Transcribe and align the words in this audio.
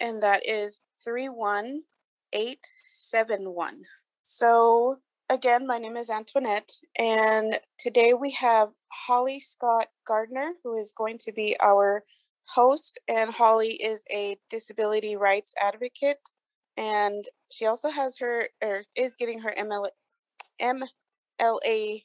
and 0.00 0.22
that 0.22 0.48
is 0.48 0.80
31871. 1.04 3.82
So, 4.22 5.00
again, 5.28 5.66
my 5.66 5.76
name 5.78 5.98
is 5.98 6.08
Antoinette, 6.08 6.72
and 6.98 7.58
today 7.78 8.14
we 8.14 8.30
have 8.32 8.70
Holly 8.90 9.38
Scott 9.38 9.88
Gardner, 10.06 10.52
who 10.64 10.78
is 10.78 10.92
going 10.92 11.18
to 11.18 11.30
be 11.32 11.54
our 11.60 12.04
host. 12.46 12.98
And 13.06 13.30
Holly 13.30 13.72
is 13.72 14.02
a 14.10 14.38
disability 14.48 15.16
rights 15.16 15.52
advocate, 15.60 16.26
and 16.78 17.26
she 17.50 17.66
also 17.66 17.90
has 17.90 18.16
her, 18.18 18.48
or 18.62 18.84
is 18.96 19.14
getting 19.14 19.40
her 19.40 19.54
MLA, 19.58 19.90
MLA 20.60 22.04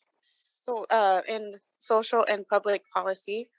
so, 0.63 0.85
uh, 0.89 1.21
in 1.27 1.55
social 1.77 2.25
and 2.29 2.47
public 2.47 2.83
policy. 2.93 3.49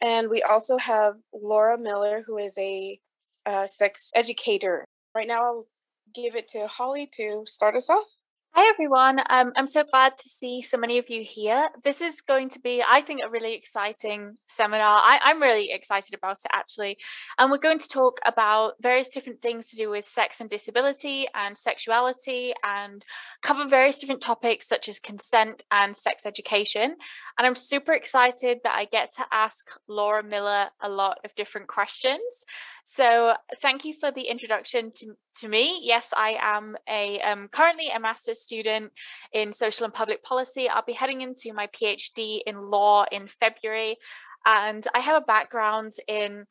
And 0.00 0.28
we 0.28 0.42
also 0.42 0.76
have 0.78 1.14
Laura 1.32 1.78
Miller, 1.78 2.24
who 2.26 2.38
is 2.38 2.56
a 2.58 2.98
uh, 3.46 3.66
sex 3.66 4.10
educator. 4.14 4.84
Right 5.14 5.28
now, 5.28 5.42
I'll 5.44 5.66
give 6.14 6.34
it 6.36 6.48
to 6.48 6.66
Holly 6.66 7.08
to 7.14 7.44
start 7.46 7.76
us 7.76 7.88
off. 7.88 8.06
Hi, 8.54 8.68
everyone. 8.68 9.18
Um, 9.30 9.54
I'm 9.56 9.66
so 9.66 9.82
glad 9.82 10.14
to 10.14 10.28
see 10.28 10.60
so 10.60 10.76
many 10.76 10.98
of 10.98 11.08
you 11.08 11.22
here. 11.22 11.70
This 11.84 12.02
is 12.02 12.20
going 12.20 12.50
to 12.50 12.60
be, 12.60 12.84
I 12.86 13.00
think, 13.00 13.22
a 13.24 13.30
really 13.30 13.54
exciting 13.54 14.36
seminar. 14.46 15.00
I, 15.02 15.18
I'm 15.22 15.40
really 15.40 15.70
excited 15.72 16.12
about 16.12 16.36
it, 16.44 16.50
actually. 16.52 16.98
And 17.38 17.50
we're 17.50 17.56
going 17.56 17.78
to 17.78 17.88
talk 17.88 18.20
about 18.26 18.74
various 18.82 19.08
different 19.08 19.40
things 19.40 19.70
to 19.70 19.76
do 19.76 19.88
with 19.88 20.04
sex 20.04 20.42
and 20.42 20.50
disability 20.50 21.26
and 21.34 21.56
sexuality 21.56 22.52
and 22.62 23.02
cover 23.42 23.66
various 23.66 23.96
different 23.96 24.20
topics 24.20 24.68
such 24.68 24.86
as 24.86 24.98
consent 24.98 25.64
and 25.70 25.96
sex 25.96 26.26
education. 26.26 26.96
And 27.38 27.46
I'm 27.46 27.54
super 27.54 27.94
excited 27.94 28.58
that 28.64 28.74
I 28.76 28.84
get 28.84 29.12
to 29.12 29.24
ask 29.32 29.66
Laura 29.88 30.22
Miller 30.22 30.66
a 30.82 30.90
lot 30.90 31.20
of 31.24 31.34
different 31.36 31.68
questions. 31.68 32.44
So, 32.84 33.34
thank 33.60 33.84
you 33.84 33.94
for 33.94 34.10
the 34.10 34.22
introduction 34.22 34.90
to, 34.96 35.14
to 35.40 35.48
me. 35.48 35.80
Yes, 35.82 36.12
I 36.16 36.36
am 36.40 36.76
a 36.88 37.20
um, 37.20 37.48
currently 37.48 37.88
a 37.88 38.00
master's 38.00 38.40
student 38.40 38.92
in 39.32 39.52
social 39.52 39.84
and 39.84 39.94
public 39.94 40.22
policy. 40.24 40.68
I'll 40.68 40.84
be 40.84 40.92
heading 40.92 41.20
into 41.20 41.52
my 41.52 41.68
PhD 41.68 42.40
in 42.44 42.60
law 42.60 43.04
in 43.12 43.28
February. 43.28 43.96
And 44.44 44.86
I 44.94 44.98
have 44.98 45.22
a 45.22 45.24
background 45.24 45.92
in 46.08 46.46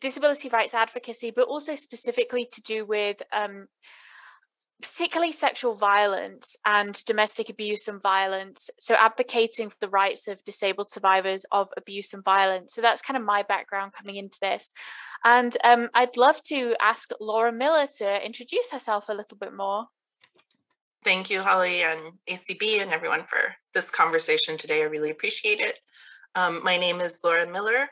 disability 0.00 0.48
rights 0.48 0.74
advocacy, 0.74 1.30
but 1.30 1.48
also 1.48 1.74
specifically 1.74 2.46
to 2.52 2.62
do 2.62 2.84
with 2.84 3.22
um, 3.32 3.66
particularly 4.82 5.32
sexual 5.32 5.74
violence 5.74 6.56
and 6.66 7.02
domestic 7.04 7.48
abuse 7.48 7.88
and 7.88 8.02
violence. 8.02 8.68
So, 8.78 8.94
advocating 8.94 9.70
for 9.70 9.76
the 9.80 9.88
rights 9.88 10.28
of 10.28 10.44
disabled 10.44 10.90
survivors 10.90 11.46
of 11.50 11.70
abuse 11.76 12.12
and 12.12 12.22
violence. 12.22 12.74
So, 12.74 12.82
that's 12.82 13.00
kind 13.00 13.16
of 13.16 13.22
my 13.22 13.42
background 13.44 13.92
coming 13.92 14.16
into 14.16 14.38
this. 14.42 14.72
And 15.24 15.56
um, 15.64 15.88
I'd 15.94 16.16
love 16.16 16.42
to 16.46 16.74
ask 16.80 17.10
Laura 17.20 17.52
Miller 17.52 17.86
to 17.98 18.26
introduce 18.26 18.70
herself 18.70 19.08
a 19.08 19.14
little 19.14 19.38
bit 19.38 19.54
more. 19.54 19.86
Thank 21.04 21.30
you, 21.30 21.42
Holly 21.42 21.82
and 21.82 22.12
ACB 22.28 22.80
and 22.80 22.92
everyone 22.92 23.24
for 23.24 23.56
this 23.74 23.90
conversation 23.90 24.56
today. 24.56 24.82
I 24.82 24.86
really 24.86 25.10
appreciate 25.10 25.58
it. 25.58 25.80
Um, 26.34 26.62
my 26.62 26.76
name 26.76 27.00
is 27.00 27.20
Laura 27.24 27.50
Miller. 27.50 27.88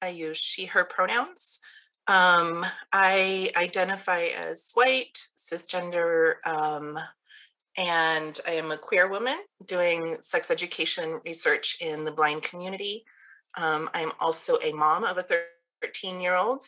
I 0.00 0.08
use 0.08 0.38
she, 0.38 0.66
her 0.66 0.84
pronouns. 0.84 1.60
Um, 2.06 2.66
I 2.92 3.50
identify 3.56 4.24
as 4.36 4.72
white, 4.74 5.18
cisgender, 5.38 6.34
um, 6.46 6.98
and 7.76 8.38
I 8.46 8.52
am 8.52 8.70
a 8.70 8.76
queer 8.76 9.08
woman 9.08 9.38
doing 9.66 10.16
sex 10.20 10.50
education 10.50 11.20
research 11.24 11.78
in 11.80 12.04
the 12.04 12.12
blind 12.12 12.42
community. 12.42 13.04
Um, 13.56 13.88
I'm 13.94 14.12
also 14.20 14.58
a 14.62 14.72
mom 14.72 15.04
of 15.04 15.18
a 15.18 15.24
13 15.82 16.20
year 16.20 16.36
old 16.36 16.64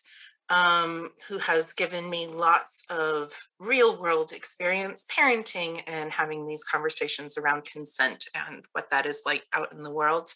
um, 0.48 1.10
who 1.28 1.38
has 1.38 1.72
given 1.72 2.08
me 2.08 2.28
lots 2.28 2.84
of 2.90 3.32
real 3.58 4.00
world 4.00 4.32
experience 4.32 5.06
parenting 5.10 5.82
and 5.86 6.10
having 6.12 6.46
these 6.46 6.64
conversations 6.64 7.36
around 7.36 7.64
consent 7.64 8.26
and 8.34 8.64
what 8.72 8.88
that 8.90 9.06
is 9.06 9.22
like 9.26 9.42
out 9.52 9.72
in 9.72 9.82
the 9.82 9.92
world. 9.92 10.30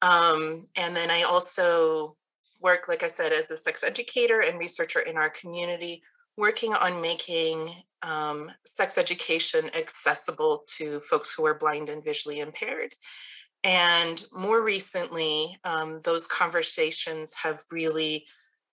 Um, 0.00 0.66
and 0.76 0.96
then 0.96 1.10
I 1.10 1.22
also 1.22 2.16
work, 2.60 2.88
like 2.88 3.02
I 3.02 3.08
said, 3.08 3.32
as 3.32 3.50
a 3.50 3.56
sex 3.56 3.84
educator 3.84 4.40
and 4.40 4.58
researcher 4.58 5.00
in 5.00 5.16
our 5.16 5.30
community, 5.30 6.02
working 6.36 6.74
on 6.74 7.00
making 7.00 7.70
um, 8.02 8.50
sex 8.64 8.98
education 8.98 9.70
accessible 9.74 10.64
to 10.76 11.00
folks 11.00 11.34
who 11.34 11.44
are 11.46 11.54
blind 11.54 11.88
and 11.88 12.04
visually 12.04 12.40
impaired. 12.40 12.94
And 13.64 14.24
more 14.32 14.62
recently, 14.62 15.58
um, 15.64 16.00
those 16.04 16.26
conversations 16.26 17.34
have 17.34 17.60
really 17.72 18.26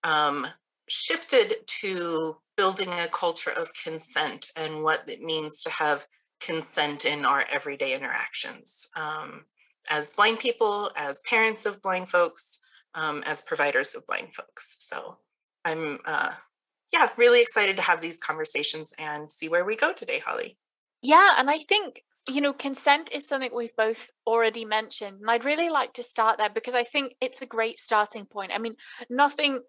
um, 0.03 0.45
shifted 0.87 1.55
to 1.81 2.37
building 2.55 2.89
a 2.91 3.07
culture 3.07 3.51
of 3.51 3.71
consent 3.73 4.51
and 4.55 4.83
what 4.83 5.09
it 5.09 5.21
means 5.21 5.61
to 5.63 5.69
have 5.71 6.05
consent 6.39 7.05
in 7.05 7.25
our 7.25 7.45
everyday 7.49 7.95
interactions 7.95 8.87
um, 8.95 9.45
as 9.89 10.11
blind 10.11 10.39
people, 10.39 10.91
as 10.95 11.21
parents 11.21 11.65
of 11.65 11.81
blind 11.81 12.09
folks, 12.09 12.59
um, 12.95 13.23
as 13.25 13.41
providers 13.41 13.93
of 13.93 14.05
blind 14.07 14.33
folks. 14.33 14.77
So 14.79 15.17
I'm, 15.63 15.99
uh, 16.05 16.31
yeah, 16.91 17.09
really 17.17 17.41
excited 17.41 17.75
to 17.77 17.81
have 17.81 18.01
these 18.01 18.17
conversations 18.17 18.93
and 18.97 19.31
see 19.31 19.49
where 19.49 19.65
we 19.65 19.75
go 19.75 19.91
today, 19.91 20.19
Holly. 20.19 20.57
Yeah, 21.01 21.35
and 21.37 21.49
I 21.49 21.59
think 21.59 22.01
you 22.29 22.41
know, 22.41 22.53
consent 22.53 23.11
is 23.13 23.27
something 23.27 23.51
we've 23.53 23.75
both 23.75 24.09
already 24.25 24.65
mentioned. 24.65 25.21
And 25.21 25.29
I'd 25.29 25.45
really 25.45 25.69
like 25.69 25.93
to 25.93 26.03
start 26.03 26.37
there 26.37 26.49
because 26.49 26.73
I 26.73 26.83
think 26.83 27.13
it's 27.21 27.41
a 27.41 27.45
great 27.45 27.79
starting 27.79 28.25
point. 28.25 28.51
I 28.53 28.57
mean, 28.57 28.75
nothing 29.09 29.59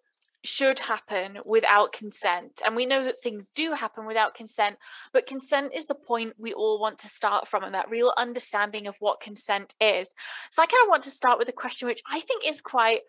should 0.47 0.79
happen 0.79 1.39
without 1.45 1.93
consent. 1.93 2.63
And 2.65 2.75
we 2.75 2.87
know 2.87 3.05
that 3.05 3.21
things 3.23 3.51
do 3.51 3.73
happen 3.73 4.07
without 4.07 4.35
consent, 4.35 4.77
but 5.13 5.27
consent 5.27 5.73
is 5.75 5.87
the 5.87 5.95
point 5.95 6.35
we 6.39 6.53
all 6.53 6.81
want 6.81 6.99
to 6.99 7.09
start 7.09 7.49
from 7.49 7.65
and 7.65 7.75
that 7.75 7.91
real 7.91 8.13
understanding 8.17 8.87
of 8.87 8.97
what 9.01 9.21
consent 9.21 9.75
is. 9.81 10.15
So 10.51 10.63
I 10.63 10.67
kind 10.67 10.85
of 10.85 10.89
want 10.89 11.05
to 11.05 11.11
start 11.11 11.39
with 11.39 11.49
a 11.49 11.53
question 11.53 11.89
which 11.89 12.03
I 12.11 12.21
think 12.21 12.47
is 12.47 12.61
quite 12.61 13.01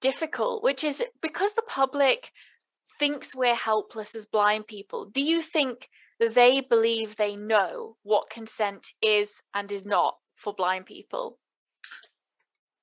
difficult, 0.00 0.62
which 0.62 0.84
is 0.84 1.04
because 1.20 1.54
the 1.54 1.62
public 1.62 2.30
thinks 2.98 3.34
we're 3.34 3.54
helpless 3.54 4.14
as 4.14 4.26
blind 4.26 4.66
people, 4.66 5.06
do 5.06 5.22
you 5.22 5.42
think 5.42 5.88
that 6.18 6.34
they 6.34 6.60
believe 6.60 7.16
they 7.16 7.36
know 7.36 7.96
what 8.02 8.30
consent 8.30 8.88
is 9.02 9.42
and 9.54 9.70
is 9.70 9.84
not 9.84 10.16
for 10.36 10.54
blind 10.54 10.86
people? 10.86 11.38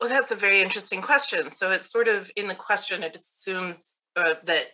Well, 0.04 0.12
that's 0.12 0.32
a 0.32 0.36
very 0.36 0.62
interesting 0.62 1.02
question. 1.02 1.50
So 1.50 1.72
it's 1.72 1.90
sort 1.90 2.10
of 2.10 2.30
in 2.36 2.50
the 2.50 2.56
question, 2.56 3.04
it 3.04 3.16
assumes 3.16 4.02
uh, 4.18 4.34
that 4.44 4.66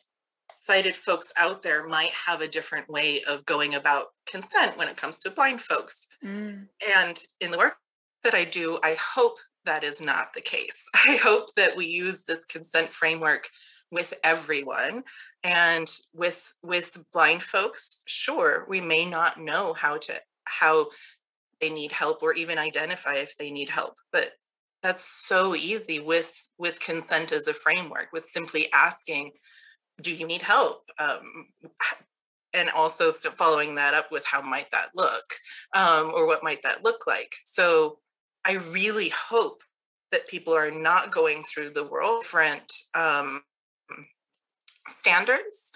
sighted 0.51 0.95
folks 0.95 1.31
out 1.39 1.61
there 1.61 1.87
might 1.87 2.09
have 2.25 2.41
a 2.41 2.47
different 2.47 2.89
way 2.89 3.21
of 3.29 3.45
going 3.45 3.75
about 3.75 4.07
consent 4.25 4.75
when 4.75 4.87
it 4.87 4.97
comes 4.97 5.19
to 5.19 5.29
blind 5.29 5.61
folks. 5.61 6.07
Mm. 6.25 6.65
And 6.97 7.19
in 7.41 7.51
the 7.51 7.59
work 7.59 7.75
that 8.23 8.33
I 8.33 8.43
do, 8.43 8.79
I 8.83 8.95
hope 8.99 9.37
that 9.65 9.83
is 9.83 10.01
not 10.01 10.33
the 10.33 10.41
case. 10.41 10.83
I 10.95 11.17
hope 11.17 11.53
that 11.53 11.77
we 11.77 11.85
use 11.85 12.23
this 12.23 12.43
consent 12.45 12.91
framework 12.91 13.49
with 13.91 14.15
everyone 14.23 15.03
and 15.43 15.91
with 16.11 16.55
with 16.63 17.03
blind 17.13 17.43
folks 17.43 18.03
sure 18.07 18.65
we 18.67 18.81
may 18.81 19.03
not 19.03 19.39
know 19.39 19.73
how 19.73 19.97
to 19.97 20.13
how 20.45 20.89
they 21.59 21.71
need 21.71 21.91
help 21.91 22.21
or 22.21 22.33
even 22.33 22.59
identify 22.59 23.15
if 23.15 23.35
they 23.37 23.49
need 23.49 23.67
help 23.67 23.95
but 24.11 24.33
that's 24.81 25.03
so 25.03 25.55
easy 25.55 25.99
with 25.99 26.45
with 26.57 26.79
consent 26.79 27.31
as 27.31 27.47
a 27.47 27.53
framework 27.53 28.07
with 28.13 28.25
simply 28.25 28.71
asking 28.73 29.31
do 30.01 30.15
you 30.15 30.25
need 30.25 30.41
help? 30.41 30.83
Um, 30.97 31.47
and 32.53 32.69
also 32.71 33.11
following 33.11 33.75
that 33.75 33.93
up 33.93 34.11
with 34.11 34.25
how 34.25 34.41
might 34.41 34.71
that 34.71 34.89
look? 34.95 35.35
Um, 35.75 36.11
or 36.15 36.25
what 36.25 36.43
might 36.43 36.63
that 36.63 36.83
look 36.83 37.05
like? 37.05 37.35
So 37.45 37.99
i 38.45 38.53
really 38.53 39.09
hope 39.09 39.61
that 40.11 40.27
people 40.29 40.55
are 40.55 40.71
not 40.71 41.11
going 41.11 41.43
through 41.43 41.71
the 41.71 41.83
world 41.83 42.23
different 42.23 42.71
um, 42.95 43.43
standards 44.87 45.71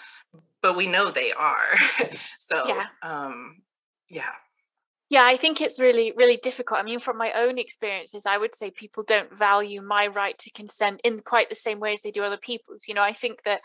but 0.64 0.76
we 0.78 0.88
know 0.88 1.12
they 1.12 1.32
are. 1.34 1.78
So 2.40 2.68
yeah. 2.68 2.86
Um, 3.02 3.62
yeah 4.10 4.30
yeah 5.14 5.26
i 5.26 5.38
think 5.38 5.62
it's 5.62 5.80
really 5.80 6.12
really 6.18 6.38
difficult. 6.38 6.80
I 6.80 6.84
mean 6.84 7.00
from 7.00 7.18
my 7.18 7.32
own 7.34 7.60
experiences 7.60 8.26
i 8.26 8.38
would 8.38 8.56
say 8.56 8.72
people 8.72 9.04
don't 9.04 9.36
value 9.38 9.82
my 9.82 10.08
right 10.08 10.38
to 10.40 10.52
consent 10.52 11.02
in 11.04 11.20
quite 11.20 11.50
the 11.50 11.56
same 11.56 11.80
way 11.80 11.94
as 11.94 12.02
they 12.02 12.12
do 12.12 12.24
other 12.24 12.38
people's. 12.50 12.88
You 12.88 12.96
know 12.96 13.04
i 13.04 13.14
think 13.14 13.44
that 13.44 13.62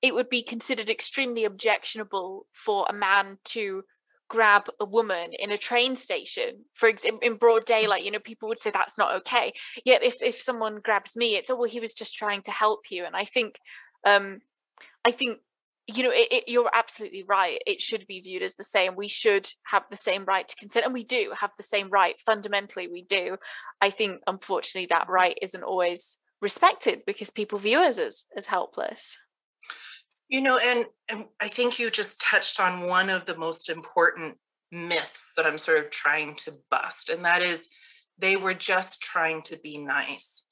it 0.00 0.14
would 0.14 0.28
be 0.28 0.42
considered 0.42 0.88
extremely 0.88 1.44
objectionable 1.44 2.46
for 2.52 2.86
a 2.88 2.92
man 2.92 3.38
to 3.44 3.82
grab 4.28 4.68
a 4.80 4.84
woman 4.84 5.32
in 5.32 5.50
a 5.50 5.58
train 5.58 5.96
station 5.96 6.64
for 6.72 6.88
example 6.88 7.20
in 7.22 7.34
broad 7.34 7.62
mm. 7.62 7.72
daylight. 7.74 8.04
You 8.04 8.12
know 8.12 8.20
people 8.20 8.48
would 8.48 8.60
say 8.60 8.70
that's 8.70 8.96
not 8.96 9.14
okay. 9.16 9.52
Yet 9.84 10.04
if 10.04 10.22
if 10.22 10.40
someone 10.40 10.80
grabs 10.86 11.16
me 11.16 11.34
it's 11.34 11.50
oh 11.50 11.56
well 11.56 11.68
he 11.68 11.80
was 11.80 11.94
just 11.94 12.14
trying 12.14 12.42
to 12.42 12.52
help 12.52 12.90
you. 12.92 13.04
And 13.04 13.16
i 13.16 13.24
think 13.24 13.58
um 14.06 14.40
i 15.04 15.10
think 15.10 15.38
you 15.86 16.02
know 16.02 16.12
it, 16.12 16.28
it, 16.30 16.44
you're 16.46 16.70
absolutely 16.72 17.24
right 17.24 17.60
it 17.66 17.80
should 17.80 18.06
be 18.06 18.20
viewed 18.20 18.42
as 18.42 18.54
the 18.54 18.64
same 18.64 18.94
we 18.94 19.08
should 19.08 19.48
have 19.64 19.82
the 19.90 19.96
same 19.96 20.24
right 20.24 20.46
to 20.46 20.56
consent 20.56 20.84
and 20.84 20.94
we 20.94 21.04
do 21.04 21.32
have 21.38 21.50
the 21.56 21.62
same 21.62 21.88
right 21.88 22.20
fundamentally 22.20 22.88
we 22.88 23.02
do. 23.02 23.36
I 23.80 23.90
think 23.90 24.20
unfortunately 24.26 24.86
that 24.90 25.08
right 25.08 25.36
isn't 25.42 25.62
always 25.62 26.16
respected 26.40 27.02
because 27.06 27.30
people 27.30 27.58
view 27.58 27.78
us 27.78 27.98
as 27.98 28.24
as 28.36 28.46
helpless. 28.46 29.18
You 30.28 30.40
know 30.40 30.58
and, 30.58 30.86
and 31.10 31.26
i 31.40 31.48
think 31.48 31.78
you 31.78 31.90
just 31.90 32.20
touched 32.20 32.58
on 32.58 32.88
one 32.88 33.10
of 33.10 33.26
the 33.26 33.36
most 33.36 33.68
important 33.68 34.38
myths 34.70 35.32
that 35.36 35.44
i'm 35.44 35.58
sort 35.58 35.76
of 35.78 35.90
trying 35.90 36.34
to 36.36 36.52
bust 36.70 37.10
and 37.10 37.26
that 37.26 37.42
is 37.42 37.68
they 38.18 38.36
were 38.36 38.54
just 38.54 39.02
trying 39.02 39.42
to 39.42 39.58
be 39.58 39.78
nice. 39.78 40.46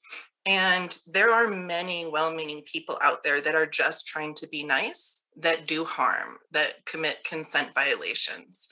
And 0.45 0.95
there 1.07 1.31
are 1.31 1.47
many 1.47 2.05
well 2.05 2.33
meaning 2.33 2.63
people 2.65 2.97
out 3.01 3.23
there 3.23 3.41
that 3.41 3.55
are 3.55 3.65
just 3.65 4.07
trying 4.07 4.33
to 4.35 4.47
be 4.47 4.63
nice 4.63 5.20
that 5.37 5.67
do 5.67 5.83
harm, 5.85 6.37
that 6.51 6.85
commit 6.85 7.23
consent 7.23 7.73
violations. 7.73 8.67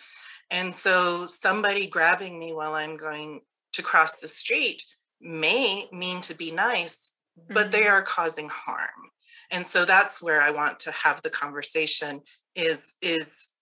And 0.51 0.73
so 0.73 1.27
somebody 1.27 1.87
grabbing 1.87 2.39
me 2.39 2.53
while 2.53 2.73
I'm 2.73 2.97
going 2.97 3.41
to 3.73 3.83
cross 3.83 4.19
the 4.19 4.27
street 4.27 4.83
may 5.21 5.87
mean 5.91 6.21
to 6.21 6.33
be 6.33 6.51
nice, 6.51 7.17
mm-hmm. 7.39 7.53
but 7.53 7.71
they 7.71 7.81
mm-hmm. 7.81 7.93
are 7.93 8.01
causing 8.01 8.49
harm. 8.49 9.11
And 9.51 9.65
so 9.65 9.85
that's 9.85 10.21
where 10.21 10.41
I 10.41 10.51
want 10.51 10.79
to 10.81 10.91
have 10.91 11.21
the 11.21 11.29
conversation 11.29 12.21
is 12.55 12.97
is 13.01 13.55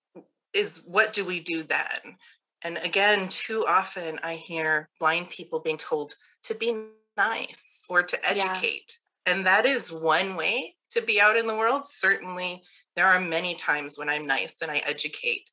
is 0.53 0.87
what 0.89 1.13
do 1.13 1.23
we 1.23 1.39
do 1.39 1.63
then? 1.63 2.17
And 2.63 2.77
again, 2.77 3.27
too 3.29 3.65
often 3.67 4.19
I 4.23 4.35
hear 4.35 4.89
blind 4.99 5.29
people 5.29 5.59
being 5.59 5.77
told 5.77 6.15
to 6.43 6.55
be 6.55 6.75
nice 7.15 7.83
or 7.89 8.03
to 8.03 8.25
educate. 8.27 8.97
Yeah. 9.25 9.33
And 9.33 9.45
that 9.45 9.65
is 9.65 9.91
one 9.91 10.35
way 10.35 10.75
to 10.91 11.01
be 11.01 11.21
out 11.21 11.37
in 11.37 11.47
the 11.47 11.55
world. 11.55 11.85
Certainly, 11.85 12.63
there 12.97 13.07
are 13.07 13.21
many 13.21 13.53
times 13.55 13.97
when 13.97 14.09
I'm 14.09 14.27
nice 14.27 14.57
and 14.61 14.69
I 14.69 14.77
educate. 14.77 15.43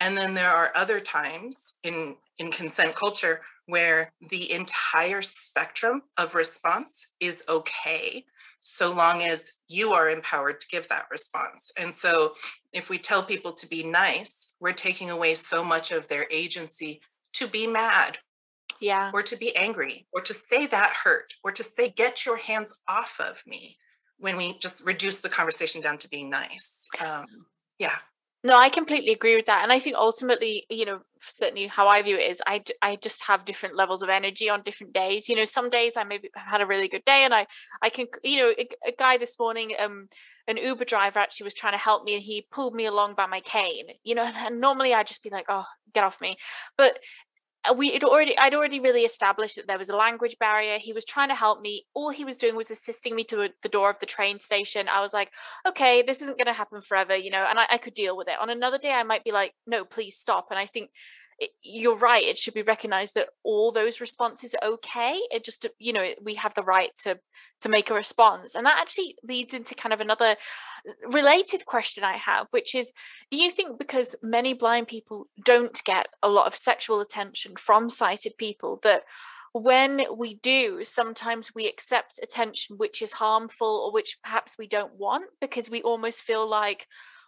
And 0.00 0.16
then 0.16 0.32
there 0.32 0.50
are 0.50 0.72
other 0.74 1.00
times 1.00 1.74
in, 1.82 2.14
in 2.38 2.50
consent 2.50 2.94
culture 2.94 3.42
where 3.66 4.12
the 4.30 4.52
entire 4.52 5.20
spectrum 5.20 6.02
of 6.16 6.34
response 6.34 7.16
is 7.20 7.44
okay, 7.48 8.24
so 8.60 8.92
long 8.94 9.22
as 9.22 9.62
you 9.68 9.92
are 9.92 10.08
empowered 10.10 10.60
to 10.60 10.68
give 10.68 10.88
that 10.88 11.06
response. 11.10 11.72
And 11.78 11.92
so, 11.92 12.34
if 12.72 12.88
we 12.90 12.98
tell 12.98 13.22
people 13.22 13.52
to 13.52 13.66
be 13.66 13.82
nice, 13.82 14.56
we're 14.60 14.72
taking 14.72 15.10
away 15.10 15.34
so 15.34 15.64
much 15.64 15.92
of 15.92 16.08
their 16.08 16.26
agency 16.30 17.00
to 17.34 17.46
be 17.46 17.66
mad 17.66 18.18
yeah 18.80 19.10
or 19.14 19.22
to 19.22 19.36
be 19.36 19.54
angry 19.56 20.06
or 20.12 20.20
to 20.20 20.34
say 20.34 20.66
that 20.66 20.92
hurt 21.04 21.32
or 21.42 21.52
to 21.52 21.62
say 21.62 21.88
get 21.88 22.26
your 22.26 22.36
hands 22.36 22.82
off 22.88 23.20
of 23.20 23.42
me 23.46 23.76
when 24.24 24.38
we 24.38 24.58
just 24.58 24.86
reduce 24.86 25.20
the 25.20 25.28
conversation 25.28 25.82
down 25.82 25.98
to 25.98 26.08
being 26.08 26.30
nice 26.30 26.88
um, 27.00 27.26
yeah 27.78 27.96
no 28.42 28.56
i 28.56 28.70
completely 28.70 29.12
agree 29.12 29.36
with 29.36 29.46
that 29.46 29.62
and 29.62 29.70
i 29.70 29.78
think 29.78 29.94
ultimately 29.96 30.64
you 30.70 30.86
know 30.86 31.00
certainly 31.18 31.66
how 31.66 31.86
i 31.86 32.00
view 32.00 32.16
it 32.16 32.30
is 32.30 32.42
i 32.46 32.62
i 32.80 32.96
just 32.96 33.22
have 33.22 33.44
different 33.44 33.76
levels 33.76 34.02
of 34.02 34.08
energy 34.08 34.48
on 34.48 34.62
different 34.62 34.94
days 34.94 35.28
you 35.28 35.36
know 35.36 35.44
some 35.44 35.68
days 35.68 35.96
i 35.96 36.04
maybe 36.04 36.30
had 36.34 36.62
a 36.62 36.66
really 36.66 36.88
good 36.88 37.04
day 37.04 37.24
and 37.24 37.34
i 37.34 37.46
i 37.82 37.90
can 37.90 38.06
you 38.22 38.38
know 38.38 38.54
a, 38.58 38.66
a 38.88 38.92
guy 38.98 39.18
this 39.18 39.38
morning 39.38 39.72
um 39.78 40.08
an 40.46 40.58
Uber 40.58 40.84
driver 40.84 41.18
actually 41.18 41.44
was 41.44 41.54
trying 41.54 41.72
to 41.72 41.78
help 41.78 42.04
me 42.04 42.14
and 42.14 42.22
he 42.22 42.46
pulled 42.50 42.74
me 42.74 42.84
along 42.84 43.14
by 43.14 43.24
my 43.24 43.40
cane, 43.40 43.86
you 44.02 44.14
know, 44.14 44.24
and 44.24 44.60
normally 44.60 44.92
I'd 44.92 45.06
just 45.06 45.22
be 45.22 45.30
like, 45.30 45.46
oh, 45.48 45.64
get 45.94 46.04
off 46.04 46.20
me. 46.20 46.36
But 46.76 46.98
Uh, 47.68 47.74
we 47.74 47.92
had 47.92 48.04
already 48.04 48.36
I'd 48.38 48.54
already 48.54 48.80
really 48.80 49.02
established 49.02 49.56
that 49.56 49.66
there 49.66 49.78
was 49.78 49.90
a 49.90 49.96
language 49.96 50.36
barrier. 50.38 50.78
He 50.78 50.92
was 50.92 51.04
trying 51.04 51.28
to 51.28 51.34
help 51.34 51.60
me. 51.60 51.84
All 51.94 52.10
he 52.10 52.24
was 52.24 52.36
doing 52.36 52.56
was 52.56 52.70
assisting 52.70 53.14
me 53.16 53.24
to 53.24 53.48
the 53.62 53.68
door 53.68 53.90
of 53.90 53.98
the 53.98 54.06
train 54.06 54.38
station. 54.40 54.88
I 54.88 55.00
was 55.00 55.12
like, 55.12 55.30
okay, 55.66 56.02
this 56.02 56.22
isn't 56.22 56.38
going 56.38 56.46
to 56.46 56.52
happen 56.52 56.80
forever, 56.80 57.16
you 57.16 57.30
know, 57.30 57.46
and 57.48 57.58
I, 57.58 57.66
I 57.70 57.78
could 57.78 57.94
deal 57.94 58.16
with 58.16 58.28
it. 58.28 58.38
On 58.40 58.50
another 58.50 58.78
day, 58.78 58.92
I 58.92 59.02
might 59.02 59.24
be 59.24 59.32
like, 59.32 59.54
no, 59.66 59.84
please 59.84 60.16
stop. 60.16 60.48
And 60.50 60.58
I 60.58 60.66
think 60.66 60.90
you're 61.62 61.96
right 61.96 62.24
it 62.24 62.38
should 62.38 62.54
be 62.54 62.62
recognized 62.62 63.14
that 63.14 63.28
all 63.42 63.72
those 63.72 64.00
responses 64.00 64.54
are 64.54 64.68
okay 64.68 65.18
it 65.30 65.44
just 65.44 65.66
you 65.78 65.92
know 65.92 66.12
we 66.22 66.34
have 66.34 66.54
the 66.54 66.62
right 66.62 66.90
to 66.96 67.18
to 67.60 67.68
make 67.68 67.90
a 67.90 67.94
response 67.94 68.54
and 68.54 68.66
that 68.66 68.78
actually 68.80 69.16
leads 69.22 69.54
into 69.54 69.74
kind 69.74 69.92
of 69.92 70.00
another 70.00 70.36
uh, 70.88 71.08
related 71.08 71.66
question 71.66 72.04
i 72.04 72.16
have 72.16 72.46
which 72.50 72.74
is 72.74 72.92
do 73.30 73.36
you 73.36 73.50
think 73.50 73.78
because 73.78 74.14
many 74.22 74.54
blind 74.54 74.86
people 74.86 75.26
don't 75.44 75.82
get 75.84 76.06
a 76.22 76.28
lot 76.28 76.46
of 76.46 76.56
sexual 76.56 77.00
attention 77.00 77.54
from 77.56 77.88
sighted 77.88 78.36
people 78.38 78.78
that 78.82 79.02
when 79.52 80.02
we 80.16 80.34
do 80.34 80.84
sometimes 80.84 81.52
we 81.54 81.68
accept 81.68 82.18
attention 82.22 82.76
which 82.76 83.02
is 83.02 83.12
harmful 83.12 83.84
or 83.84 83.92
which 83.92 84.18
perhaps 84.22 84.56
we 84.58 84.66
don't 84.66 84.94
want 84.94 85.24
because 85.40 85.70
we 85.70 85.80
almost 85.82 86.22
feel 86.22 86.48
like 86.48 86.86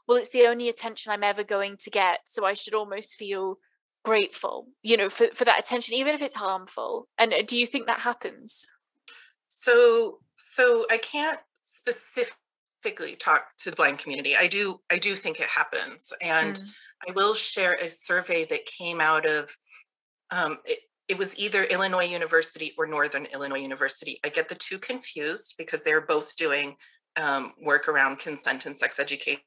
well 0.09 0.19
it's 0.19 0.31
the 0.31 0.47
only 0.47 0.69
attention 0.69 1.13
i'm 1.13 1.23
ever 1.23 1.45
going 1.45 1.77
to 1.77 1.91
get 1.91 2.21
so 2.25 2.45
i 2.45 2.53
should 2.55 2.75
almost 2.75 3.15
feel 3.15 3.59
grateful 4.07 4.69
you 4.85 4.97
know 4.97 5.11
for, 5.11 5.27
for 5.35 5.45
that 5.45 5.59
attention 5.59 5.93
even 5.93 6.15
if 6.15 6.23
it's 6.23 6.37
harmful 6.37 7.09
and 7.19 7.33
uh, 7.33 7.43
do 7.45 7.57
you 7.57 7.67
think 7.67 7.87
that 7.87 7.99
happens? 7.99 8.65
So 9.49 10.21
so 10.37 10.87
i 10.93 10.99
can't 10.99 11.41
specifically 11.65 13.17
talk 13.17 13.49
to 13.59 13.71
the 13.71 13.77
blind 13.77 13.99
community. 13.99 14.37
I 14.37 14.47
do 14.47 14.81
i 14.93 14.99
do 14.99 15.17
think 15.17 15.41
it 15.41 15.49
happens 15.49 16.13
and 16.23 16.55
mm. 16.55 16.71
i 17.09 17.13
will 17.15 17.35
share 17.35 17.75
a 17.75 17.89
survey 17.89 18.45
that 18.45 18.65
came 18.67 19.01
out 19.01 19.27
of 19.27 19.51
um, 20.31 20.59
it, 20.65 20.79
it 21.09 21.19
was 21.19 21.37
either 21.37 21.65
illinois 21.65 22.05
university 22.05 22.75
or 22.79 22.87
northern 22.87 23.27
illinois 23.35 23.59
university. 23.59 24.21
I 24.25 24.29
get 24.29 24.49
the 24.49 24.55
two 24.55 24.79
confused 24.79 25.57
because 25.59 25.83
they're 25.83 26.07
both 26.15 26.37
doing 26.37 26.77
um, 27.17 27.55
work 27.61 27.89
around 27.89 28.21
consent 28.21 28.67
and 28.67 28.79
sex 28.79 29.01
education 29.01 29.41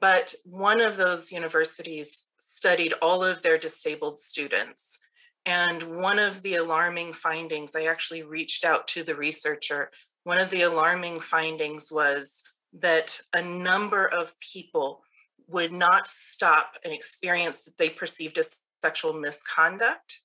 but 0.00 0.34
one 0.44 0.80
of 0.80 0.96
those 0.96 1.32
universities 1.32 2.30
studied 2.66 2.94
all 3.00 3.22
of 3.22 3.40
their 3.42 3.56
disabled 3.56 4.18
students. 4.18 4.98
And 5.44 5.80
one 6.02 6.18
of 6.18 6.42
the 6.42 6.56
alarming 6.56 7.12
findings, 7.12 7.76
I 7.76 7.84
actually 7.84 8.24
reached 8.24 8.64
out 8.64 8.88
to 8.88 9.04
the 9.04 9.14
researcher. 9.14 9.92
One 10.24 10.40
of 10.40 10.50
the 10.50 10.62
alarming 10.62 11.20
findings 11.20 11.92
was 11.92 12.42
that 12.80 13.20
a 13.32 13.40
number 13.40 14.06
of 14.06 14.34
people 14.40 15.02
would 15.46 15.70
not 15.70 16.08
stop 16.08 16.72
an 16.84 16.90
experience 16.90 17.62
that 17.62 17.78
they 17.78 17.88
perceived 17.88 18.36
as 18.36 18.56
sexual 18.82 19.12
misconduct. 19.12 20.22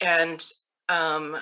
And 0.00 0.44
um, 0.88 1.36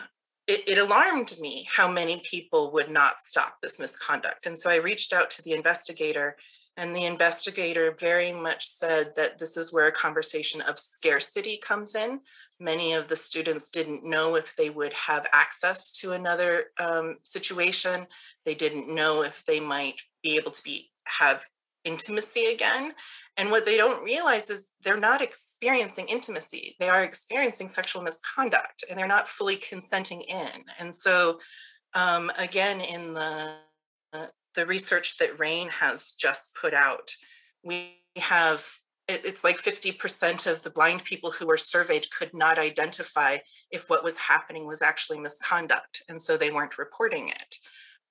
it, 0.47 0.69
it, 0.69 0.77
alarmed 0.77 1.33
me 1.41 1.67
how 1.75 1.91
many 1.91 2.21
people 2.31 2.73
would 2.73 2.91
not 2.91 3.21
stop 3.21 3.55
this 3.63 3.81
misconduct. 3.81 4.45
And 4.45 4.59
so 4.59 4.71
I 4.71 4.77
reached 4.77 5.15
out 5.15 5.31
to 5.31 5.43
the 5.43 5.55
investigator 5.55 6.37
and 6.81 6.97
the 6.97 7.05
investigator 7.05 7.95
very 8.01 8.33
much 8.33 8.67
said 8.67 9.15
that 9.15 9.39
this 9.39 9.59
is 9.59 9.71
where 9.71 9.89
a 9.89 9.93
conversation 9.93 10.63
of 10.63 10.79
scarcity 10.79 11.59
comes 11.59 11.95
in. 11.95 12.21
Many 12.59 12.95
of 12.95 13.07
the 13.07 13.17
students 13.17 13.69
didn't 13.69 14.03
know 14.03 14.35
if 14.35 14.57
they 14.57 14.71
would 14.71 14.95
have 14.95 15.27
access 15.35 15.93
to 15.99 16.13
another 16.13 16.69
um, 16.79 17.19
situation. 17.23 18.07
They 18.47 18.55
didn't 18.55 18.95
know 18.95 19.23
if 19.23 19.45
they 19.45 19.61
might 19.61 20.01
be 20.23 20.37
able 20.37 20.53
to 20.53 20.63
be 20.63 20.91
have 21.07 21.45
intimacy 21.85 22.47
again. 22.47 22.95
And 23.37 23.51
what 23.51 23.67
they 23.67 23.77
don't 23.77 24.03
realize 24.03 24.49
is 24.49 24.69
they're 24.83 24.97
not 24.97 25.21
experiencing 25.21 26.07
intimacy. 26.09 26.77
They 26.81 26.89
are 26.89 27.05
experiencing 27.05 27.69
sexual 27.69 28.01
misconduct 28.01 28.85
and 28.89 28.99
they're 28.99 29.07
not 29.07 29.29
fully 29.29 29.57
consenting 29.57 30.23
in. 30.23 30.65
And 30.79 30.97
so, 30.97 31.41
um, 31.93 32.33
again, 32.39 32.81
in 32.81 33.13
the 33.13 33.57
the 34.55 34.67
research 34.67 35.19
that 35.19 35.39
RAINN 35.39 35.69
has 35.69 36.13
just 36.13 36.57
put 36.61 36.75
out, 36.75 37.11
we 37.63 37.97
have 38.17 38.67
it's 39.09 39.43
like 39.43 39.61
50% 39.61 40.47
of 40.47 40.63
the 40.63 40.71
blind 40.71 41.05
people 41.05 41.31
who 41.31 41.47
were 41.47 41.57
surveyed 41.57 42.07
could 42.17 42.33
not 42.33 42.59
identify 42.59 43.39
if 43.71 43.91
what 43.91 44.05
was 44.05 44.19
happening 44.19 44.67
was 44.67 44.83
actually 44.83 45.19
misconduct. 45.19 46.03
And 46.09 46.21
so 46.21 46.37
they 46.37 46.51
weren't 46.51 46.79
reporting 46.79 47.29
it. 47.29 47.55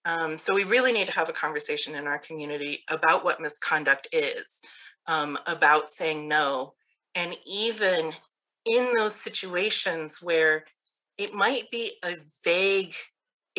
Um, 0.05 0.38
so 0.38 0.53
we 0.53 0.63
really 0.63 0.91
need 0.91 1.08
to 1.08 1.13
have 1.13 1.29
a 1.29 1.34
conversation 1.34 1.96
in 1.96 2.08
our 2.08 2.19
community 2.19 2.84
about 2.89 3.24
what 3.24 3.41
misconduct 3.41 4.08
is, 4.12 4.60
um, 5.08 5.38
about 5.46 5.89
saying 5.89 6.27
no. 6.27 6.74
And 7.15 7.36
even 7.46 8.13
in 8.65 8.93
those 8.96 9.15
situations 9.15 10.19
where 10.22 10.65
it 11.17 11.34
might 11.34 11.69
be 11.72 11.93
a 12.03 12.15
vague, 12.43 12.96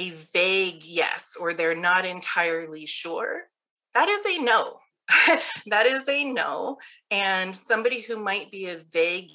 a 0.00 0.10
vague 0.10 0.82
yes, 0.82 1.36
or 1.38 1.52
they're 1.52 1.74
not 1.74 2.04
entirely 2.04 2.86
sure, 2.86 3.42
that 3.94 4.08
is 4.08 4.24
a 4.26 4.42
no. 4.42 4.78
that 5.66 5.86
is 5.86 6.08
a 6.08 6.24
no. 6.24 6.78
And 7.10 7.54
somebody 7.54 8.00
who 8.00 8.16
might 8.16 8.50
be 8.50 8.66
a 8.66 8.78
vague 8.92 9.30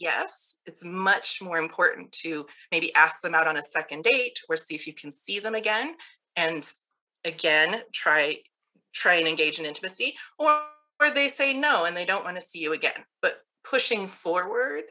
yes, 0.00 0.58
it's 0.64 0.84
much 0.84 1.42
more 1.42 1.58
important 1.58 2.12
to 2.12 2.46
maybe 2.70 2.94
ask 2.94 3.20
them 3.20 3.34
out 3.34 3.46
on 3.46 3.56
a 3.56 3.62
second 3.62 4.04
date 4.04 4.38
or 4.48 4.56
see 4.56 4.74
if 4.74 4.86
you 4.86 4.94
can 4.94 5.10
see 5.10 5.40
them 5.40 5.54
again. 5.54 5.94
And 6.36 6.70
again, 7.24 7.82
try 7.92 8.38
try 8.94 9.14
and 9.14 9.28
engage 9.28 9.58
in 9.58 9.66
intimacy, 9.66 10.16
or, 10.38 10.60
or 11.00 11.10
they 11.10 11.28
say 11.28 11.52
no 11.52 11.84
and 11.84 11.96
they 11.96 12.06
don't 12.06 12.24
want 12.24 12.36
to 12.36 12.42
see 12.42 12.58
you 12.58 12.72
again. 12.72 13.04
But 13.22 13.42
pushing 13.68 14.06
forward 14.06 14.84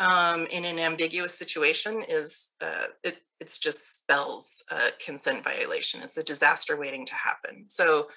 um, 0.00 0.46
in 0.46 0.64
an 0.64 0.78
ambiguous 0.78 1.36
situation 1.36 2.02
is 2.08 2.48
uh, 2.60 2.86
it, 3.04 3.18
it's 3.38 3.58
just 3.58 4.00
spells 4.00 4.62
a 4.70 4.90
consent 5.04 5.44
violation. 5.44 6.02
It's 6.02 6.16
a 6.16 6.24
disaster 6.24 6.76
waiting 6.76 7.06
to 7.06 7.14
happen. 7.14 7.66
So 7.68 8.08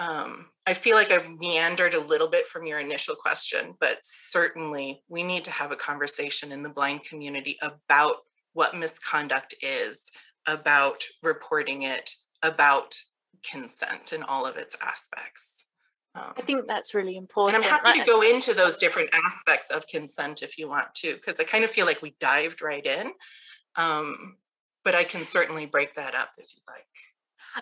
um, 0.00 0.46
I 0.66 0.72
feel 0.72 0.96
like 0.96 1.10
I've 1.10 1.28
meandered 1.38 1.92
a 1.92 2.00
little 2.00 2.28
bit 2.28 2.46
from 2.46 2.66
your 2.66 2.80
initial 2.80 3.14
question, 3.14 3.74
but 3.80 3.98
certainly 4.02 5.02
we 5.08 5.22
need 5.22 5.44
to 5.44 5.50
have 5.50 5.72
a 5.72 5.76
conversation 5.76 6.52
in 6.52 6.62
the 6.62 6.70
blind 6.70 7.04
community 7.04 7.58
about 7.60 8.16
what 8.54 8.74
misconduct 8.74 9.54
is, 9.62 10.10
about 10.46 11.02
reporting 11.22 11.82
it, 11.82 12.10
about 12.42 12.96
consent 13.42 14.14
in 14.14 14.22
all 14.22 14.46
of 14.46 14.56
its 14.56 14.74
aspects. 14.82 15.64
Um, 16.14 16.32
I 16.36 16.42
think 16.42 16.66
that's 16.66 16.94
really 16.94 17.16
important. 17.16 17.62
And 17.62 17.72
I'm 17.72 17.84
happy 17.84 18.00
to 18.00 18.04
go 18.04 18.22
into 18.22 18.52
those 18.52 18.76
different 18.78 19.10
aspects 19.12 19.70
of 19.70 19.86
consent 19.86 20.42
if 20.42 20.58
you 20.58 20.68
want 20.68 20.92
to, 20.96 21.14
because 21.14 21.38
I 21.38 21.44
kind 21.44 21.62
of 21.62 21.70
feel 21.70 21.86
like 21.86 22.02
we 22.02 22.14
dived 22.18 22.62
right 22.62 22.84
in. 22.84 23.12
Um, 23.76 24.36
but 24.84 24.94
I 24.94 25.04
can 25.04 25.24
certainly 25.24 25.66
break 25.66 25.94
that 25.94 26.14
up 26.14 26.30
if 26.38 26.52
you'd 26.54 26.62
like. 26.68 26.86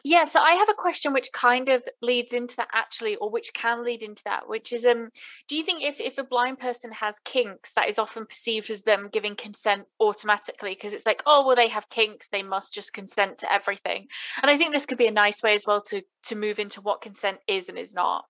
Yeah, 0.05 0.25
so 0.25 0.41
I 0.41 0.53
have 0.53 0.69
a 0.69 0.75
question 0.75 1.13
which 1.13 1.33
kind 1.33 1.69
of 1.69 1.83
leads 2.03 2.33
into 2.33 2.57
that 2.57 2.69
actually, 2.73 3.17
or 3.17 3.31
which 3.31 3.55
can 3.55 3.85
lead 3.85 4.03
into 4.03 4.23
that, 4.25 4.49
which 4.49 4.73
is 4.73 4.85
um, 4.85 5.09
do 5.49 5.57
you 5.57 5.63
think 5.63 5.83
if 5.83 6.01
if 6.01 6.19
a 6.19 6.25
blind 6.25 6.59
person 6.59 6.93
has 6.93 7.19
kinks, 7.21 7.75
that 7.75 7.89
is 7.89 7.99
often 7.99 8.27
perceived 8.27 8.71
as 8.71 8.83
them 8.83 9.09
giving 9.11 9.35
consent 9.35 9.87
automatically? 9.99 10.73
Because 10.73 10.93
it's 10.93 11.07
like, 11.07 11.23
oh 11.27 11.47
well, 11.47 11.57
they 11.57 11.69
have 11.69 11.89
kinks, 11.89 12.29
they 12.29 12.43
must 12.43 12.75
just 12.75 12.93
consent 12.93 13.39
to 13.39 13.53
everything. 13.53 14.09
And 14.43 14.51
I 14.51 14.59
think 14.59 14.75
this 14.75 14.87
could 14.87 14.99
be 14.99 15.07
a 15.07 15.13
nice 15.13 15.43
way 15.43 15.55
as 15.55 15.67
well 15.67 15.81
to 15.83 16.03
to 16.25 16.37
move 16.37 16.59
into 16.59 16.81
what 16.81 17.01
consent 17.01 17.39
is 17.47 17.69
and 17.69 17.79
is 17.79 17.95
not. 17.95 18.27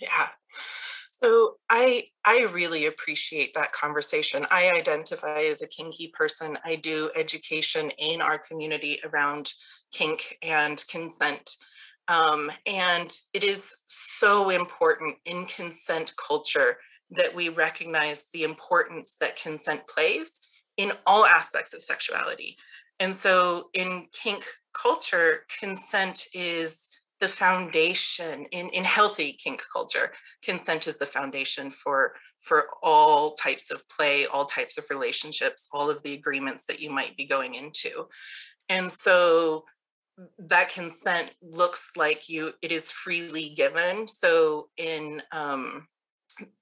Yeah. 0.00 0.28
So 1.10 1.56
I 1.68 2.04
I 2.24 2.46
really 2.52 2.86
appreciate 2.86 3.52
that 3.54 3.72
conversation. 3.72 4.46
I 4.50 4.70
identify 4.70 5.42
as 5.42 5.60
a 5.60 5.68
kinky 5.68 6.08
person. 6.16 6.56
I 6.64 6.76
do 6.76 7.10
education 7.14 7.90
in 7.98 8.22
our 8.22 8.38
community 8.38 9.00
around 9.04 9.52
kink 9.92 10.38
and 10.42 10.82
consent. 10.90 11.56
Um, 12.08 12.50
and 12.66 13.14
it 13.34 13.44
is 13.44 13.84
so 13.88 14.50
important 14.50 15.16
in 15.26 15.44
consent 15.46 16.14
culture 16.16 16.78
that 17.10 17.34
we 17.34 17.50
recognize 17.50 18.28
the 18.32 18.44
importance 18.44 19.16
that 19.20 19.40
consent 19.40 19.86
plays 19.86 20.40
in 20.76 20.92
all 21.06 21.26
aspects 21.26 21.74
of 21.74 21.82
sexuality. 21.82 22.56
And 22.98 23.14
so 23.14 23.68
in 23.74 24.06
kink 24.12 24.44
culture, 24.72 25.40
consent 25.60 26.26
is 26.32 26.89
the 27.20 27.28
foundation 27.28 28.46
in, 28.50 28.68
in 28.70 28.84
healthy 28.84 29.32
kink 29.32 29.62
culture 29.72 30.12
consent 30.42 30.86
is 30.86 30.96
the 30.98 31.06
foundation 31.06 31.70
for 31.70 32.14
for 32.38 32.68
all 32.82 33.34
types 33.34 33.70
of 33.70 33.86
play 33.88 34.26
all 34.26 34.46
types 34.46 34.78
of 34.78 34.84
relationships 34.90 35.68
all 35.72 35.90
of 35.90 36.02
the 36.02 36.14
agreements 36.14 36.64
that 36.64 36.80
you 36.80 36.90
might 36.90 37.16
be 37.16 37.26
going 37.26 37.54
into. 37.54 38.06
And 38.68 38.90
so 38.90 39.64
that 40.38 40.68
consent 40.68 41.34
looks 41.42 41.92
like 41.96 42.28
you 42.28 42.52
it 42.62 42.72
is 42.72 42.90
freely 42.90 43.50
given. 43.50 44.08
So 44.08 44.68
in 44.76 45.22
um, 45.32 45.86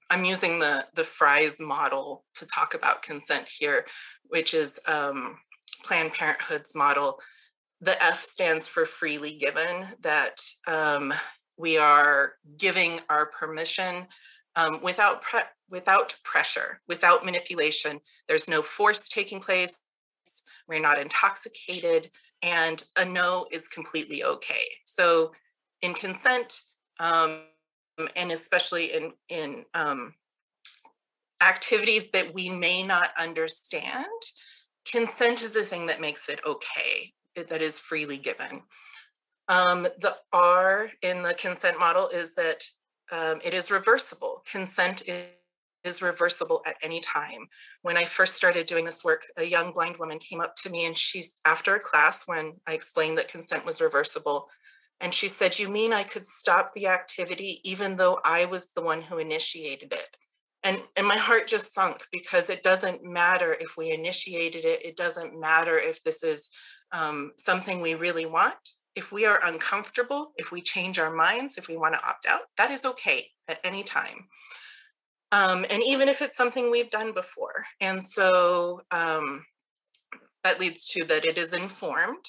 i'm 0.09 0.25
using 0.25 0.59
the 0.59 0.85
the 0.95 1.03
fries 1.03 1.57
model 1.59 2.25
to 2.33 2.45
talk 2.47 2.73
about 2.73 3.03
consent 3.03 3.47
here 3.47 3.85
which 4.27 4.53
is 4.53 4.79
um, 4.87 5.37
planned 5.83 6.11
parenthood's 6.13 6.75
model 6.75 7.19
the 7.81 8.01
F 8.03 8.23
stands 8.23 8.67
for 8.67 8.85
freely 8.85 9.35
given, 9.35 9.87
that 10.01 10.41
um, 10.67 11.13
we 11.57 11.77
are 11.77 12.33
giving 12.57 12.99
our 13.09 13.27
permission 13.27 14.07
um, 14.55 14.81
without 14.81 15.21
pre- 15.21 15.41
without 15.69 16.15
pressure, 16.23 16.81
without 16.87 17.23
manipulation. 17.23 17.99
There's 18.27 18.49
no 18.49 18.61
force 18.61 19.07
taking 19.07 19.39
place. 19.39 19.77
We're 20.67 20.81
not 20.81 20.99
intoxicated, 20.99 22.11
and 22.41 22.83
a 22.97 23.05
no 23.05 23.47
is 23.51 23.67
completely 23.67 24.23
okay. 24.23 24.63
So, 24.85 25.33
in 25.81 25.93
consent, 25.93 26.61
um, 26.99 27.43
and 28.15 28.31
especially 28.31 28.93
in 28.93 29.13
in 29.29 29.65
um, 29.73 30.13
activities 31.41 32.11
that 32.11 32.33
we 32.33 32.49
may 32.49 32.83
not 32.83 33.11
understand, 33.17 34.05
consent 34.91 35.41
is 35.41 35.53
the 35.53 35.63
thing 35.63 35.85
that 35.87 36.01
makes 36.01 36.27
it 36.27 36.41
okay 36.45 37.13
that 37.35 37.61
is 37.61 37.79
freely 37.79 38.17
given. 38.17 38.63
Um, 39.47 39.83
the 39.99 40.15
R 40.31 40.89
in 41.01 41.23
the 41.23 41.33
consent 41.33 41.79
model 41.79 42.07
is 42.09 42.35
that 42.35 42.63
um, 43.11 43.39
it 43.43 43.53
is 43.53 43.71
reversible. 43.71 44.43
Consent 44.49 45.07
is, 45.07 45.25
is 45.83 46.01
reversible 46.01 46.61
at 46.65 46.75
any 46.83 46.99
time. 46.99 47.47
When 47.81 47.97
I 47.97 48.05
first 48.05 48.35
started 48.35 48.67
doing 48.67 48.85
this 48.85 49.03
work, 49.03 49.25
a 49.37 49.43
young 49.43 49.71
blind 49.71 49.97
woman 49.97 50.19
came 50.19 50.41
up 50.41 50.55
to 50.57 50.69
me 50.69 50.85
and 50.85 50.95
she's 50.95 51.39
after 51.45 51.75
a 51.75 51.79
class 51.79 52.27
when 52.27 52.53
I 52.67 52.73
explained 52.73 53.17
that 53.17 53.27
consent 53.27 53.65
was 53.65 53.81
reversible. 53.81 54.49
And 55.01 55.13
she 55.13 55.27
said, 55.27 55.57
You 55.57 55.69
mean 55.69 55.93
I 55.93 56.03
could 56.03 56.25
stop 56.25 56.73
the 56.73 56.87
activity 56.87 57.61
even 57.63 57.95
though 57.95 58.19
I 58.23 58.45
was 58.45 58.71
the 58.73 58.81
one 58.81 59.01
who 59.01 59.17
initiated 59.17 59.93
it? 59.93 60.17
And, 60.63 60.81
and 60.97 61.07
my 61.07 61.15
heart 61.15 61.47
just 61.47 61.73
sunk 61.73 62.03
because 62.11 62.49
it 62.49 62.63
doesn't 62.63 63.03
matter 63.03 63.55
if 63.59 63.77
we 63.77 63.91
initiated 63.91 64.65
it. 64.65 64.85
It 64.85 64.97
doesn't 64.97 65.39
matter 65.39 65.77
if 65.77 66.03
this 66.03 66.21
is 66.21 66.49
um, 66.91 67.31
something 67.37 67.81
we 67.81 67.95
really 67.95 68.25
want, 68.25 68.55
if 68.95 69.11
we 69.11 69.25
are 69.25 69.39
uncomfortable, 69.45 70.31
if 70.37 70.51
we 70.51 70.61
change 70.61 70.99
our 70.99 71.13
minds, 71.13 71.57
if 71.57 71.67
we 71.67 71.77
want 71.77 71.93
to 71.93 72.05
opt 72.05 72.25
out, 72.25 72.41
that 72.57 72.71
is 72.71 72.85
okay 72.85 73.27
at 73.47 73.59
any 73.63 73.83
time. 73.83 74.27
Um, 75.31 75.65
and 75.69 75.81
even 75.85 76.09
if 76.09 76.21
it's 76.21 76.35
something 76.35 76.71
we've 76.71 76.89
done 76.89 77.13
before. 77.13 77.65
And 77.81 78.01
so 78.01 78.81
um, 78.91 79.45
that 80.43 80.59
leads 80.59 80.85
to 80.85 81.05
that 81.05 81.25
it 81.25 81.37
is 81.37 81.53
informed. 81.53 82.25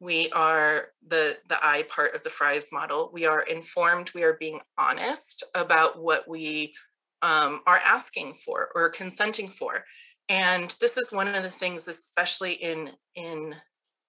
We 0.00 0.30
are 0.32 0.88
the 1.06 1.38
the 1.48 1.58
I 1.62 1.84
part 1.84 2.14
of 2.14 2.22
the 2.24 2.30
Fries 2.30 2.68
model. 2.72 3.10
We 3.12 3.24
are 3.24 3.42
informed. 3.42 4.10
We 4.14 4.24
are 4.24 4.36
being 4.38 4.60
honest 4.76 5.44
about 5.54 6.02
what 6.02 6.28
we 6.28 6.74
um, 7.22 7.60
are 7.66 7.80
asking 7.84 8.34
for 8.34 8.70
or 8.74 8.88
consenting 8.90 9.48
for. 9.48 9.84
And 10.28 10.74
this 10.80 10.96
is 10.96 11.12
one 11.12 11.28
of 11.28 11.42
the 11.42 11.50
things, 11.50 11.88
especially 11.88 12.54
in 12.54 12.90
in 13.14 13.54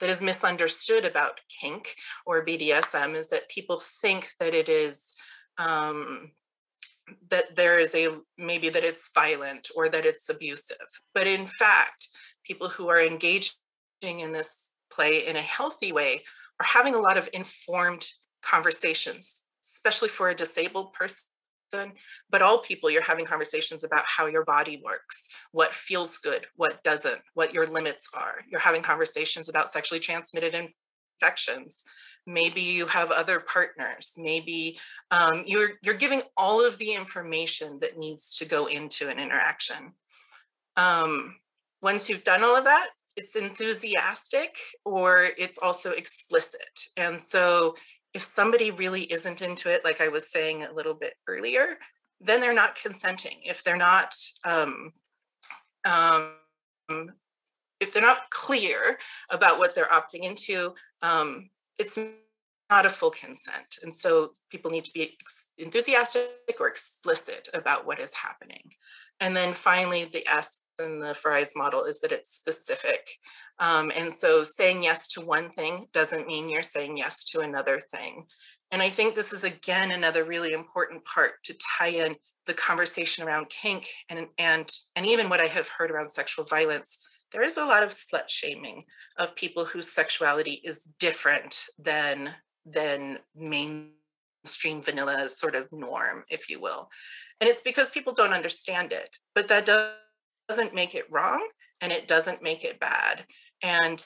that 0.03 0.10
is 0.10 0.22
misunderstood 0.22 1.05
about 1.05 1.39
kink 1.48 1.95
or 2.25 2.45
BDSM 2.45 3.15
is 3.15 3.29
that 3.29 3.48
people 3.48 3.79
think 3.79 4.27
that 4.38 4.53
it 4.53 4.67
is 4.67 5.15
um, 5.57 6.29
that 7.29 7.55
there 7.55 7.79
is 7.79 7.95
a 7.95 8.10
maybe 8.38 8.67
that 8.67 8.83
it's 8.83 9.12
violent 9.15 9.69
or 9.77 9.88
that 9.88 10.05
it's 10.05 10.27
abusive. 10.27 10.89
But 11.13 11.25
in 11.25 11.45
fact, 11.45 12.10
people 12.43 12.67
who 12.67 12.89
are 12.89 13.01
engaging 13.01 13.53
in 14.01 14.33
this 14.33 14.75
play 14.91 15.25
in 15.25 15.38
a 15.38 15.41
healthy 15.41 15.93
way 15.93 16.25
are 16.60 16.65
having 16.65 16.95
a 16.95 17.00
lot 17.00 17.17
of 17.17 17.29
informed 17.31 18.05
conversations, 18.41 19.43
especially 19.63 20.10
for 20.10 20.27
a 20.27 20.36
disabled 20.36 20.91
person 20.91 20.91
person, 20.91 21.29
but 22.29 22.41
all 22.41 22.59
people, 22.59 22.89
you're 22.89 23.01
having 23.01 23.25
conversations 23.25 23.83
about 23.83 24.03
how 24.05 24.27
your 24.27 24.43
body 24.45 24.81
works, 24.83 25.33
what 25.51 25.73
feels 25.73 26.17
good, 26.17 26.45
what 26.55 26.83
doesn't, 26.83 27.21
what 27.33 27.53
your 27.53 27.67
limits 27.67 28.09
are. 28.13 28.35
You're 28.49 28.59
having 28.59 28.81
conversations 28.81 29.49
about 29.49 29.71
sexually 29.71 29.99
transmitted 29.99 30.55
infections. 31.21 31.83
Maybe 32.25 32.61
you 32.61 32.87
have 32.87 33.11
other 33.11 33.39
partners. 33.41 34.13
Maybe 34.17 34.79
um, 35.11 35.43
you're 35.45 35.71
you're 35.83 35.93
giving 35.95 36.21
all 36.37 36.65
of 36.65 36.77
the 36.77 36.93
information 36.93 37.79
that 37.81 37.97
needs 37.97 38.37
to 38.37 38.45
go 38.45 38.67
into 38.67 39.09
an 39.09 39.19
interaction. 39.19 39.93
Um, 40.77 41.35
once 41.81 42.09
you've 42.09 42.23
done 42.23 42.43
all 42.43 42.55
of 42.55 42.63
that, 42.63 42.89
it's 43.15 43.35
enthusiastic 43.35 44.57
or 44.85 45.29
it's 45.37 45.57
also 45.57 45.91
explicit. 45.91 46.87
And 46.97 47.19
so 47.19 47.75
if 48.13 48.24
somebody 48.24 48.72
really 48.72 49.03
isn't 49.03 49.41
into 49.41 49.70
it, 49.70 49.84
like 49.84 50.01
I 50.01 50.08
was 50.08 50.29
saying 50.29 50.63
a 50.63 50.72
little 50.72 50.93
bit 50.93 51.13
earlier, 51.27 51.77
then 52.22 52.41
they're 52.41 52.53
not 52.53 52.75
consenting. 52.75 53.38
If 53.43 53.63
they're 53.63 53.77
not 53.77 54.13
um, 54.46 54.93
um, 55.86 56.32
if 57.79 57.91
they're 57.91 58.01
not 58.01 58.29
clear 58.29 58.98
about 59.29 59.60
what 59.60 59.75
they're 59.75 59.86
opting 59.86 60.24
into, 60.24 60.74
um, 61.01 61.50
it's 61.77 62.00
not 62.70 62.86
a 62.86 62.89
full 62.89 63.12
consent. 63.12 63.77
And 63.84 63.91
so 63.91 64.32
people 64.50 64.72
need 64.72 64.86
to 64.86 64.93
be 64.93 65.17
enthusiastic 65.58 66.29
or 66.60 66.67
explicit 66.67 67.50
about 67.53 67.86
what 67.86 68.00
is 68.00 68.13
happening. 68.13 68.72
And 69.20 69.36
then 69.36 69.53
finally, 69.53 70.05
the 70.05 70.25
S 70.27 70.62
in 70.84 71.00
the 71.00 71.13
Fries 71.13 71.51
model 71.55 71.84
is 71.84 72.00
that 72.00 72.12
it's 72.12 72.34
specific. 72.34 73.10
Um, 73.60 73.91
and 73.95 74.12
so 74.12 74.43
saying 74.43 74.83
yes 74.83 75.12
to 75.13 75.22
one 75.22 75.50
thing 75.50 75.88
doesn't 75.93 76.27
mean 76.27 76.50
you're 76.50 76.63
saying 76.63 76.98
yes 76.98 77.24
to 77.25 77.41
another 77.41 77.79
thing. 77.79 78.25
And 78.72 78.81
I 78.81 78.89
think 78.89 79.13
this 79.13 79.31
is 79.31 79.43
again 79.43 79.91
another 79.91 80.24
really 80.24 80.53
important 80.53 81.05
part 81.05 81.43
to 81.43 81.55
tie 81.77 81.89
in 81.89 82.15
the 82.45 82.53
conversation 82.53 83.24
around 83.24 83.50
kink 83.50 83.88
and 84.10 84.27
and 84.38 84.69
and 84.95 85.05
even 85.05 85.29
what 85.29 85.39
I 85.39 85.45
have 85.45 85.67
heard 85.67 85.91
around 85.91 86.10
sexual 86.10 86.45
violence. 86.45 87.00
There 87.31 87.43
is 87.43 87.57
a 87.57 87.65
lot 87.65 87.83
of 87.83 87.89
slut 87.89 88.29
shaming 88.29 88.83
of 89.17 89.36
people 89.36 89.65
whose 89.65 89.91
sexuality 89.91 90.62
is 90.63 90.93
different 91.00 91.65
than 91.77 92.33
than 92.65 93.19
mainstream 93.36 94.81
vanilla 94.81 95.29
sort 95.29 95.55
of 95.55 95.72
norm, 95.72 96.24
if 96.29 96.50
you 96.50 96.60
will. 96.60 96.89
And 97.41 97.50
it's 97.50 97.62
because 97.62 97.89
people 97.89 98.13
don't 98.13 98.33
understand 98.33 98.93
it. 98.93 99.10
But 99.36 99.48
that 99.50 99.65
doesn't 100.50 100.74
make 100.74 100.95
it 100.95 101.05
wrong 101.12 101.45
and 101.81 101.91
it 101.91 102.07
doesn't 102.07 102.41
make 102.41 102.63
it 102.63 102.79
bad. 102.79 103.25
And 103.63 104.05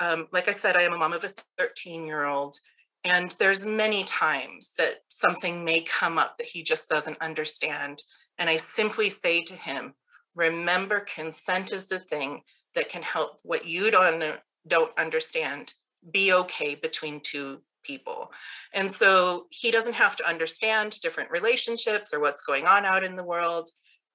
um, 0.00 0.28
like 0.32 0.48
I 0.48 0.52
said, 0.52 0.76
I 0.76 0.82
am 0.82 0.92
a 0.92 0.98
mom 0.98 1.14
of 1.14 1.24
a 1.24 1.32
13 1.58 2.06
year 2.06 2.26
old. 2.26 2.56
And 3.04 3.34
there's 3.38 3.66
many 3.66 4.04
times 4.04 4.72
that 4.78 4.98
something 5.08 5.64
may 5.64 5.80
come 5.80 6.18
up 6.18 6.38
that 6.38 6.46
he 6.46 6.62
just 6.62 6.88
doesn't 6.88 7.20
understand. 7.20 8.00
And 8.38 8.48
I 8.48 8.56
simply 8.56 9.10
say 9.10 9.42
to 9.44 9.54
him, 9.54 9.94
remember, 10.36 11.00
consent 11.00 11.72
is 11.72 11.88
the 11.88 11.98
thing 11.98 12.42
that 12.74 12.88
can 12.88 13.02
help 13.02 13.40
what 13.42 13.66
you 13.66 13.90
don't, 13.90 14.38
don't 14.68 14.98
understand 14.98 15.72
be 16.12 16.32
okay 16.32 16.74
between 16.74 17.20
two 17.20 17.60
people. 17.84 18.30
And 18.72 18.90
so 18.90 19.46
he 19.50 19.70
doesn't 19.70 19.94
have 19.94 20.16
to 20.16 20.28
understand 20.28 21.00
different 21.02 21.30
relationships 21.30 22.14
or 22.14 22.20
what's 22.20 22.44
going 22.44 22.66
on 22.66 22.84
out 22.84 23.04
in 23.04 23.16
the 23.16 23.24
world. 23.24 23.68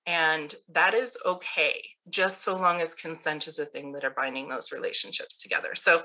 And 0.07 0.55
that 0.69 0.93
is 0.93 1.17
okay, 1.25 1.83
just 2.09 2.41
so 2.41 2.55
long 2.55 2.79
as 2.79 2.95
consent 2.95 3.45
is 3.45 3.59
a 3.59 3.65
thing 3.65 3.91
that 3.91 4.05
are 4.05 4.13
binding 4.15 4.47
those 4.47 4.71
relationships 4.71 5.37
together. 5.37 5.75
So 5.75 6.03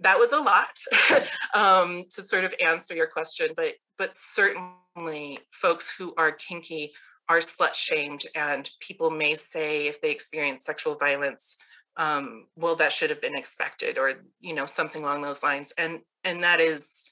that 0.00 0.18
was 0.18 0.32
a 0.32 0.40
lot 0.40 1.24
um, 1.54 2.04
to 2.10 2.20
sort 2.20 2.44
of 2.44 2.54
answer 2.64 2.94
your 2.94 3.06
question, 3.06 3.50
but 3.56 3.74
but 3.96 4.14
certainly 4.14 5.38
folks 5.52 5.94
who 5.96 6.14
are 6.16 6.32
kinky 6.32 6.92
are 7.28 7.38
slut 7.38 7.74
shamed, 7.74 8.22
and 8.34 8.70
people 8.80 9.10
may 9.10 9.34
say 9.34 9.86
if 9.86 10.00
they 10.00 10.10
experience 10.10 10.64
sexual 10.64 10.94
violence, 10.94 11.58
um, 11.96 12.46
well, 12.56 12.74
that 12.76 12.92
should 12.92 13.10
have 13.10 13.20
been 13.20 13.34
expected, 13.34 13.98
or 13.98 14.14
you 14.40 14.54
know 14.54 14.66
something 14.66 15.02
along 15.02 15.22
those 15.22 15.42
lines, 15.42 15.72
and 15.78 16.00
and 16.24 16.42
that 16.42 16.60
is 16.60 17.10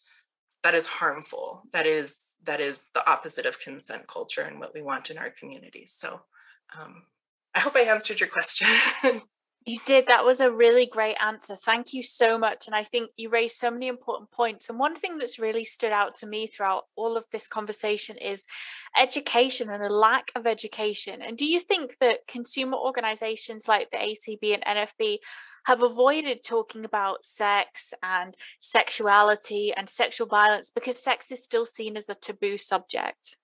that 0.62 0.74
is 0.74 0.86
harmful. 0.86 1.62
That 1.72 1.86
is 1.86 2.34
that 2.46 2.60
is 2.60 2.86
the 2.94 3.08
opposite 3.10 3.46
of 3.46 3.60
consent 3.60 4.06
culture 4.06 4.42
and 4.42 4.58
what 4.58 4.74
we 4.74 4.82
want 4.82 5.10
in 5.10 5.18
our 5.18 5.30
communities. 5.30 5.94
So 5.96 6.20
um, 6.78 7.02
I 7.54 7.60
hope 7.60 7.76
I 7.76 7.80
answered 7.80 8.20
your 8.20 8.28
question. 8.28 8.68
You 9.68 9.80
did. 9.84 10.06
That 10.06 10.24
was 10.24 10.38
a 10.38 10.48
really 10.48 10.86
great 10.86 11.16
answer. 11.20 11.56
Thank 11.56 11.92
you 11.92 12.00
so 12.00 12.38
much. 12.38 12.68
And 12.68 12.74
I 12.76 12.84
think 12.84 13.10
you 13.16 13.30
raised 13.30 13.56
so 13.56 13.68
many 13.68 13.88
important 13.88 14.30
points. 14.30 14.68
And 14.68 14.78
one 14.78 14.94
thing 14.94 15.18
that's 15.18 15.40
really 15.40 15.64
stood 15.64 15.90
out 15.90 16.14
to 16.14 16.26
me 16.26 16.46
throughout 16.46 16.84
all 16.94 17.16
of 17.16 17.24
this 17.32 17.48
conversation 17.48 18.16
is 18.16 18.44
education 18.96 19.68
and 19.68 19.82
a 19.82 19.92
lack 19.92 20.30
of 20.36 20.46
education. 20.46 21.20
And 21.20 21.36
do 21.36 21.44
you 21.44 21.58
think 21.58 21.96
that 21.98 22.28
consumer 22.28 22.76
organizations 22.76 23.66
like 23.66 23.90
the 23.90 23.96
ACB 23.96 24.54
and 24.54 24.86
NFB 24.86 25.18
have 25.64 25.82
avoided 25.82 26.44
talking 26.44 26.84
about 26.84 27.24
sex 27.24 27.92
and 28.04 28.36
sexuality 28.60 29.74
and 29.76 29.88
sexual 29.88 30.28
violence 30.28 30.70
because 30.70 30.96
sex 30.96 31.32
is 31.32 31.42
still 31.42 31.66
seen 31.66 31.96
as 31.96 32.08
a 32.08 32.14
taboo 32.14 32.56
subject? 32.56 33.36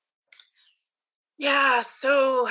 Yeah. 1.37 1.83
So, 1.83 2.49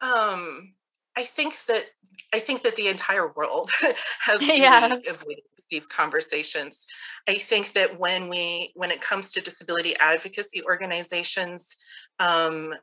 um, 0.00 0.72
I 1.16 1.22
think 1.22 1.54
that 1.66 1.90
I 2.34 2.40
think 2.40 2.62
that 2.62 2.74
the 2.74 2.88
entire 2.88 3.28
world 3.28 3.70
has 4.20 4.40
really 4.40 4.60
yeah. 4.60 4.98
avoided 5.08 5.44
these 5.70 5.86
conversations. 5.86 6.84
I 7.28 7.36
think 7.36 7.72
that 7.72 7.98
when 7.98 8.28
we 8.28 8.72
when 8.74 8.90
it 8.90 9.00
comes 9.00 9.30
to 9.32 9.40
disability 9.40 9.94
advocacy 10.00 10.62
organizations, 10.64 11.76
um, 12.18 12.74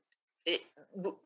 it, 0.45 0.61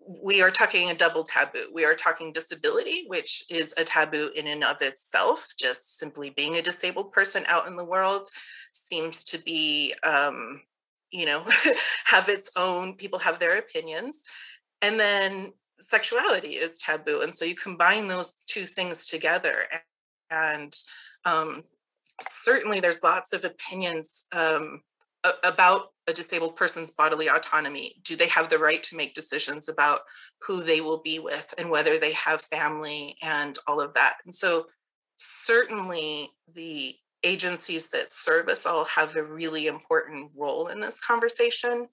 we 0.07 0.41
are 0.41 0.51
talking 0.51 0.89
a 0.89 0.95
double 0.95 1.23
taboo. 1.23 1.69
We 1.71 1.85
are 1.85 1.93
talking 1.93 2.33
disability, 2.33 3.05
which 3.07 3.45
is 3.49 3.73
a 3.77 3.83
taboo 3.83 4.31
in 4.35 4.47
and 4.47 4.63
of 4.63 4.81
itself. 4.81 5.53
Just 5.57 5.99
simply 5.99 6.31
being 6.31 6.55
a 6.55 6.63
disabled 6.63 7.11
person 7.11 7.43
out 7.47 7.67
in 7.67 7.75
the 7.75 7.85
world 7.85 8.27
seems 8.73 9.23
to 9.25 9.37
be, 9.37 9.93
um, 10.03 10.61
you 11.11 11.27
know, 11.27 11.43
have 12.05 12.27
its 12.27 12.49
own. 12.57 12.95
People 12.95 13.19
have 13.19 13.37
their 13.37 13.57
opinions, 13.59 14.23
and 14.81 14.99
then 14.99 15.53
sexuality 15.79 16.55
is 16.55 16.77
taboo 16.77 17.21
and 17.21 17.33
so 17.33 17.45
you 17.45 17.55
combine 17.55 18.07
those 18.07 18.33
two 18.47 18.65
things 18.65 19.07
together 19.07 19.65
and 20.31 20.75
um, 21.25 21.63
certainly 22.21 22.79
there's 22.79 23.03
lots 23.03 23.33
of 23.33 23.45
opinions 23.45 24.25
um, 24.31 24.81
about 25.43 25.91
a 26.07 26.13
disabled 26.13 26.55
person's 26.55 26.91
bodily 26.91 27.27
autonomy. 27.27 27.95
Do 28.03 28.15
they 28.15 28.27
have 28.27 28.49
the 28.49 28.59
right 28.59 28.83
to 28.83 28.95
make 28.95 29.15
decisions 29.15 29.69
about 29.69 30.01
who 30.41 30.63
they 30.63 30.81
will 30.81 31.01
be 31.01 31.19
with 31.19 31.53
and 31.57 31.69
whether 31.69 31.97
they 31.97 32.13
have 32.13 32.41
family 32.41 33.17
and 33.21 33.57
all 33.67 33.81
of 33.81 33.93
that? 33.95 34.17
And 34.25 34.33
so 34.33 34.67
certainly 35.15 36.29
the 36.53 36.95
agencies 37.23 37.87
that 37.87 38.09
serve 38.09 38.49
us 38.49 38.65
all 38.65 38.85
have 38.85 39.15
a 39.15 39.23
really 39.23 39.65
important 39.65 40.31
role 40.35 40.67
in 40.67 40.79
this 40.79 41.01
conversation. 41.01 41.87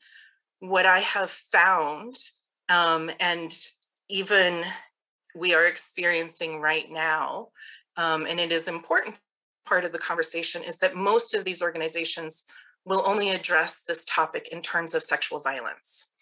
What 0.61 0.85
i 0.85 1.01
have 1.01 1.31
found 1.31 2.15
um, 2.73 3.11
and 3.21 3.55
even 4.09 4.63
we 5.35 5.55
are 5.55 5.67
experiencing 5.67 6.61
right 6.61 6.91
now, 6.91 7.49
um, 7.99 8.27
and 8.27 8.41
it 8.41 8.51
is 8.51 8.67
important 8.67 9.17
part 9.67 9.85
of 9.85 9.93
the 9.93 9.99
conversation, 9.99 10.63
is 10.63 10.79
that 10.79 10.97
most 10.97 11.35
of 11.35 11.45
these 11.45 11.63
organizations 11.63 12.45
will 12.85 13.05
only 13.07 13.31
address 13.31 13.83
this 13.87 14.05
topic 14.07 14.49
in 14.49 14.63
terms 14.63 14.95
of 14.95 15.03
sexual 15.03 15.39
violence. 15.41 16.13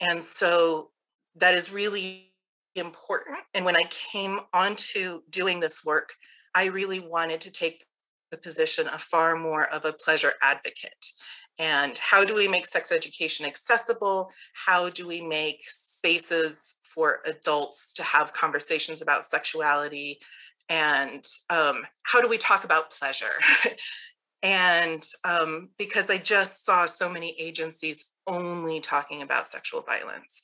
And 0.00 0.24
so 0.24 0.90
that 1.36 1.54
is 1.54 1.72
really 1.72 2.32
important. 2.74 3.38
And 3.54 3.64
when 3.64 3.76
I 3.76 3.84
came 3.90 4.40
onto 4.54 5.20
doing 5.30 5.60
this 5.60 5.84
work, 5.84 6.14
I 6.54 6.66
really 6.66 7.00
wanted 7.00 7.40
to 7.42 7.52
take 7.52 7.84
the 8.30 8.36
position 8.36 8.88
of 8.88 9.00
far 9.00 9.36
more 9.36 9.66
of 9.66 9.84
a 9.84 9.92
pleasure 9.92 10.32
advocate. 10.42 11.06
And 11.58 11.98
how 11.98 12.24
do 12.24 12.34
we 12.34 12.46
make 12.46 12.66
sex 12.66 12.92
education 12.92 13.44
accessible? 13.44 14.30
How 14.52 14.90
do 14.90 15.08
we 15.08 15.20
make 15.20 15.62
spaces 15.66 16.78
for 16.84 17.20
adults 17.26 17.92
to 17.94 18.02
have 18.02 18.32
conversations 18.32 19.02
about 19.02 19.24
sexuality 19.24 20.18
and 20.68 21.24
um, 21.50 21.86
how 22.02 22.20
do 22.20 22.28
we 22.28 22.38
talk 22.38 22.64
about 22.64 22.90
pleasure 22.90 23.26
and 24.42 25.04
um, 25.24 25.70
because 25.78 26.08
i 26.10 26.18
just 26.18 26.64
saw 26.64 26.86
so 26.86 27.10
many 27.10 27.34
agencies 27.38 28.14
only 28.26 28.80
talking 28.80 29.22
about 29.22 29.46
sexual 29.46 29.80
violence 29.82 30.42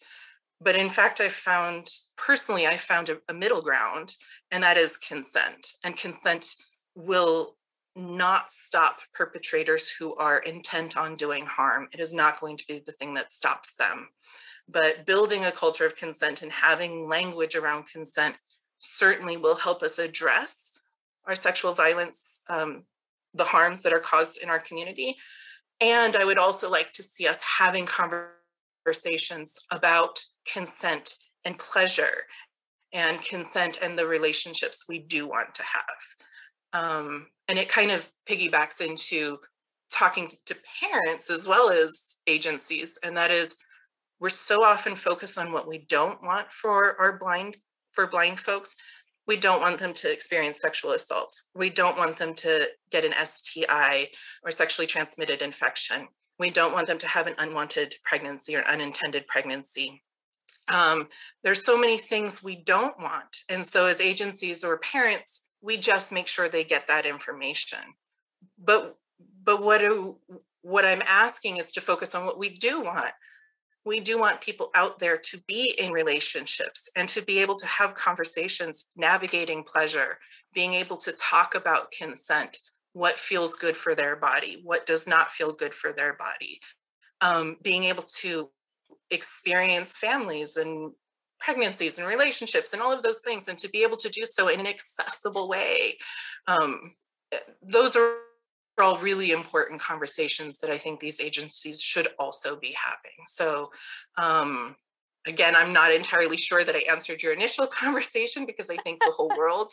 but 0.60 0.76
in 0.76 0.88
fact 0.88 1.20
i 1.20 1.28
found 1.28 1.88
personally 2.16 2.66
i 2.66 2.76
found 2.76 3.08
a, 3.08 3.18
a 3.28 3.34
middle 3.34 3.62
ground 3.62 4.14
and 4.50 4.62
that 4.62 4.76
is 4.76 4.96
consent 4.96 5.72
and 5.84 5.96
consent 5.96 6.56
will 6.94 7.56
not 7.96 8.50
stop 8.50 9.00
perpetrators 9.12 9.88
who 9.90 10.14
are 10.16 10.38
intent 10.38 10.96
on 10.96 11.14
doing 11.16 11.46
harm 11.46 11.88
it 11.92 12.00
is 12.00 12.12
not 12.12 12.40
going 12.40 12.56
to 12.56 12.66
be 12.66 12.80
the 12.84 12.92
thing 12.92 13.14
that 13.14 13.30
stops 13.30 13.74
them 13.74 14.08
but 14.68 15.04
building 15.06 15.44
a 15.44 15.52
culture 15.52 15.84
of 15.84 15.96
consent 15.96 16.42
and 16.42 16.50
having 16.50 17.08
language 17.08 17.54
around 17.54 17.86
consent 17.86 18.36
certainly 18.78 19.36
will 19.36 19.56
help 19.56 19.82
us 19.82 19.98
address 19.98 20.78
our 21.26 21.34
sexual 21.34 21.74
violence, 21.74 22.42
um, 22.48 22.84
the 23.34 23.44
harms 23.44 23.82
that 23.82 23.92
are 23.92 24.00
caused 24.00 24.42
in 24.42 24.48
our 24.48 24.58
community. 24.58 25.16
And 25.80 26.16
I 26.16 26.24
would 26.24 26.38
also 26.38 26.70
like 26.70 26.92
to 26.94 27.02
see 27.02 27.26
us 27.26 27.38
having 27.42 27.86
conversations 27.86 29.66
about 29.70 30.22
consent 30.50 31.14
and 31.44 31.58
pleasure 31.58 32.24
and 32.92 33.22
consent 33.22 33.78
and 33.82 33.98
the 33.98 34.06
relationships 34.06 34.84
we 34.88 34.98
do 34.98 35.26
want 35.26 35.54
to 35.54 35.62
have. 35.62 35.84
Um, 36.74 37.28
and 37.48 37.58
it 37.58 37.68
kind 37.68 37.90
of 37.90 38.12
piggybacks 38.28 38.80
into 38.82 39.38
talking 39.90 40.30
to 40.44 40.56
parents 40.80 41.30
as 41.30 41.46
well 41.46 41.70
as 41.70 41.90
agencies, 42.26 42.98
and 43.02 43.16
that 43.16 43.30
is 43.30 43.56
we're 44.20 44.28
so 44.28 44.62
often 44.62 44.94
focused 44.94 45.38
on 45.38 45.52
what 45.52 45.68
we 45.68 45.86
don't 45.88 46.22
want 46.22 46.50
for 46.50 47.00
our 47.00 47.18
blind 47.18 47.56
for 47.92 48.06
blind 48.06 48.38
folks 48.40 48.76
we 49.26 49.36
don't 49.36 49.60
want 49.60 49.78
them 49.78 49.92
to 49.92 50.10
experience 50.10 50.60
sexual 50.60 50.92
assault 50.92 51.34
we 51.54 51.70
don't 51.70 51.96
want 51.96 52.16
them 52.16 52.34
to 52.34 52.66
get 52.90 53.04
an 53.04 53.12
sti 53.24 54.08
or 54.42 54.50
sexually 54.50 54.86
transmitted 54.86 55.42
infection 55.42 56.08
We 56.38 56.50
don't 56.50 56.72
want 56.72 56.88
them 56.88 56.98
to 56.98 57.06
have 57.06 57.26
an 57.26 57.34
unwanted 57.38 57.94
pregnancy 58.02 58.56
or 58.56 58.66
unintended 58.66 59.26
pregnancy. 59.28 60.02
Um, 60.68 61.08
there's 61.42 61.64
so 61.64 61.78
many 61.78 61.96
things 61.96 62.42
we 62.42 62.56
don't 62.56 62.98
want. 62.98 63.36
And 63.48 63.64
so, 63.64 63.86
as 63.86 64.00
agencies 64.00 64.64
or 64.64 64.78
parents, 64.78 65.43
we 65.64 65.78
just 65.78 66.12
make 66.12 66.26
sure 66.26 66.48
they 66.48 66.62
get 66.62 66.86
that 66.88 67.06
information. 67.06 67.78
But 68.62 68.96
but 69.42 69.62
what 69.62 69.78
do, 69.78 70.16
what 70.62 70.84
I'm 70.84 71.02
asking 71.06 71.56
is 71.56 71.72
to 71.72 71.80
focus 71.80 72.14
on 72.14 72.24
what 72.26 72.38
we 72.38 72.50
do 72.50 72.82
want. 72.82 73.12
We 73.84 74.00
do 74.00 74.18
want 74.18 74.40
people 74.40 74.70
out 74.74 74.98
there 74.98 75.18
to 75.18 75.42
be 75.46 75.74
in 75.78 75.92
relationships 75.92 76.90
and 76.96 77.06
to 77.10 77.20
be 77.20 77.40
able 77.40 77.56
to 77.56 77.66
have 77.66 77.94
conversations 77.94 78.90
navigating 78.96 79.62
pleasure, 79.62 80.18
being 80.54 80.72
able 80.72 80.96
to 80.98 81.12
talk 81.12 81.54
about 81.54 81.92
consent, 81.92 82.58
what 82.94 83.18
feels 83.18 83.54
good 83.54 83.76
for 83.76 83.94
their 83.94 84.16
body, 84.16 84.60
what 84.64 84.86
does 84.86 85.06
not 85.06 85.30
feel 85.30 85.52
good 85.52 85.74
for 85.74 85.92
their 85.92 86.14
body, 86.14 86.60
um, 87.20 87.58
being 87.62 87.84
able 87.84 88.04
to 88.20 88.50
experience 89.10 89.96
families 89.98 90.56
and 90.56 90.92
pregnancies 91.44 91.98
and 91.98 92.08
relationships 92.08 92.72
and 92.72 92.80
all 92.80 92.92
of 92.92 93.02
those 93.02 93.20
things, 93.20 93.48
and 93.48 93.58
to 93.58 93.68
be 93.68 93.82
able 93.82 93.96
to 93.98 94.08
do 94.08 94.24
so 94.24 94.48
in 94.48 94.60
an 94.60 94.66
accessible 94.66 95.48
way. 95.48 95.98
Um, 96.46 96.94
eh, 97.32 97.38
those 97.62 97.94
are 97.96 98.14
all 98.80 98.96
really 98.98 99.30
important 99.30 99.80
conversations 99.80 100.58
that 100.58 100.70
I 100.70 100.78
think 100.78 100.98
these 100.98 101.20
agencies 101.20 101.80
should 101.80 102.08
also 102.18 102.56
be 102.56 102.74
having. 102.82 103.26
So, 103.28 103.70
um, 104.16 104.74
again, 105.26 105.54
I'm 105.54 105.72
not 105.72 105.92
entirely 105.92 106.36
sure 106.36 106.64
that 106.64 106.74
I 106.74 106.84
answered 106.90 107.22
your 107.22 107.32
initial 107.32 107.66
conversation 107.82 108.46
because 108.46 108.70
I 108.70 108.76
think 108.76 108.98
the 108.98 109.12
whole 109.12 109.32
world 109.36 109.72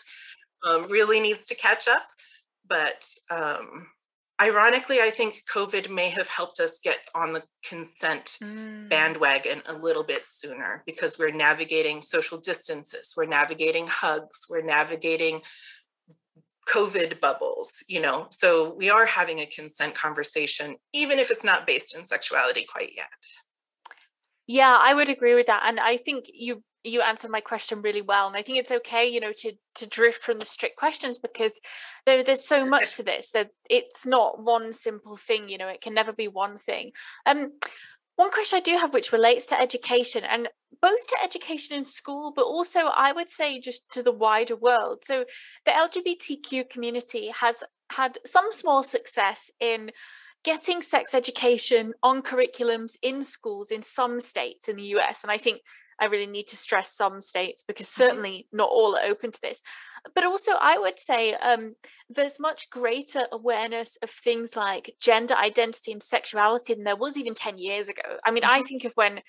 um, 0.64 0.90
really 0.90 1.20
needs 1.20 1.46
to 1.48 1.56
catch 1.56 1.88
up. 1.88 2.08
But 2.68 3.08
um, 3.30 3.88
ironically, 4.42 5.00
I 5.00 5.12
think 5.12 5.44
COVID 5.54 5.90
may 5.90 6.10
have 6.10 6.28
helped 6.28 6.60
us 6.60 6.80
get 6.84 6.98
on 7.14 7.34
the 7.34 7.44
consent 7.64 8.38
mm. 8.42 8.90
bandwagon 8.90 9.62
a 9.68 9.74
little 9.74 10.04
bit 10.04 10.26
sooner 10.26 10.84
because 10.86 11.20
we're 11.20 11.32
navigating 11.32 12.02
social 12.02 12.40
distances, 12.40 13.14
we're 13.16 13.26
navigating 13.26 13.86
hugs, 13.88 14.46
we're 14.50 14.64
navigating 14.64 15.42
COVID 16.68 17.20
bubbles, 17.20 17.84
you 17.88 18.02
know. 18.02 18.28
So 18.32 18.74
we 18.74 18.90
are 18.90 19.06
having 19.06 19.40
a 19.40 19.46
consent 19.46 19.94
conversation, 19.94 20.76
even 20.94 21.20
if 21.20 21.30
it's 21.30 21.44
not 21.44 21.68
based 21.68 21.96
in 21.96 22.06
sexuality 22.06 22.66
quite 22.72 22.92
yet. 22.96 23.08
Yeah, 24.48 24.76
I 24.78 24.94
would 24.94 25.10
agree 25.10 25.36
with 25.36 25.48
that. 25.48 25.64
And 25.66 25.80
I 25.80 25.98
think 25.98 26.26
you 26.34 26.64
you 26.84 27.02
answered 27.02 27.32
my 27.32 27.42
question 27.42 27.82
really 27.82 28.02
well 28.02 28.28
and 28.28 28.36
i 28.36 28.42
think 28.42 28.58
it's 28.58 28.72
okay 28.72 29.08
you 29.08 29.20
know 29.20 29.32
to 29.32 29.52
to 29.76 29.88
drift 29.88 30.24
from 30.24 30.40
the 30.40 30.46
strict 30.46 30.78
questions 30.78 31.18
because 31.20 31.60
there, 32.06 32.24
there's 32.24 32.44
so 32.44 32.66
much 32.66 32.96
to 32.96 33.04
this 33.04 33.32
that 33.32 33.50
it's 33.70 34.06
not 34.06 34.44
one 34.44 34.72
simple 34.72 35.18
thing 35.18 35.50
you 35.50 35.58
know 35.58 35.68
it 35.68 35.82
can 35.82 35.94
never 35.94 36.14
be 36.14 36.28
one 36.28 36.58
thing 36.58 36.92
um 37.26 37.52
one 38.16 38.32
question 38.32 38.58
i 38.58 38.62
do 38.62 38.78
have 38.78 38.94
which 38.94 39.12
relates 39.12 39.46
to 39.46 39.60
education 39.60 40.24
and 40.24 40.48
both 40.82 41.08
to 41.08 41.18
education 41.24 41.76
in 41.76 41.84
school 41.84 42.34
but 42.36 42.46
also 42.46 42.80
i 42.80 43.12
would 43.12 43.30
say 43.30 43.60
just 43.60 43.82
to 43.92 44.02
the 44.02 44.12
wider 44.12 44.56
world 44.56 45.04
so 45.04 45.24
the 45.66 45.72
lgbtq 45.72 46.70
community 46.70 47.32
has 47.34 47.64
had 47.92 48.18
some 48.26 48.48
small 48.52 48.84
success 48.84 49.52
in 49.60 49.92
getting 50.44 50.82
sex 50.82 51.14
education 51.14 51.94
on 52.02 52.22
curriculums 52.22 52.98
in 53.02 53.22
schools 53.22 53.72
in 53.72 53.82
some 53.82 54.20
states 54.20 54.68
in 54.68 54.76
the 54.76 54.96
US. 54.96 55.24
And 55.24 55.32
I 55.32 55.38
think 55.38 55.62
I 56.02 56.06
really 56.06 56.28
need 56.28 56.48
to 56.48 56.58
stress 56.58 56.92
some 56.92 57.22
states 57.22 57.64
because 57.64 57.88
mm-hmm. 57.88 58.04
certainly 58.04 58.48
not 58.52 58.70
all 58.70 58.98
are 58.98 59.06
open 59.06 59.32
to 59.32 59.40
this. 59.42 59.62
But 60.16 60.26
also, 60.26 60.54
I 60.60 60.80
would 60.80 61.00
say 61.00 61.36
um, 61.36 61.76
there's 62.10 62.40
much 62.40 62.72
greater 62.72 63.28
awareness 63.32 63.98
of 64.02 64.10
things 64.10 64.56
like 64.56 64.96
gender 65.00 65.36
identity 65.36 65.92
and 65.92 66.02
sexuality 66.02 66.74
than 66.74 66.84
there 66.84 66.96
was 66.96 67.18
even 67.18 67.36
10 67.36 67.60
years 67.60 67.88
ago. 67.88 68.02
I 68.26 68.32
mean, 68.32 68.44
mm-hmm. 68.44 68.64
I 68.64 68.64
think 68.64 68.84
of 68.84 68.94
when, 68.96 69.22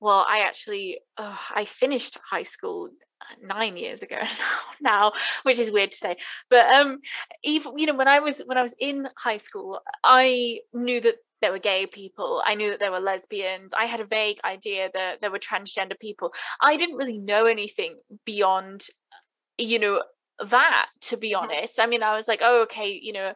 well, 0.00 0.26
I 0.28 0.40
actually, 0.40 1.00
oh, 1.16 1.40
I 1.54 1.64
finished 1.64 2.18
high 2.30 2.42
school 2.42 2.90
uh, 3.20 3.34
nine 3.42 3.76
years 3.76 4.04
ago 4.04 4.20
now 4.80 5.10
which 5.42 5.58
is 5.58 5.72
weird 5.72 5.90
to 5.90 5.96
say 5.96 6.16
but 6.50 6.64
um 6.66 7.00
even 7.42 7.76
you 7.76 7.84
know 7.84 7.96
when 7.96 8.06
i 8.06 8.20
was 8.20 8.40
when 8.46 8.56
i 8.56 8.62
was 8.62 8.76
in 8.78 9.08
high 9.16 9.38
school 9.38 9.80
i 10.04 10.60
knew 10.72 11.00
that 11.00 11.16
there 11.40 11.52
were 11.52 11.58
gay 11.58 11.86
people. 11.86 12.42
I 12.44 12.54
knew 12.54 12.70
that 12.70 12.80
there 12.80 12.92
were 12.92 13.00
lesbians. 13.00 13.72
I 13.74 13.84
had 13.84 14.00
a 14.00 14.06
vague 14.06 14.38
idea 14.44 14.90
that 14.94 15.20
there 15.20 15.30
were 15.30 15.38
transgender 15.38 15.98
people. 15.98 16.32
I 16.60 16.76
didn't 16.76 16.96
really 16.96 17.18
know 17.18 17.46
anything 17.46 17.96
beyond, 18.24 18.86
you 19.56 19.78
know, 19.78 20.02
that, 20.44 20.86
to 21.02 21.16
be 21.16 21.32
mm-hmm. 21.32 21.44
honest. 21.44 21.80
I 21.80 21.86
mean, 21.86 22.02
I 22.02 22.14
was 22.14 22.28
like, 22.28 22.40
oh, 22.42 22.62
okay, 22.62 22.98
you 23.00 23.12
know, 23.12 23.32